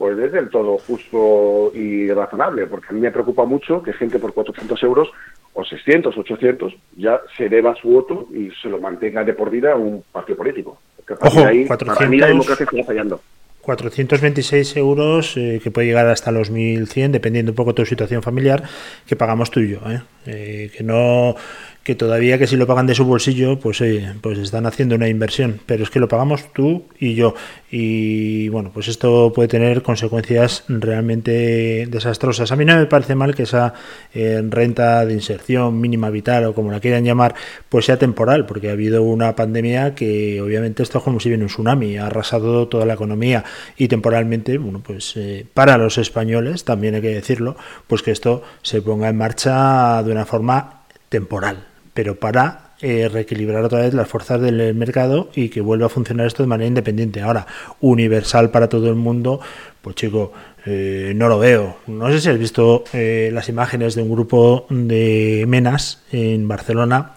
pues 0.03 0.19
es 0.19 0.33
del 0.33 0.49
todo 0.49 0.79
justo 0.79 1.71
y 1.77 2.11
razonable, 2.11 2.67
porque 2.67 2.89
a 2.91 2.93
mí 2.93 3.01
me 3.01 3.13
preocupa 3.13 3.45
mucho 3.45 3.81
que 3.85 3.93
gente 3.93 4.19
por 4.19 4.35
400 4.35 4.83
euros 4.83 5.09
o 5.53 5.65
600, 5.65 6.19
800 6.19 6.75
ya 6.97 7.21
se 7.37 7.49
deba 7.49 7.73
su 7.77 7.89
voto 7.89 8.27
y 8.33 8.51
se 8.61 8.69
lo 8.69 8.81
mantenga 8.81 9.23
de 9.23 9.33
por 9.33 9.49
vida 9.49 9.77
un 9.77 10.03
partido 10.11 10.39
político. 10.39 10.81
Ojo, 11.21 11.47
ahí, 11.47 11.67
400, 11.67 12.19
la 12.19 12.27
democracia 12.27 12.65
está 12.65 12.85
fallando. 12.85 13.21
426 13.63 14.77
euros, 14.77 15.37
eh, 15.37 15.61
que 15.63 15.71
puede 15.71 15.87
llegar 15.87 16.07
hasta 16.09 16.33
los 16.33 16.51
1.100, 16.51 17.13
dependiendo 17.13 17.53
un 17.53 17.57
poco 17.57 17.71
de 17.71 17.77
tu 17.77 17.87
situación 17.87 18.23
familiar, 18.23 18.65
que 19.07 19.17
pagamos 19.17 19.51
tú 19.51 19.61
y 19.61 19.71
yo. 19.71 19.79
¿eh? 19.89 20.03
Eh, 20.27 20.71
que 20.77 20.83
no 20.83 21.37
que 21.83 21.97
todavía 21.97 22.39
que 22.39 22.47
si 22.47 22.57
lo 22.57 22.67
pagan 22.67 22.87
de 22.87 22.95
su 22.95 23.05
bolsillo, 23.05 23.59
pues 23.59 23.81
oye, 23.81 24.15
pues 24.21 24.39
están 24.39 24.67
haciendo 24.67 24.95
una 24.95 25.09
inversión, 25.09 25.61
pero 25.67 25.83
es 25.83 25.91
que 25.91 25.99
lo 25.99 26.07
pagamos 26.07 26.53
tú 26.53 26.85
y 26.99 27.15
yo. 27.15 27.35
Y 27.71 28.49
bueno, 28.51 28.71
pues 28.73 28.87
esto 28.87 29.33
puede 29.35 29.49
tener 29.49 29.83
consecuencias 29.83 30.65
realmente 30.69 31.87
desastrosas. 31.89 32.53
A 32.53 32.57
mí 32.57 32.65
no 32.65 32.77
me 32.77 32.87
parece 32.87 33.17
mal 33.17 33.35
que 33.35 33.45
esa 33.45 33.75
eh, 34.15 34.41
renta 34.49 35.05
de 35.05 35.15
inserción 35.15 35.81
mínima 35.81 36.11
vital 36.11 36.45
o 36.45 36.55
como 36.55 36.71
la 36.71 36.79
quieran 36.79 37.05
llamar, 37.05 37.35
pues 37.69 37.87
sea 37.87 37.99
temporal, 37.99 38.47
porque 38.47 38.69
ha 38.69 38.73
habido 38.73 39.03
una 39.03 39.35
pandemia 39.35 39.95
que 39.97 40.41
obviamente 40.41 40.85
esto 40.85 40.99
es 40.99 41.05
como 41.05 41.19
si 41.19 41.31
viene 41.31 41.45
un 41.45 41.51
tsunami, 41.51 41.97
ha 41.97 42.07
arrasado 42.07 42.69
toda 42.69 42.87
la 42.87 42.95
economía 42.95 43.45
y 43.77 43.89
temporalmente, 43.89 44.57
bueno, 44.59 44.81
pues 44.85 45.17
eh, 45.17 45.47
para 45.53 45.79
los 45.79 45.99
españoles, 45.99 46.65
también 46.65 46.95
hay 46.95 47.01
que 47.01 47.15
decirlo, 47.15 47.57
pues 47.89 48.03
que 48.03 48.13
esto 48.13 48.43
se 48.63 48.83
ponga 48.83 49.09
en 49.09 49.17
marcha 49.17 50.03
de 50.05 50.13
una 50.13 50.25
forma 50.25 50.85
temporal 51.09 51.72
pero 51.95 52.17
para 52.17 52.73
eh, 52.81 53.09
reequilibrar 53.09 53.63
otra 53.65 53.81
vez 53.81 53.95
las 53.95 54.09
fuerzas 54.09 54.41
del 54.41 54.75
mercado 54.75 55.31
y 55.35 55.51
que 55.51 55.61
vuelva 55.61 55.87
a 55.87 55.89
funcionar 55.89 56.27
esto 56.27 56.43
de 56.43 56.49
manera 56.49 56.67
independiente. 56.67 57.21
Ahora, 57.21 57.47
universal 57.81 58.51
para 58.51 58.69
todo 58.69 58.89
el 58.89 58.97
mundo, 58.97 59.41
pues 59.81 59.95
chico, 59.95 60.33
eh, 60.67 61.13
no 61.15 61.29
lo 61.29 61.39
veo. 61.39 61.77
No 61.87 62.11
sé 62.11 62.21
si 62.21 62.29
has 62.29 62.39
visto 62.39 62.83
eh, 62.93 63.31
las 63.33 63.49
imágenes 63.49 63.95
de 63.95 64.03
un 64.03 64.11
grupo 64.11 64.67
de 64.69 65.45
menas 65.47 66.03
en 66.11 66.49
Barcelona, 66.49 67.13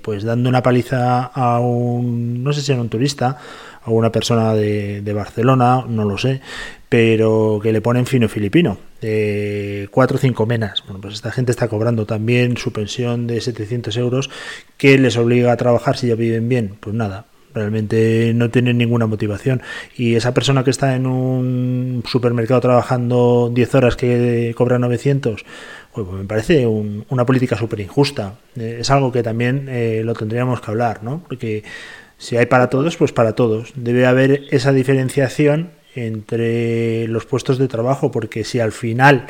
pues 0.00 0.22
dando 0.22 0.48
una 0.48 0.62
paliza 0.62 1.24
a 1.24 1.60
un, 1.60 2.42
no 2.42 2.52
sé 2.54 2.62
si 2.62 2.72
era 2.72 2.80
un 2.80 2.88
turista, 2.88 3.38
a 3.84 3.90
una 3.90 4.10
persona 4.10 4.54
de, 4.54 5.02
de 5.02 5.12
Barcelona, 5.12 5.84
no 5.86 6.04
lo 6.04 6.18
sé, 6.18 6.40
pero 6.88 7.58
que 7.62 7.72
le 7.72 7.80
ponen 7.80 8.06
fino 8.06 8.28
filipino, 8.28 8.78
eh, 9.02 9.88
cuatro 9.90 10.16
o 10.16 10.20
cinco 10.20 10.46
menas. 10.46 10.82
Bueno, 10.84 11.00
pues 11.00 11.14
esta 11.14 11.30
gente 11.32 11.50
está 11.50 11.68
cobrando 11.68 12.06
también 12.06 12.56
su 12.56 12.72
pensión 12.72 13.26
de 13.26 13.40
700 13.40 13.96
euros, 13.96 14.30
que 14.76 14.96
les 14.96 15.16
obliga 15.16 15.52
a 15.52 15.56
trabajar 15.56 15.96
si 15.96 16.06
ya 16.06 16.14
viven 16.14 16.48
bien. 16.48 16.76
Pues 16.80 16.94
nada, 16.94 17.26
realmente 17.52 18.32
no 18.34 18.50
tienen 18.50 18.78
ninguna 18.78 19.06
motivación. 19.06 19.60
Y 19.96 20.14
esa 20.14 20.34
persona 20.34 20.64
que 20.64 20.70
está 20.70 20.94
en 20.94 21.06
un 21.06 22.02
supermercado 22.06 22.60
trabajando 22.60 23.50
10 23.52 23.74
horas 23.74 23.96
que 23.96 24.54
cobra 24.56 24.78
900, 24.78 25.44
pues, 25.92 26.06
me 26.08 26.24
parece 26.24 26.66
una 26.66 27.26
política 27.26 27.56
súper 27.56 27.80
injusta. 27.80 28.34
Eh, 28.56 28.78
es 28.80 28.90
algo 28.90 29.12
que 29.12 29.22
también 29.22 29.66
eh, 29.68 30.02
lo 30.04 30.14
tendríamos 30.14 30.60
que 30.60 30.70
hablar, 30.70 31.02
¿no? 31.02 31.22
Porque 31.26 31.64
si 32.24 32.38
hay 32.38 32.46
para 32.46 32.70
todos, 32.70 32.96
pues 32.96 33.12
para 33.12 33.34
todos. 33.34 33.72
Debe 33.76 34.06
haber 34.06 34.44
esa 34.50 34.72
diferenciación 34.72 35.72
entre 35.94 37.06
los 37.06 37.26
puestos 37.26 37.58
de 37.58 37.68
trabajo, 37.68 38.10
porque 38.10 38.44
si 38.44 38.60
al 38.60 38.72
final 38.72 39.26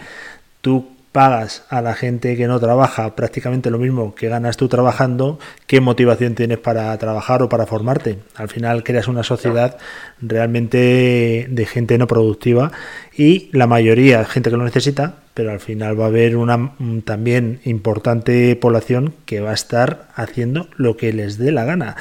tú 0.60 0.93
pagas 1.14 1.64
a 1.68 1.80
la 1.80 1.94
gente 1.94 2.36
que 2.36 2.48
no 2.48 2.58
trabaja 2.58 3.14
prácticamente 3.14 3.70
lo 3.70 3.78
mismo 3.78 4.16
que 4.16 4.28
ganas 4.28 4.56
tú 4.56 4.66
trabajando, 4.66 5.38
¿qué 5.68 5.80
motivación 5.80 6.34
tienes 6.34 6.58
para 6.58 6.98
trabajar 6.98 7.40
o 7.40 7.48
para 7.48 7.66
formarte? 7.66 8.18
Al 8.34 8.48
final 8.48 8.82
creas 8.82 9.06
una 9.06 9.22
sociedad 9.22 9.78
realmente 10.20 11.46
de 11.48 11.66
gente 11.66 11.98
no 11.98 12.08
productiva 12.08 12.72
y 13.16 13.48
la 13.52 13.68
mayoría, 13.68 14.24
gente 14.24 14.50
que 14.50 14.56
lo 14.56 14.64
necesita, 14.64 15.18
pero 15.34 15.52
al 15.52 15.60
final 15.60 15.98
va 16.00 16.06
a 16.06 16.08
haber 16.08 16.36
una 16.36 16.72
también 17.04 17.60
importante 17.64 18.56
población 18.56 19.14
que 19.24 19.38
va 19.38 19.52
a 19.52 19.54
estar 19.54 20.08
haciendo 20.16 20.68
lo 20.74 20.96
que 20.96 21.12
les 21.12 21.38
dé 21.38 21.52
la 21.52 21.64
gana. 21.64 21.94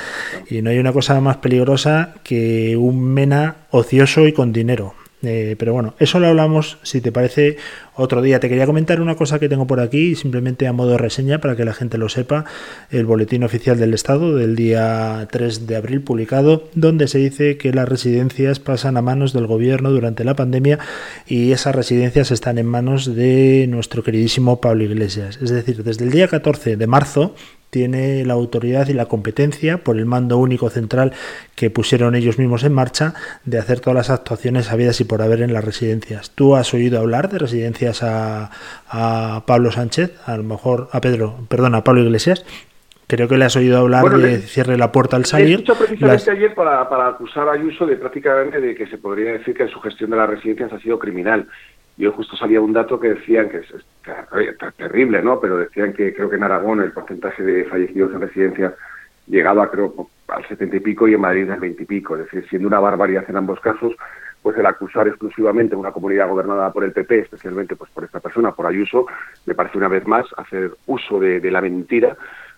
Y 0.49 0.63
no 0.63 0.71
hay 0.71 0.79
una 0.79 0.91
cosa 0.91 1.21
más 1.21 1.37
peligrosa 1.37 2.15
que 2.23 2.77
un 2.77 3.13
mena 3.13 3.57
ocioso 3.69 4.27
y 4.27 4.33
con 4.33 4.53
dinero. 4.53 4.95
Eh, 5.23 5.55
pero 5.57 5.73
bueno, 5.73 5.95
eso 5.99 6.19
lo 6.19 6.27
hablamos, 6.27 6.77
si 6.83 6.99
te 6.99 7.11
parece, 7.11 7.57
otro 7.95 8.21
día. 8.21 8.39
Te 8.39 8.49
quería 8.49 8.65
comentar 8.65 8.99
una 9.01 9.15
cosa 9.15 9.39
que 9.39 9.47
tengo 9.47 9.65
por 9.67 9.79
aquí, 9.79 10.15
simplemente 10.15 10.67
a 10.67 10.73
modo 10.73 10.91
de 10.91 10.97
reseña 10.97 11.39
para 11.39 11.55
que 11.55 11.63
la 11.63 11.73
gente 11.73 11.97
lo 11.97 12.09
sepa. 12.09 12.45
El 12.91 13.05
boletín 13.05 13.43
oficial 13.43 13.79
del 13.79 13.93
Estado 13.93 14.35
del 14.35 14.55
día 14.55 15.27
3 15.31 15.65
de 15.65 15.75
abril 15.75 16.01
publicado, 16.01 16.69
donde 16.75 17.07
se 17.07 17.19
dice 17.19 17.57
que 17.57 17.73
las 17.73 17.87
residencias 17.87 18.59
pasan 18.59 18.97
a 18.97 19.01
manos 19.01 19.31
del 19.33 19.47
gobierno 19.47 19.91
durante 19.91 20.23
la 20.25 20.35
pandemia 20.35 20.79
y 21.25 21.51
esas 21.51 21.75
residencias 21.75 22.31
están 22.31 22.57
en 22.57 22.65
manos 22.65 23.15
de 23.15 23.65
nuestro 23.69 24.03
queridísimo 24.03 24.59
Pablo 24.59 24.83
Iglesias. 24.83 25.39
Es 25.41 25.49
decir, 25.49 25.83
desde 25.83 26.03
el 26.05 26.11
día 26.11 26.27
14 26.27 26.75
de 26.75 26.87
marzo 26.87 27.35
tiene 27.73 28.23
la 28.23 28.35
autoridad 28.35 28.87
y 28.87 28.93
la 28.93 29.07
competencia 29.07 29.79
por 29.79 29.97
el 29.97 30.05
mando 30.05 30.37
único 30.37 30.69
central 30.69 31.11
que 31.55 31.71
pusieron 31.71 32.13
ellos 32.13 32.37
mismos 32.37 32.63
en 32.63 32.71
marcha 32.71 33.15
de 33.45 33.57
hacer 33.57 33.79
todas 33.79 33.95
las 33.95 34.09
actuaciones 34.11 34.71
habidas 34.71 35.01
y 35.01 35.05
por 35.05 35.23
haber 35.23 35.41
en 35.41 35.53
las 35.53 35.65
residencias. 35.65 36.29
¿Tú 36.35 36.55
has 36.55 36.71
oído 36.75 36.99
hablar 36.99 37.29
de 37.29 37.39
residencias 37.39 38.03
a, 38.03 38.51
Pablo 39.47 39.71
Sánchez, 39.71 40.11
a 40.27 40.37
lo 40.37 40.43
mejor 40.43 40.87
a 40.91 41.01
Pedro, 41.01 41.35
perdón, 41.49 41.73
a 41.73 41.83
Pablo 41.83 42.01
Iglesias? 42.01 42.45
Creo 43.07 43.27
que 43.27 43.37
le 43.37 43.45
has 43.45 43.55
oído 43.55 43.79
hablar 43.79 44.07
de 44.19 44.37
cierre 44.41 44.77
la 44.77 44.91
puerta 44.91 45.17
al 45.17 45.25
salir. 45.25 45.63
He 45.67 45.75
precisamente 45.75 46.29
ayer 46.29 46.53
para, 46.53 46.87
para, 46.87 47.07
acusar 47.07 47.49
a 47.49 47.53
Ayuso 47.53 47.87
de 47.87 47.95
prácticamente 47.95 48.61
de 48.61 48.75
que 48.75 48.85
se 48.85 48.99
podría 48.99 49.31
decir 49.31 49.55
que 49.55 49.67
su 49.67 49.79
gestión 49.79 50.11
de 50.11 50.17
las 50.17 50.29
residencias 50.29 50.71
ha 50.71 50.79
sido 50.79 50.99
criminal. 50.99 51.47
Yo 51.97 52.11
justo 52.11 52.35
salía 52.35 52.59
un 52.59 52.73
dato 52.73 52.99
que 52.99 53.09
decían 53.09 53.49
que 53.49 53.57
es, 53.57 53.73
terrible, 54.77 55.21
¿no? 55.21 55.39
Pero 55.39 55.57
decían 55.57 55.93
que 55.93 56.13
creo 56.13 56.29
que 56.29 56.37
en 56.37 56.43
Aragón 56.43 56.81
el 56.81 56.91
porcentaje 56.91 57.43
de 57.43 57.65
fallecidos 57.65 58.13
en 58.13 58.21
residencias 58.21 58.73
llegaba 59.27 59.69
creo 59.69 60.09
al 60.27 60.47
setenta 60.47 60.75
y 60.77 60.79
pico 60.79 61.07
y 61.07 61.13
en 61.13 61.21
Madrid 61.21 61.49
al 61.49 61.59
veinte 61.59 61.83
y 61.83 61.85
pico. 61.85 62.15
Es 62.15 62.25
decir, 62.25 62.47
siendo 62.49 62.67
una 62.67 62.79
barbaridad 62.79 63.25
en 63.27 63.37
ambos 63.37 63.59
casos, 63.59 63.93
pues 64.43 64.57
el 64.57 64.65
acusar 64.65 65.07
exclusivamente 65.07 65.73
a 65.73 65.77
una 65.77 65.91
comunidad 65.91 66.27
gobernada 66.27 66.71
por 66.71 66.83
el 66.83 66.91
PP, 66.91 67.19
especialmente 67.19 67.75
pues 67.75 67.89
por 67.91 68.03
esta 68.03 68.19
persona, 68.19 68.51
por 68.51 68.65
Ayuso, 68.65 69.07
me 69.45 69.55
parece 69.55 69.77
una 69.77 69.87
vez 69.87 70.05
más 70.05 70.25
hacer 70.37 70.71
uso 70.85 71.19
de, 71.19 71.39
la 71.49 71.61
mentira 71.61 72.17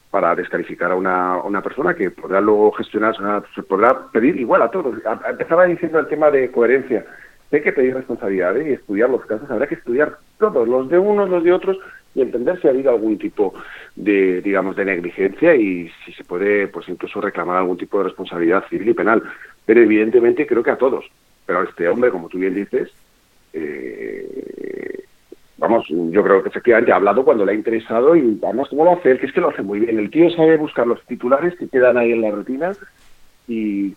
para 0.10 0.34
descalificar 0.34 0.92
a 0.92 0.96
una, 0.96 1.38
una, 1.38 1.62
persona 1.62 1.94
que 1.94 2.10
podrá 2.10 2.42
luego 2.42 2.72
gestionar, 2.72 3.16
se 3.54 3.64
podrá 3.64 4.08
pedir 4.12 4.38
igual 4.38 4.64
a 4.64 4.72
todos. 4.72 4.96
Empezaba 5.30 5.66
diciendo 5.66 6.00
el 6.00 6.08
tema 6.08 6.32
de 6.32 6.50
coherencia. 6.52 7.06
Hay 7.52 7.62
que 7.62 7.72
pedir 7.72 7.94
responsabilidades 7.94 8.68
y 8.68 8.72
estudiar 8.72 9.10
los 9.10 9.26
casos. 9.26 9.50
Habrá 9.50 9.68
que 9.68 9.76
estudiar 9.76 10.18
todos, 10.40 10.68
los 10.68 10.90
de 10.90 11.00
unos, 11.00 11.30
los 11.30 11.44
de 11.44 11.54
otros, 11.54 11.78
y 12.16 12.22
entender 12.22 12.60
si 12.60 12.68
ha 12.68 12.72
habido 12.72 12.92
algún 12.92 13.18
tipo 13.18 13.54
de, 13.96 14.42
digamos, 14.42 14.76
de 14.76 14.86
negligencia 14.86 15.54
y 15.56 15.90
si 16.06 16.14
se 16.14 16.24
puede, 16.24 16.68
pues 16.68 16.88
incluso 16.88 17.22
reclamar 17.22 17.58
algún 17.58 17.78
tipo 17.78 17.98
de 17.98 18.06
responsabilidad 18.06 18.66
civil 18.70 18.90
y 18.90 18.94
penal. 18.94 19.22
Pero 19.66 19.82
evidentemente 19.82 20.48
creo 20.48 20.64
que 20.64 20.72
a 20.72 20.78
todos. 20.78 21.06
Pero 21.46 21.64
este 21.64 21.88
hombre, 21.88 22.12
como 22.12 22.30
tú 22.30 22.38
bien 22.38 22.56
dices, 22.56 22.90
eh, 23.54 25.04
vamos, 25.58 25.86
yo 25.90 26.24
creo 26.24 26.42
que 26.42 26.50
efectivamente 26.50 26.92
ha 26.92 26.96
hablado 26.96 27.24
cuando 27.24 27.46
le 27.46 27.52
ha 27.52 27.56
interesado 27.56 28.16
y 28.16 28.40
además 28.44 28.70
cómo 28.70 28.86
lo 28.86 28.92
hace 28.92 29.12
él, 29.12 29.20
que 29.20 29.28
es 29.28 29.34
que 29.34 29.42
lo 29.42 29.50
hace 29.50 29.62
muy 29.62 29.82
bien. 29.82 30.00
El 30.00 30.10
tío 30.10 30.30
sabe 30.32 30.58
buscar 30.58 30.88
los 30.88 31.04
titulares 31.06 31.56
que 31.58 31.68
quedan 31.68 31.98
ahí 31.98 32.12
en 32.12 32.22
la 32.22 32.32
rutina 32.32 32.72
y... 33.48 33.94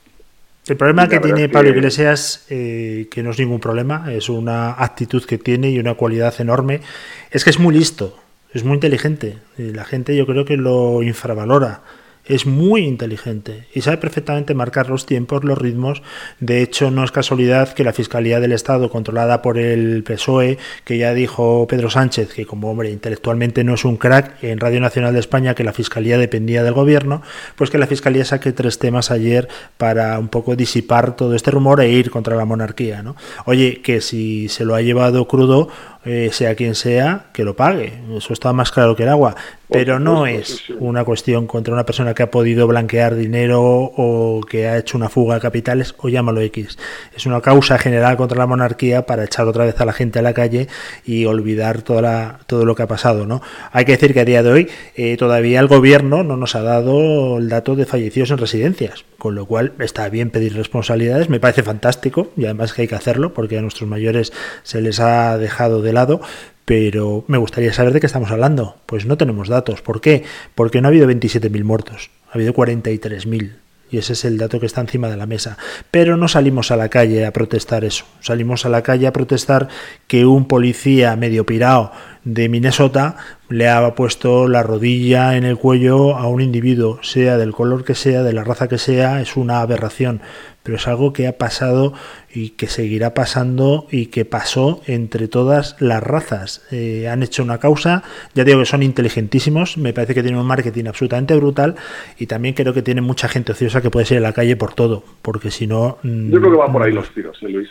El 0.66 0.76
problema 0.76 1.08
que 1.08 1.18
tiene 1.20 1.48
Pablo 1.48 1.70
Iglesias, 1.70 2.44
eh, 2.50 3.08
que 3.10 3.22
no 3.22 3.30
es 3.30 3.38
ningún 3.38 3.60
problema, 3.60 4.12
es 4.12 4.28
una 4.28 4.72
actitud 4.72 5.24
que 5.24 5.38
tiene 5.38 5.70
y 5.70 5.78
una 5.78 5.94
cualidad 5.94 6.34
enorme, 6.40 6.82
es 7.30 7.44
que 7.44 7.50
es 7.50 7.58
muy 7.58 7.74
listo, 7.74 8.18
es 8.52 8.64
muy 8.64 8.74
inteligente. 8.74 9.38
Y 9.56 9.72
la 9.72 9.84
gente 9.84 10.14
yo 10.14 10.26
creo 10.26 10.44
que 10.44 10.58
lo 10.58 11.02
infravalora 11.02 11.82
es 12.28 12.46
muy 12.46 12.82
inteligente 12.82 13.66
y 13.74 13.80
sabe 13.80 13.96
perfectamente 13.96 14.54
marcar 14.54 14.88
los 14.88 15.06
tiempos, 15.06 15.44
los 15.44 15.58
ritmos. 15.58 16.02
De 16.40 16.62
hecho, 16.62 16.90
no 16.90 17.02
es 17.04 17.10
casualidad 17.10 17.72
que 17.72 17.84
la 17.84 17.92
Fiscalía 17.92 18.38
del 18.40 18.52
Estado, 18.52 18.90
controlada 18.90 19.42
por 19.42 19.58
el 19.58 20.04
PSOE, 20.04 20.58
que 20.84 20.98
ya 20.98 21.14
dijo 21.14 21.66
Pedro 21.68 21.90
Sánchez, 21.90 22.32
que 22.32 22.46
como 22.46 22.70
hombre 22.70 22.90
intelectualmente 22.90 23.64
no 23.64 23.74
es 23.74 23.84
un 23.84 23.96
crack, 23.96 24.42
en 24.44 24.60
Radio 24.60 24.80
Nacional 24.80 25.14
de 25.14 25.20
España, 25.20 25.54
que 25.54 25.64
la 25.64 25.72
Fiscalía 25.72 26.18
dependía 26.18 26.62
del 26.62 26.74
gobierno, 26.74 27.22
pues 27.56 27.70
que 27.70 27.78
la 27.78 27.86
Fiscalía 27.86 28.24
saque 28.24 28.52
tres 28.52 28.78
temas 28.78 29.10
ayer 29.10 29.48
para 29.76 30.18
un 30.18 30.28
poco 30.28 30.54
disipar 30.54 31.16
todo 31.16 31.34
este 31.34 31.50
rumor 31.50 31.80
e 31.80 31.90
ir 31.90 32.10
contra 32.10 32.36
la 32.36 32.44
monarquía. 32.44 33.02
¿no? 33.02 33.16
Oye, 33.46 33.80
que 33.82 34.00
si 34.00 34.48
se 34.48 34.64
lo 34.64 34.74
ha 34.74 34.82
llevado 34.82 35.26
crudo, 35.26 35.68
eh, 36.04 36.30
sea 36.32 36.54
quien 36.54 36.74
sea, 36.74 37.26
que 37.32 37.44
lo 37.44 37.56
pague. 37.56 38.00
Eso 38.16 38.32
está 38.32 38.52
más 38.52 38.70
claro 38.70 38.96
que 38.96 39.02
el 39.02 39.08
agua. 39.08 39.34
Pero 39.70 39.98
no 40.00 40.26
es 40.26 40.62
una 40.78 41.04
cuestión 41.04 41.46
contra 41.46 41.74
una 41.74 41.84
persona 41.84 42.14
que 42.14 42.22
ha 42.22 42.30
podido 42.30 42.66
blanquear 42.66 43.14
dinero 43.14 43.60
o 43.62 44.40
que 44.48 44.66
ha 44.66 44.78
hecho 44.78 44.96
una 44.96 45.10
fuga 45.10 45.34
de 45.34 45.42
capitales 45.42 45.94
o 45.98 46.08
llámalo 46.08 46.40
X. 46.40 46.78
Es 47.14 47.26
una 47.26 47.42
causa 47.42 47.76
general 47.76 48.16
contra 48.16 48.38
la 48.38 48.46
monarquía 48.46 49.04
para 49.04 49.24
echar 49.24 49.46
otra 49.46 49.66
vez 49.66 49.78
a 49.78 49.84
la 49.84 49.92
gente 49.92 50.20
a 50.20 50.22
la 50.22 50.32
calle 50.32 50.68
y 51.04 51.26
olvidar 51.26 51.82
toda 51.82 52.38
todo 52.46 52.64
lo 52.64 52.74
que 52.74 52.84
ha 52.84 52.86
pasado. 52.86 53.26
¿no? 53.26 53.42
Hay 53.70 53.84
que 53.84 53.92
decir 53.92 54.14
que 54.14 54.20
a 54.20 54.24
día 54.24 54.42
de 54.42 54.50
hoy 54.50 54.70
eh, 54.96 55.18
todavía 55.18 55.60
el 55.60 55.66
gobierno 55.66 56.22
no 56.22 56.38
nos 56.38 56.54
ha 56.54 56.62
dado 56.62 57.36
el 57.36 57.50
dato 57.50 57.76
de 57.76 57.84
fallecidos 57.84 58.30
en 58.30 58.38
residencias, 58.38 59.04
con 59.18 59.34
lo 59.34 59.44
cual 59.44 59.74
está 59.80 60.08
bien 60.08 60.30
pedir 60.30 60.56
responsabilidades. 60.56 61.28
Me 61.28 61.40
parece 61.40 61.62
fantástico 61.62 62.30
y 62.38 62.46
además 62.46 62.72
que 62.72 62.82
hay 62.82 62.88
que 62.88 62.94
hacerlo 62.94 63.34
porque 63.34 63.58
a 63.58 63.62
nuestros 63.62 63.88
mayores 63.88 64.32
se 64.62 64.80
les 64.80 64.98
ha 64.98 65.36
dejado 65.36 65.82
de 65.82 65.87
lado, 65.92 66.20
pero 66.64 67.24
me 67.28 67.38
gustaría 67.38 67.72
saber 67.72 67.92
de 67.92 68.00
qué 68.00 68.06
estamos 68.06 68.30
hablando. 68.30 68.76
Pues 68.86 69.06
no 69.06 69.16
tenemos 69.16 69.48
datos. 69.48 69.80
¿Por 69.82 70.00
qué? 70.00 70.24
Porque 70.54 70.80
no 70.80 70.88
ha 70.88 70.90
habido 70.90 71.08
27.000 71.08 71.64
muertos, 71.64 72.10
ha 72.30 72.34
habido 72.34 72.52
43.000. 72.52 73.52
Y 73.90 73.96
ese 73.96 74.12
es 74.12 74.24
el 74.26 74.36
dato 74.36 74.60
que 74.60 74.66
está 74.66 74.82
encima 74.82 75.08
de 75.08 75.16
la 75.16 75.24
mesa. 75.24 75.56
Pero 75.90 76.16
no 76.18 76.28
salimos 76.28 76.70
a 76.70 76.76
la 76.76 76.90
calle 76.90 77.24
a 77.24 77.32
protestar 77.32 77.84
eso. 77.84 78.04
Salimos 78.20 78.66
a 78.66 78.68
la 78.68 78.82
calle 78.82 79.06
a 79.06 79.12
protestar 79.12 79.68
que 80.06 80.26
un 80.26 80.46
policía 80.46 81.16
medio 81.16 81.46
pirado 81.46 81.92
de 82.24 82.50
Minnesota 82.50 83.16
le 83.48 83.68
ha 83.68 83.94
puesto 83.94 84.46
la 84.46 84.62
rodilla 84.62 85.36
en 85.36 85.44
el 85.44 85.56
cuello 85.56 86.16
a 86.16 86.28
un 86.28 86.42
individuo, 86.42 86.98
sea 87.02 87.38
del 87.38 87.52
color 87.52 87.84
que 87.84 87.94
sea, 87.94 88.22
de 88.22 88.34
la 88.34 88.44
raza 88.44 88.68
que 88.68 88.76
sea, 88.76 89.22
es 89.22 89.36
una 89.36 89.62
aberración 89.62 90.20
pero 90.68 90.76
es 90.76 90.86
algo 90.86 91.14
que 91.14 91.26
ha 91.26 91.38
pasado 91.38 91.94
y 92.30 92.50
que 92.50 92.66
seguirá 92.66 93.14
pasando 93.14 93.86
y 93.90 94.08
que 94.08 94.26
pasó 94.26 94.82
entre 94.86 95.26
todas 95.26 95.80
las 95.80 96.02
razas. 96.02 96.62
Eh, 96.70 97.08
han 97.08 97.22
hecho 97.22 97.42
una 97.42 97.56
causa, 97.56 98.02
ya 98.34 98.44
digo 98.44 98.58
que 98.58 98.66
son 98.66 98.82
inteligentísimos, 98.82 99.78
me 99.78 99.94
parece 99.94 100.12
que 100.12 100.20
tienen 100.20 100.38
un 100.38 100.46
marketing 100.46 100.84
absolutamente 100.84 101.34
brutal 101.36 101.76
y 102.18 102.26
también 102.26 102.54
creo 102.54 102.74
que 102.74 102.82
tienen 102.82 103.02
mucha 103.02 103.28
gente 103.28 103.52
ociosa 103.52 103.80
que 103.80 103.88
puede 103.88 104.04
ser 104.04 104.18
en 104.18 104.24
la 104.24 104.34
calle 104.34 104.56
por 104.56 104.74
todo, 104.74 105.02
porque 105.22 105.50
si 105.50 105.66
no... 105.66 105.96
Mm, 106.02 106.32
Yo 106.32 106.38
creo 106.38 106.52
que 106.52 106.58
van 106.58 106.72
por 106.72 106.82
ahí 106.82 106.92
los 106.92 107.08
tiros, 107.14 107.42
¿eh, 107.44 107.48
Luis. 107.48 107.70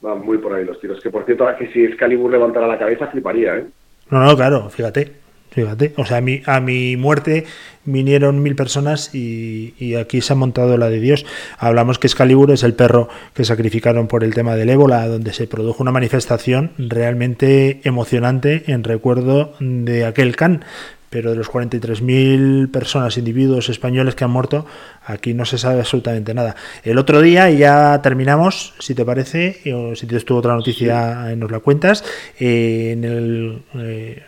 Van 0.00 0.24
muy 0.24 0.38
por 0.38 0.54
ahí 0.54 0.64
los 0.64 0.80
tiros. 0.80 1.02
Que 1.02 1.10
por 1.10 1.26
cierto, 1.26 1.46
que 1.58 1.70
si 1.70 1.84
Excalibur 1.84 2.30
levantara 2.30 2.66
la 2.66 2.78
cabeza, 2.78 3.08
fliparía, 3.08 3.58
¿eh? 3.58 3.66
No, 4.08 4.24
no, 4.24 4.34
claro, 4.34 4.70
fíjate. 4.70 5.23
Fíjate, 5.54 5.94
o 5.96 6.04
sea, 6.04 6.16
a 6.16 6.20
mi, 6.20 6.42
a 6.46 6.58
mi 6.58 6.96
muerte 6.96 7.44
vinieron 7.84 8.42
mil 8.42 8.56
personas 8.56 9.14
y, 9.14 9.94
aquí 9.94 10.20
se 10.20 10.32
ha 10.32 10.36
montado 10.36 10.76
la 10.76 10.90
de 10.90 10.98
Dios. 10.98 11.24
Hablamos 11.58 12.00
que 12.00 12.08
Excalibur 12.08 12.50
es 12.50 12.64
el 12.64 12.74
perro 12.74 13.08
que 13.34 13.44
sacrificaron 13.44 14.08
por 14.08 14.24
el 14.24 14.34
tema 14.34 14.56
del 14.56 14.70
ébola, 14.70 15.06
donde 15.06 15.32
se 15.32 15.46
produjo 15.46 15.82
una 15.82 15.92
manifestación 15.92 16.72
realmente 16.76 17.80
emocionante 17.84 18.64
en 18.66 18.82
recuerdo 18.82 19.54
de 19.60 20.04
aquel 20.06 20.34
can. 20.34 20.64
Pero 21.08 21.30
de 21.30 21.36
los 21.36 21.48
43.000 21.48 22.72
personas, 22.72 23.16
individuos 23.16 23.68
españoles 23.68 24.16
que 24.16 24.24
han 24.24 24.32
muerto, 24.32 24.66
aquí 25.06 25.32
no 25.32 25.44
se 25.44 25.58
sabe 25.58 25.78
absolutamente 25.78 26.34
nada. 26.34 26.56
El 26.82 26.98
otro 26.98 27.22
día, 27.22 27.52
y 27.52 27.58
ya 27.58 28.02
terminamos, 28.02 28.74
si 28.80 28.96
te 28.96 29.04
parece, 29.04 29.60
o 29.72 29.94
si 29.94 30.08
tienes 30.08 30.24
tú 30.24 30.34
otra 30.34 30.54
noticia, 30.56 31.32
nos 31.36 31.52
la 31.52 31.60
cuentas, 31.60 32.02
eh, 32.40 32.90
en 32.94 33.04
el... 33.04 33.62
Eh, 33.76 34.22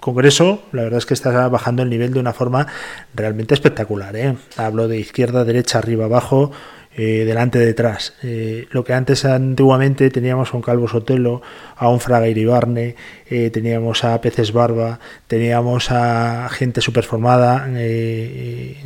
Congreso, 0.00 0.62
la 0.72 0.82
verdad 0.82 0.98
es 0.98 1.06
que 1.06 1.14
está 1.14 1.48
bajando 1.48 1.82
el 1.82 1.90
nivel 1.90 2.12
de 2.12 2.20
una 2.20 2.32
forma 2.32 2.66
realmente 3.14 3.54
espectacular. 3.54 4.14
¿eh? 4.16 4.36
Hablo 4.56 4.88
de 4.88 4.98
izquierda, 4.98 5.44
derecha, 5.44 5.78
arriba, 5.78 6.04
abajo, 6.04 6.52
eh, 7.00 7.24
delante, 7.24 7.60
detrás. 7.60 8.14
Eh, 8.24 8.66
lo 8.72 8.82
que 8.82 8.92
antes 8.92 9.24
antiguamente 9.24 10.10
teníamos 10.10 10.52
a 10.52 10.56
un 10.56 10.62
Calvo 10.62 10.88
Sotelo, 10.88 11.42
a 11.76 11.88
un 11.88 12.00
Fraga 12.00 12.26
Iribarne, 12.26 12.96
eh, 13.30 13.50
teníamos 13.50 14.02
a 14.02 14.20
Peces 14.20 14.52
Barba, 14.52 14.98
teníamos 15.28 15.92
a 15.92 16.48
gente 16.48 16.80
super 16.80 17.04
formada, 17.04 17.68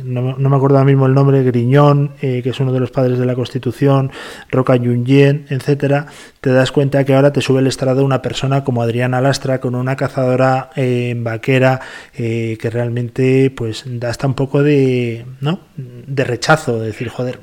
no, 0.03 0.35
me 0.37 0.55
acuerdo 0.55 0.77
ahora 0.77 0.85
mismo 0.85 1.07
el 1.07 1.15
nombre, 1.15 1.41
Griñón, 1.41 2.11
que 2.19 2.47
es 2.47 2.59
uno 2.59 2.71
de 2.71 2.81
los 2.81 2.91
padres 2.91 3.17
de 3.17 3.25
la 3.25 3.33
Constitución, 3.33 4.11
Roca 4.51 4.75
Yunyien, 4.75 5.47
etcétera, 5.49 6.05
te 6.39 6.51
das 6.51 6.71
cuenta 6.71 7.05
que 7.05 7.15
ahora 7.15 7.33
te 7.33 7.41
sube 7.41 7.61
el 7.61 7.67
estrado 7.67 8.05
una 8.05 8.21
persona 8.21 8.63
como 8.63 8.83
Adriana 8.83 9.21
Lastra 9.21 9.59
con 9.59 9.73
una 9.73 9.95
cazadora 9.95 10.69
vaquera 11.15 11.81
que 12.13 12.69
realmente 12.71 13.49
pues 13.49 13.85
da 13.87 14.09
hasta 14.09 14.27
un 14.27 14.35
poco 14.35 14.61
de, 14.61 15.25
¿no? 15.41 15.61
de 15.75 16.23
rechazo, 16.23 16.79
de 16.79 16.87
decir, 16.87 17.09
joder, 17.09 17.39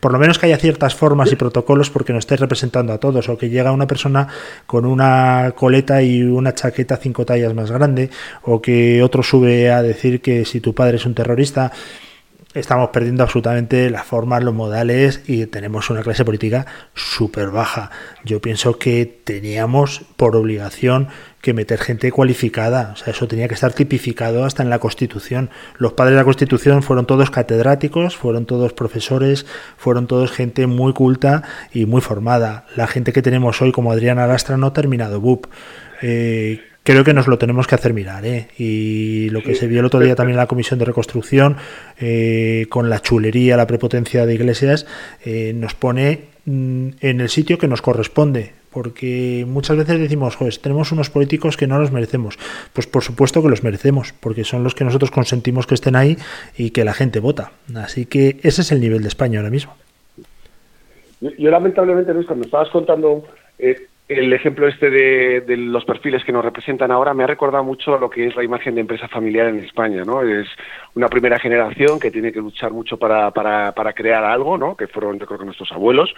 por 0.00 0.12
lo 0.12 0.18
menos 0.18 0.38
que 0.38 0.46
haya 0.46 0.58
ciertas 0.58 0.94
formas 0.94 1.32
y 1.32 1.36
protocolos 1.36 1.90
porque 1.90 2.12
nos 2.12 2.22
estés 2.22 2.40
representando 2.40 2.92
a 2.92 2.98
todos, 2.98 3.28
o 3.28 3.38
que 3.38 3.48
llega 3.48 3.72
una 3.72 3.86
persona 3.86 4.28
con 4.66 4.84
una 4.84 5.52
coleta 5.56 6.02
y 6.02 6.22
una 6.22 6.54
chaqueta 6.54 6.96
cinco 6.96 7.24
tallas 7.24 7.54
más 7.54 7.70
grande, 7.70 8.10
o 8.42 8.60
que 8.60 9.02
otro 9.02 9.22
sube 9.22 9.70
a 9.70 9.82
decir 9.82 10.20
que 10.20 10.44
si 10.44 10.60
tu 10.60 10.74
padre 10.74 10.96
es 10.96 11.06
un 11.06 11.14
terrorista, 11.14 11.72
estamos 12.54 12.90
perdiendo 12.90 13.24
absolutamente 13.24 13.90
las 13.90 14.04
formas, 14.06 14.42
los 14.42 14.54
modales 14.54 15.22
y 15.26 15.46
tenemos 15.46 15.90
una 15.90 16.02
clase 16.02 16.24
política 16.24 16.66
súper 16.94 17.50
baja. 17.50 17.90
Yo 18.24 18.40
pienso 18.40 18.78
que 18.78 19.20
teníamos 19.24 20.02
por 20.16 20.36
obligación 20.36 21.08
que 21.44 21.52
meter 21.52 21.78
gente 21.78 22.10
cualificada. 22.10 22.92
O 22.94 22.96
sea, 22.96 23.12
eso 23.12 23.28
tenía 23.28 23.48
que 23.48 23.54
estar 23.54 23.74
tipificado 23.74 24.44
hasta 24.44 24.62
en 24.62 24.70
la 24.70 24.78
Constitución. 24.78 25.50
Los 25.76 25.92
padres 25.92 26.14
de 26.14 26.16
la 26.16 26.24
Constitución 26.24 26.82
fueron 26.82 27.06
todos 27.06 27.30
catedráticos, 27.30 28.16
fueron 28.16 28.46
todos 28.46 28.72
profesores, 28.72 29.44
fueron 29.76 30.06
todos 30.06 30.32
gente 30.32 30.66
muy 30.66 30.94
culta 30.94 31.42
y 31.72 31.84
muy 31.84 32.00
formada. 32.00 32.64
La 32.76 32.86
gente 32.86 33.12
que 33.12 33.20
tenemos 33.20 33.60
hoy, 33.60 33.72
como 33.72 33.92
Adriana 33.92 34.26
Lastra, 34.26 34.56
no 34.56 34.68
ha 34.68 34.72
terminado 34.72 35.20
BUP. 35.20 35.46
Eh, 36.00 36.62
creo 36.82 37.04
que 37.04 37.12
nos 37.12 37.26
lo 37.26 37.36
tenemos 37.36 37.66
que 37.66 37.74
hacer 37.74 37.92
mirar. 37.92 38.24
¿eh? 38.24 38.48
Y 38.56 39.28
lo 39.28 39.42
que 39.42 39.54
se 39.54 39.66
vio 39.66 39.80
el 39.80 39.86
otro 39.86 40.00
día 40.00 40.14
también 40.14 40.36
en 40.36 40.40
la 40.40 40.46
Comisión 40.46 40.78
de 40.78 40.86
Reconstrucción, 40.86 41.58
eh, 42.00 42.64
con 42.70 42.88
la 42.88 43.02
chulería, 43.02 43.58
la 43.58 43.66
prepotencia 43.66 44.24
de 44.24 44.34
Iglesias, 44.34 44.86
eh, 45.26 45.52
nos 45.54 45.74
pone 45.74 46.28
mm, 46.46 46.88
en 47.00 47.20
el 47.20 47.28
sitio 47.28 47.58
que 47.58 47.68
nos 47.68 47.82
corresponde 47.82 48.63
porque 48.74 49.44
muchas 49.46 49.76
veces 49.76 50.00
decimos, 50.00 50.34
joder, 50.34 50.56
tenemos 50.58 50.90
unos 50.90 51.08
políticos 51.08 51.56
que 51.56 51.68
no 51.68 51.78
los 51.78 51.92
merecemos. 51.92 52.36
Pues 52.72 52.88
por 52.88 53.02
supuesto 53.02 53.40
que 53.40 53.48
los 53.48 53.62
merecemos, 53.62 54.12
porque 54.12 54.42
son 54.42 54.64
los 54.64 54.74
que 54.74 54.84
nosotros 54.84 55.12
consentimos 55.12 55.66
que 55.66 55.74
estén 55.74 55.94
ahí 55.94 56.16
y 56.58 56.70
que 56.70 56.84
la 56.84 56.92
gente 56.92 57.20
vota. 57.20 57.52
Así 57.76 58.06
que 58.06 58.36
ese 58.42 58.62
es 58.62 58.72
el 58.72 58.80
nivel 58.80 59.02
de 59.02 59.08
España 59.08 59.38
ahora 59.38 59.50
mismo. 59.50 59.74
Yo, 61.20 61.50
lamentablemente, 61.50 62.12
Luis, 62.12 62.26
cuando 62.26 62.44
estabas 62.44 62.68
contando 62.68 63.24
eh, 63.58 63.86
el 64.08 64.32
ejemplo 64.32 64.68
este 64.68 64.90
de, 64.90 65.56
los 65.56 65.84
perfiles 65.84 66.24
que 66.24 66.32
nos 66.32 66.44
representan 66.44 66.90
ahora 66.90 67.14
me 67.14 67.24
ha 67.24 67.26
recordado 67.26 67.64
mucho 67.64 67.98
lo 67.98 68.10
que 68.10 68.26
es 68.26 68.36
la 68.36 68.44
imagen 68.44 68.74
de 68.74 68.82
empresa 68.82 69.08
familiar 69.08 69.48
en 69.48 69.60
España, 69.60 70.02
¿no? 70.04 70.22
Es 70.22 70.46
una 70.94 71.08
primera 71.08 71.38
generación 71.38 71.98
que 71.98 72.10
tiene 72.10 72.32
que 72.32 72.40
luchar 72.40 72.72
mucho 72.72 72.98
para, 72.98 73.30
para, 73.30 73.72
para 73.72 73.94
crear 73.94 74.24
algo, 74.24 74.58
¿no? 74.58 74.76
Que 74.76 74.88
fueron, 74.88 75.18
yo 75.18 75.26
creo 75.26 75.38
que 75.38 75.46
nuestros 75.46 75.72
abuelos, 75.72 76.12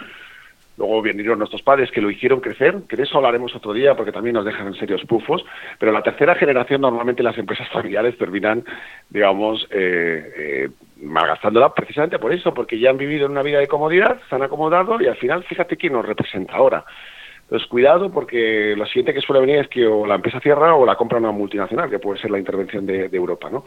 Luego 0.77 1.01
vinieron 1.01 1.39
nuestros 1.39 1.63
padres 1.63 1.89
que 1.91 2.01
lo 2.01 2.11
hicieron 2.11 2.39
crecer, 2.39 2.83
que 2.87 2.95
de 2.95 3.03
eso 3.03 3.17
hablaremos 3.17 3.55
otro 3.55 3.73
día 3.73 3.95
porque 3.95 4.11
también 4.11 4.35
nos 4.35 4.45
dejan 4.45 4.67
en 4.67 4.75
serios 4.75 5.03
pufos, 5.05 5.43
pero 5.79 5.91
la 5.91 6.03
tercera 6.03 6.35
generación 6.35 6.81
normalmente 6.81 7.23
las 7.23 7.37
empresas 7.37 7.67
familiares 7.73 8.17
terminan, 8.17 8.63
digamos, 9.09 9.67
eh, 9.71 10.33
eh, 10.37 10.69
malgastándola 11.01 11.73
precisamente 11.73 12.19
por 12.19 12.31
eso, 12.31 12.53
porque 12.53 12.79
ya 12.79 12.91
han 12.91 12.97
vivido 12.97 13.25
en 13.25 13.31
una 13.31 13.41
vida 13.41 13.59
de 13.59 13.67
comodidad, 13.67 14.19
se 14.29 14.35
han 14.35 14.43
acomodado 14.43 15.01
y 15.01 15.07
al 15.07 15.17
final 15.17 15.43
fíjate 15.43 15.77
quién 15.77 15.93
nos 15.93 16.05
representa 16.05 16.55
ahora. 16.55 16.85
Entonces, 17.47 17.69
cuidado 17.69 18.11
porque 18.11 18.75
lo 18.75 18.85
siguiente 18.87 19.13
que 19.13 19.21
suele 19.21 19.39
venir 19.39 19.59
es 19.59 19.69
que 19.69 19.87
o 19.87 20.05
la 20.05 20.15
empresa 20.15 20.41
cierra 20.41 20.75
o 20.75 20.85
la 20.85 20.97
compra 20.97 21.17
una 21.17 21.31
multinacional, 21.31 21.89
que 21.89 21.97
puede 21.97 22.19
ser 22.19 22.29
la 22.29 22.39
intervención 22.39 22.85
de, 22.85 23.09
Europa, 23.13 23.49
¿no? 23.49 23.63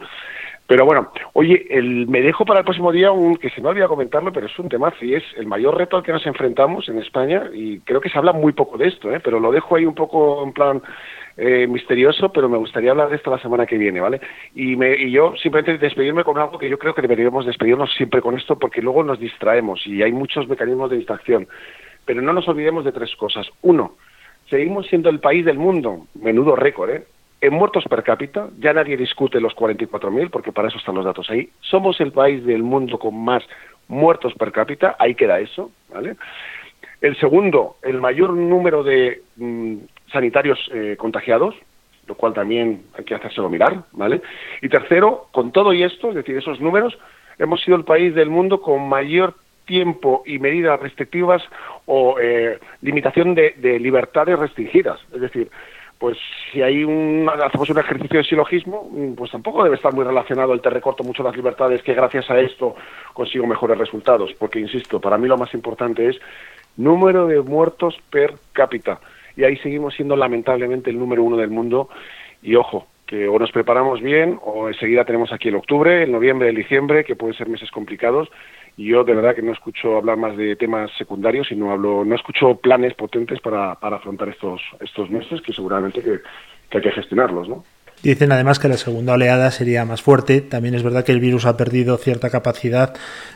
Pero 0.71 0.85
bueno, 0.85 1.11
oye, 1.33 1.67
el, 1.69 2.07
me 2.07 2.21
dejo 2.21 2.45
para 2.45 2.59
el 2.59 2.63
próximo 2.63 2.93
día 2.93 3.11
un 3.11 3.35
que 3.35 3.49
se 3.49 3.59
me 3.59 3.67
olvidado 3.67 3.89
comentarlo, 3.89 4.31
pero 4.31 4.45
es 4.45 4.57
un 4.57 4.69
tema 4.69 4.93
y 5.01 5.15
es 5.15 5.23
el 5.35 5.45
mayor 5.45 5.77
reto 5.77 5.97
al 5.97 6.03
que 6.03 6.13
nos 6.13 6.25
enfrentamos 6.25 6.87
en 6.87 6.97
España 6.97 7.49
y 7.53 7.81
creo 7.81 7.99
que 7.99 8.07
se 8.07 8.17
habla 8.17 8.31
muy 8.31 8.53
poco 8.53 8.77
de 8.77 8.87
esto, 8.87 9.11
¿eh? 9.11 9.19
pero 9.21 9.41
lo 9.41 9.51
dejo 9.51 9.75
ahí 9.75 9.85
un 9.85 9.95
poco 9.95 10.41
en 10.45 10.53
plan 10.53 10.81
eh, 11.35 11.67
misterioso, 11.67 12.31
pero 12.31 12.47
me 12.47 12.57
gustaría 12.57 12.91
hablar 12.91 13.09
de 13.09 13.17
esto 13.17 13.29
la 13.29 13.41
semana 13.41 13.65
que 13.65 13.77
viene, 13.77 13.99
¿vale? 13.99 14.21
Y, 14.55 14.77
me, 14.77 14.95
y 14.95 15.11
yo 15.11 15.35
simplemente 15.35 15.77
despedirme 15.77 16.23
con 16.23 16.37
algo 16.37 16.57
que 16.57 16.69
yo 16.69 16.79
creo 16.79 16.95
que 16.95 17.01
deberíamos 17.01 17.45
despedirnos 17.45 17.93
siempre 17.95 18.21
con 18.21 18.37
esto 18.37 18.57
porque 18.57 18.81
luego 18.81 19.03
nos 19.03 19.19
distraemos 19.19 19.85
y 19.85 20.01
hay 20.01 20.13
muchos 20.13 20.47
mecanismos 20.47 20.89
de 20.89 20.99
distracción. 20.99 21.49
Pero 22.05 22.21
no 22.21 22.31
nos 22.31 22.47
olvidemos 22.47 22.85
de 22.85 22.93
tres 22.93 23.13
cosas. 23.17 23.45
Uno, 23.61 23.95
seguimos 24.49 24.87
siendo 24.87 25.09
el 25.09 25.19
país 25.19 25.43
del 25.43 25.57
mundo, 25.57 26.07
menudo 26.15 26.55
récord, 26.55 26.91
¿eh? 26.91 27.03
En 27.41 27.53
muertos 27.53 27.83
per 27.89 28.03
cápita, 28.03 28.49
ya 28.59 28.71
nadie 28.71 28.95
discute 28.95 29.41
los 29.41 29.55
44.000, 29.55 30.29
porque 30.29 30.51
para 30.51 30.67
eso 30.67 30.77
están 30.77 30.95
los 30.95 31.05
datos 31.05 31.29
ahí. 31.29 31.49
Somos 31.61 31.99
el 31.99 32.11
país 32.11 32.45
del 32.45 32.61
mundo 32.61 32.99
con 32.99 33.17
más 33.23 33.43
muertos 33.87 34.33
per 34.35 34.51
cápita, 34.51 34.95
ahí 34.99 35.15
queda 35.15 35.39
eso, 35.39 35.71
¿vale? 35.91 36.15
El 37.01 37.17
segundo, 37.19 37.77
el 37.81 37.99
mayor 37.99 38.33
número 38.33 38.83
de 38.83 39.23
mm, 39.37 39.77
sanitarios 40.11 40.59
eh, 40.71 40.95
contagiados, 40.97 41.55
lo 42.07 42.15
cual 42.15 42.33
también 42.33 42.83
hay 42.97 43.05
que 43.05 43.15
hacérselo 43.15 43.49
mirar, 43.49 43.83
¿vale? 43.91 44.21
Y 44.61 44.69
tercero, 44.69 45.27
con 45.31 45.51
todo 45.51 45.73
y 45.73 45.81
esto, 45.83 46.09
es 46.09 46.15
decir, 46.15 46.37
esos 46.37 46.61
números, 46.61 46.97
hemos 47.39 47.61
sido 47.61 47.75
el 47.75 47.85
país 47.85 48.13
del 48.13 48.29
mundo 48.29 48.61
con 48.61 48.87
mayor 48.87 49.35
tiempo 49.65 50.23
y 50.25 50.37
medidas 50.37 50.79
restrictivas 50.79 51.41
o 51.85 52.19
eh, 52.19 52.59
limitación 52.81 53.35
de, 53.35 53.79
libertades 53.79 54.37
restringidas. 54.37 54.99
Es 55.13 55.21
decir, 55.21 55.49
pues 56.01 56.17
si 56.51 56.63
hay 56.63 56.83
un, 56.83 57.29
hacemos 57.29 57.69
un 57.69 57.77
ejercicio 57.77 58.17
de 58.17 58.25
silogismo, 58.25 58.89
mm, 58.91 59.13
pues 59.13 59.29
tampoco 59.29 59.63
debe 59.63 59.75
estar 59.75 59.93
muy 59.93 60.03
relacionado 60.03 60.51
el 60.51 60.59
te 60.59 60.71
recorto 60.71 61.03
mucho 61.03 61.21
las 61.21 61.35
libertades 61.35 61.83
que 61.83 61.93
gracias 61.93 62.27
a 62.31 62.39
esto 62.39 62.75
consigo 63.13 63.45
mejores 63.45 63.77
resultados. 63.77 64.33
Porque, 64.33 64.59
insisto, 64.59 64.99
para 64.99 65.19
mí 65.19 65.27
lo 65.27 65.37
más 65.37 65.53
importante 65.53 66.09
es 66.09 66.19
número 66.75 67.27
de 67.27 67.39
muertos 67.41 67.99
per 68.09 68.33
cápita. 68.51 68.99
Y 69.37 69.43
ahí 69.43 69.57
seguimos 69.57 69.93
siendo 69.93 70.15
lamentablemente 70.15 70.89
el 70.89 70.97
número 70.97 71.23
uno 71.23 71.37
del 71.37 71.51
mundo. 71.51 71.87
Y 72.41 72.55
ojo, 72.55 72.87
que 73.05 73.27
o 73.27 73.37
nos 73.37 73.51
preparamos 73.51 74.01
bien 74.01 74.39
o 74.41 74.69
enseguida 74.69 75.05
tenemos 75.05 75.31
aquí 75.31 75.49
el 75.49 75.55
octubre, 75.55 76.01
el 76.01 76.11
noviembre, 76.11 76.49
el 76.49 76.55
diciembre, 76.55 77.03
que 77.03 77.15
pueden 77.15 77.37
ser 77.37 77.47
meses 77.47 77.69
complicados 77.69 78.27
yo 78.77 79.03
de 79.03 79.13
verdad 79.13 79.35
que 79.35 79.41
no 79.41 79.51
escucho 79.51 79.97
hablar 79.97 80.17
más 80.17 80.35
de 80.37 80.55
temas 80.55 80.91
secundarios 80.97 81.51
y 81.51 81.55
no 81.55 81.71
hablo, 81.71 82.05
no 82.05 82.15
escucho 82.15 82.55
planes 82.55 82.93
potentes 82.93 83.39
para, 83.41 83.75
para 83.75 83.97
afrontar 83.97 84.29
estos, 84.29 84.61
estos 84.79 85.09
meses 85.09 85.41
que 85.41 85.53
seguramente 85.53 86.01
que, 86.01 86.19
hay 86.77 86.81
que 86.81 86.91
gestionarlos, 86.91 87.49
¿no? 87.49 87.63
Dicen 88.03 88.31
además 88.31 88.57
que 88.57 88.67
la 88.67 88.77
segunda 88.77 89.13
oleada 89.13 89.51
sería 89.51 89.85
más 89.85 90.01
fuerte. 90.01 90.41
También 90.41 90.73
es 90.73 90.81
verdad 90.81 91.05
que 91.05 91.11
el 91.11 91.19
virus 91.19 91.45
ha 91.45 91.55
perdido 91.55 91.97
cierta 91.97 92.31
capacidad 92.31 92.95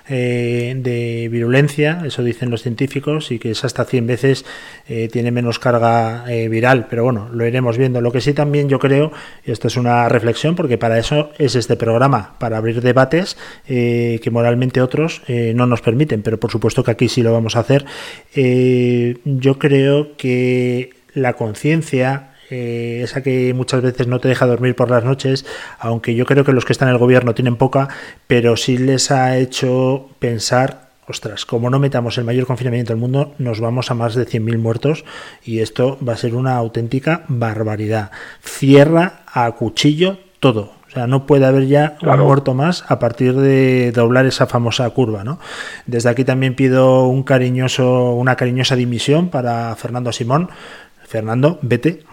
eh, 0.10 0.74
de 0.76 1.30
virulencia, 1.30 2.02
eso 2.04 2.24
dicen 2.24 2.50
los 2.50 2.64
científicos, 2.64 3.32
y 3.32 3.38
que 3.38 3.52
es 3.52 3.64
hasta 3.64 3.86
100 3.86 4.08
veces 4.08 4.46
eh, 4.88 5.08
tiene 5.12 5.30
menos 5.30 5.60
carga 5.60 6.26
eh, 6.28 6.50
viral. 6.50 6.88
Pero 6.90 7.04
bueno, 7.04 7.30
lo 7.32 7.46
iremos 7.46 7.78
viendo. 7.78 8.02
Lo 8.02 8.12
que 8.12 8.22
sí 8.22 8.34
también 8.34 8.68
yo 8.68 8.80
creo, 8.80 9.12
y 9.46 9.52
esto 9.52 9.68
es 9.68 9.78
una 9.78 10.10
reflexión, 10.10 10.56
porque 10.56 10.80
para 10.80 10.98
eso 10.98 11.30
es 11.38 11.56
este 11.56 11.76
programa, 11.76 12.34
para 12.40 12.58
abrir 12.58 12.82
debates 12.82 13.38
que 13.66 14.30
moralmente 14.32 14.82
otros 14.82 15.22
no 15.28 15.66
nos 15.66 15.82
permiten, 15.82 16.22
pero 16.22 16.40
por 16.40 16.52
supuesto 16.52 16.84
que 16.84 16.92
aquí 16.92 17.10
sí 17.10 17.22
lo 17.22 17.34
vamos 17.34 17.56
a 17.56 17.60
hacer. 17.60 17.86
yo 18.34 19.60
creo 19.60 20.16
que 20.18 20.92
la 21.14 21.34
conciencia 21.34 22.35
eh, 22.50 23.02
esa 23.04 23.24
que 23.24 23.54
muchas 23.54 23.82
veces 23.82 24.08
no 24.08 24.20
te 24.20 24.28
deja 24.28 24.46
dormir 24.46 24.76
por 24.76 24.90
las 24.90 25.04
noches, 25.04 25.46
aunque 25.80 26.16
yo 26.16 26.26
creo 26.26 26.44
que 26.44 26.54
los 26.54 26.66
que 26.66 26.74
están 26.74 26.90
en 26.90 26.94
el 26.94 27.00
gobierno 27.00 27.34
tienen 27.34 27.56
poca, 27.56 27.90
pero 28.28 28.58
sí 28.58 28.78
les 28.78 29.12
ha 29.12 29.38
hecho 29.38 30.10
pensar, 30.20 30.90
ostras, 31.08 31.46
como 31.46 31.70
no 31.70 31.80
metamos 31.80 32.18
el 32.18 32.24
mayor 32.24 32.46
confinamiento 32.46 32.94
del 32.94 33.00
mundo, 33.00 33.34
nos 33.40 33.60
vamos 33.60 33.90
a 33.90 33.96
más 33.96 34.16
de 34.16 34.28
100.000 34.28 34.58
muertos 34.58 35.06
y 35.44 35.60
esto 35.60 35.98
va 36.08 36.14
a 36.14 36.18
ser 36.18 36.36
una 36.36 36.56
auténtica 36.56 37.24
barbaridad. 37.28 38.12
Cierra 38.42 39.22
a 39.26 39.52
cuchillo 39.54 40.20
todo. 40.40 40.74
O 40.88 40.92
sea, 40.98 41.08
no 41.08 41.26
puede 41.26 41.46
haber 41.46 41.68
ya 41.68 41.98
un 42.04 42.20
muerto 42.20 42.54
más 42.54 42.86
a 42.88 43.00
partir 43.00 43.36
de 43.36 43.92
doblar 43.92 44.26
esa 44.28 44.48
famosa 44.48 44.90
curva, 44.92 45.26
¿no? 45.26 45.40
Desde 45.88 46.10
aquí 46.10 46.24
también 46.24 46.56
pido 46.56 47.08
un 47.08 47.24
cariñoso, 47.24 48.14
una 48.14 48.38
cariñosa 48.38 48.78
dimisión 48.78 49.30
para 49.30 49.76
Fernando 49.76 50.14
Simón. 50.14 50.50
Fernando, 51.06 51.60
vete, 51.62 52.04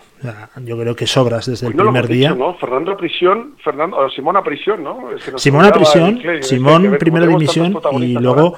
yo 0.64 0.78
creo 0.78 0.94
que 0.94 1.06
sobras 1.06 1.46
desde 1.46 1.66
el 1.66 1.74
primer 1.74 2.08
día. 2.08 2.36
Fernando 2.60 2.92
a 2.92 2.96
prisión, 2.96 3.56
Fernando, 3.62 4.08
Simón 4.10 4.36
a 4.36 4.42
prisión, 4.42 4.82
¿no? 4.82 5.08
Simón 5.36 5.64
a 5.64 5.72
prisión, 5.72 6.20
Simón 6.40 6.96
primera 6.98 7.26
dimisión 7.26 7.78
y 8.00 8.14
luego 8.14 8.54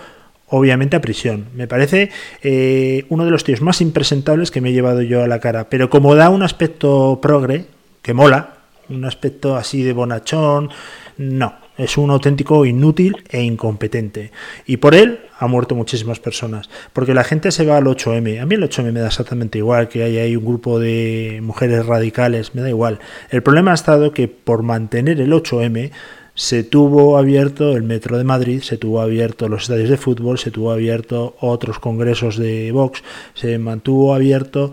obviamente 0.48 0.96
a 0.96 1.00
prisión. 1.00 1.46
Me 1.54 1.66
parece 1.66 2.10
eh, 2.42 3.04
uno 3.08 3.24
de 3.24 3.30
los 3.30 3.44
tíos 3.44 3.60
más 3.62 3.80
impresentables 3.80 4.50
que 4.50 4.60
me 4.60 4.70
he 4.70 4.72
llevado 4.72 5.02
yo 5.02 5.22
a 5.22 5.26
la 5.26 5.40
cara. 5.40 5.68
Pero 5.68 5.90
como 5.90 6.14
da 6.14 6.30
un 6.30 6.42
aspecto 6.42 7.18
progre, 7.20 7.66
que 8.02 8.14
mola, 8.14 8.54
un 8.88 9.04
aspecto 9.04 9.56
así 9.56 9.82
de 9.82 9.92
bonachón, 9.92 10.70
no. 11.16 11.63
Es 11.76 11.98
un 11.98 12.10
auténtico 12.10 12.64
inútil 12.64 13.24
e 13.30 13.42
incompetente. 13.42 14.30
Y 14.64 14.76
por 14.76 14.94
él 14.94 15.20
ha 15.38 15.46
muerto 15.48 15.74
muchísimas 15.74 16.20
personas. 16.20 16.70
Porque 16.92 17.14
la 17.14 17.24
gente 17.24 17.50
se 17.50 17.66
va 17.66 17.76
al 17.76 17.84
8M. 17.84 18.40
A 18.40 18.46
mí 18.46 18.54
el 18.54 18.62
8M 18.62 18.92
me 18.92 19.00
da 19.00 19.08
exactamente 19.08 19.58
igual, 19.58 19.88
que 19.88 20.04
haya 20.04 20.22
ahí 20.22 20.36
un 20.36 20.44
grupo 20.44 20.78
de 20.78 21.40
mujeres 21.42 21.84
radicales, 21.84 22.54
me 22.54 22.62
da 22.62 22.68
igual. 22.68 23.00
El 23.30 23.42
problema 23.42 23.72
ha 23.72 23.74
estado 23.74 24.12
que 24.12 24.28
por 24.28 24.62
mantener 24.62 25.20
el 25.20 25.32
8M 25.32 25.90
se 26.34 26.64
tuvo 26.64 27.16
abierto 27.16 27.76
el 27.76 27.82
Metro 27.84 28.18
de 28.18 28.24
Madrid, 28.24 28.62
se 28.62 28.76
tuvo 28.76 29.00
abierto 29.00 29.48
los 29.48 29.62
estadios 29.62 29.88
de 29.88 29.96
fútbol, 29.96 30.38
se 30.38 30.50
tuvo 30.50 30.72
abierto 30.72 31.36
otros 31.40 31.78
congresos 31.78 32.36
de 32.36 32.72
Vox, 32.72 33.02
se 33.34 33.58
mantuvo 33.58 34.14
abierto 34.14 34.72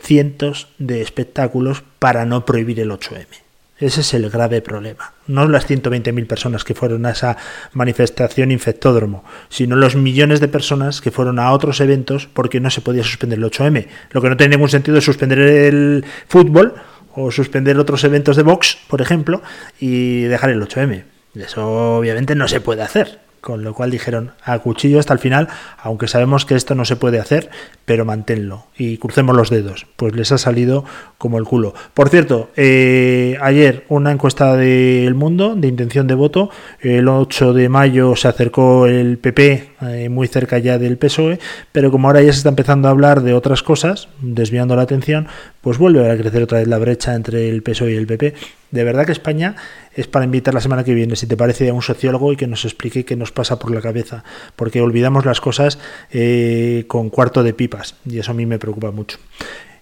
cientos 0.00 0.68
de 0.78 1.02
espectáculos 1.02 1.82
para 1.98 2.24
no 2.24 2.44
prohibir 2.44 2.80
el 2.80 2.90
8M. 2.90 3.41
Ese 3.82 4.02
es 4.02 4.14
el 4.14 4.30
grave 4.30 4.62
problema. 4.62 5.12
No 5.26 5.48
las 5.48 5.68
120.000 5.68 6.28
personas 6.28 6.62
que 6.62 6.72
fueron 6.72 7.04
a 7.04 7.10
esa 7.10 7.36
manifestación 7.72 8.52
infectódromo, 8.52 9.24
sino 9.48 9.74
los 9.74 9.96
millones 9.96 10.38
de 10.38 10.46
personas 10.46 11.00
que 11.00 11.10
fueron 11.10 11.40
a 11.40 11.50
otros 11.50 11.80
eventos 11.80 12.28
porque 12.32 12.60
no 12.60 12.70
se 12.70 12.80
podía 12.80 13.02
suspender 13.02 13.40
el 13.40 13.44
8M. 13.44 13.88
Lo 14.12 14.22
que 14.22 14.28
no 14.28 14.36
tiene 14.36 14.54
ningún 14.54 14.68
sentido 14.68 14.98
es 14.98 15.04
suspender 15.04 15.40
el 15.40 16.04
fútbol 16.28 16.74
o 17.16 17.32
suspender 17.32 17.76
otros 17.76 18.04
eventos 18.04 18.36
de 18.36 18.44
box, 18.44 18.78
por 18.86 19.02
ejemplo, 19.02 19.42
y 19.80 20.22
dejar 20.22 20.50
el 20.50 20.62
8M. 20.62 21.02
Eso 21.34 21.96
obviamente 21.96 22.36
no 22.36 22.46
se 22.46 22.60
puede 22.60 22.82
hacer. 22.82 23.31
Con 23.42 23.64
lo 23.64 23.74
cual 23.74 23.90
dijeron 23.90 24.30
a 24.44 24.60
cuchillo 24.60 25.00
hasta 25.00 25.12
el 25.12 25.18
final, 25.18 25.48
aunque 25.76 26.06
sabemos 26.06 26.46
que 26.46 26.54
esto 26.54 26.76
no 26.76 26.84
se 26.84 26.94
puede 26.94 27.18
hacer, 27.18 27.50
pero 27.84 28.04
manténlo 28.04 28.66
y 28.76 28.98
crucemos 28.98 29.36
los 29.36 29.50
dedos. 29.50 29.88
Pues 29.96 30.14
les 30.14 30.30
ha 30.30 30.38
salido 30.38 30.84
como 31.18 31.38
el 31.38 31.44
culo. 31.44 31.74
Por 31.92 32.08
cierto, 32.08 32.50
eh, 32.54 33.36
ayer 33.40 33.84
una 33.88 34.12
encuesta 34.12 34.56
del 34.56 35.14
mundo 35.14 35.56
de 35.56 35.66
intención 35.66 36.06
de 36.06 36.14
voto. 36.14 36.50
El 36.78 37.08
8 37.08 37.52
de 37.52 37.68
mayo 37.68 38.14
se 38.14 38.28
acercó 38.28 38.86
el 38.86 39.18
PP 39.18 39.71
eh, 39.82 40.08
muy 40.08 40.28
cerca 40.28 40.58
ya 40.58 40.78
del 40.78 40.98
PSOE, 40.98 41.38
pero 41.72 41.90
como 41.90 42.08
ahora 42.08 42.22
ya 42.22 42.32
se 42.32 42.38
está 42.38 42.48
empezando 42.48 42.88
a 42.88 42.90
hablar 42.90 43.22
de 43.22 43.34
otras 43.34 43.62
cosas, 43.62 44.08
desviando 44.20 44.76
la 44.76 44.82
atención, 44.82 45.28
pues 45.60 45.78
vuelve 45.78 46.10
a 46.10 46.16
crecer 46.16 46.42
otra 46.42 46.58
vez 46.58 46.68
la 46.68 46.78
brecha 46.78 47.14
entre 47.14 47.48
el 47.48 47.62
PSOE 47.62 47.92
y 47.92 47.96
el 47.96 48.06
PP. 48.06 48.34
De 48.70 48.84
verdad 48.84 49.04
que 49.06 49.12
España 49.12 49.56
es 49.94 50.06
para 50.06 50.24
invitar 50.24 50.54
la 50.54 50.60
semana 50.60 50.84
que 50.84 50.94
viene, 50.94 51.16
si 51.16 51.26
te 51.26 51.36
parece, 51.36 51.68
a 51.68 51.74
un 51.74 51.82
sociólogo 51.82 52.32
y 52.32 52.36
que 52.36 52.46
nos 52.46 52.64
explique 52.64 53.04
qué 53.04 53.16
nos 53.16 53.32
pasa 53.32 53.58
por 53.58 53.70
la 53.70 53.80
cabeza, 53.80 54.24
porque 54.56 54.80
olvidamos 54.80 55.24
las 55.24 55.40
cosas 55.40 55.78
eh, 56.10 56.84
con 56.88 57.10
cuarto 57.10 57.42
de 57.42 57.52
pipas 57.52 57.96
y 58.06 58.18
eso 58.18 58.30
a 58.30 58.34
mí 58.34 58.46
me 58.46 58.58
preocupa 58.58 58.90
mucho. 58.90 59.18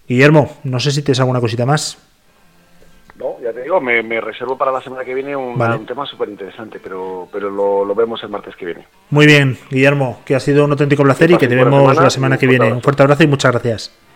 Guillermo, 0.09 0.57
no 0.65 0.81
sé 0.81 0.91
si 0.91 1.03
tienes 1.03 1.21
alguna 1.21 1.41
cosita 1.41 1.67
más. 1.67 1.99
No, 3.21 3.37
ya 3.43 3.53
te 3.53 3.63
digo, 3.63 3.81
me, 3.83 4.21
reservo 4.21 4.57
para 4.57 4.73
la 4.73 4.81
semana 4.81 5.05
que 5.05 5.13
viene 5.13 5.37
un, 5.37 5.59
tema 5.87 6.07
súper 6.07 6.31
interesante, 6.31 6.81
pero, 6.83 7.29
pero 7.31 7.51
lo, 7.51 7.95
vemos 7.95 8.23
el 8.23 8.31
martes 8.31 8.57
que 8.57 8.65
viene. 8.65 8.87
Muy 9.11 9.27
bien, 9.27 9.59
Guillermo, 9.71 10.21
que 10.25 10.35
ha 10.35 10.41
sido 10.41 10.65
un 10.65 10.71
auténtico 10.71 11.03
placer 11.03 11.31
y 11.31 11.37
que 11.37 11.47
te 11.47 11.55
vemos 11.55 11.95
la 11.95 12.09
semana 12.09 12.39
que 12.39 12.47
viene. 12.47 12.73
Un 12.73 12.81
fuerte 12.81 13.03
abrazo 13.03 13.25
y 13.25 13.27
muchas 13.27 13.53
gracias. 13.53 14.10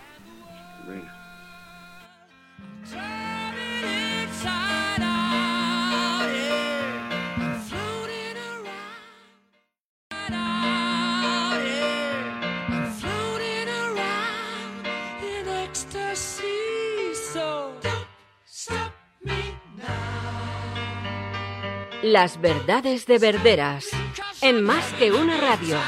Las 22.05 22.39
verdades 22.39 23.07
de 23.07 23.19
Verderas. 23.19 23.87
En 24.43 24.63
más 24.63 24.85
que 24.99 25.11
una 25.11 25.39
radio. 25.39 25.79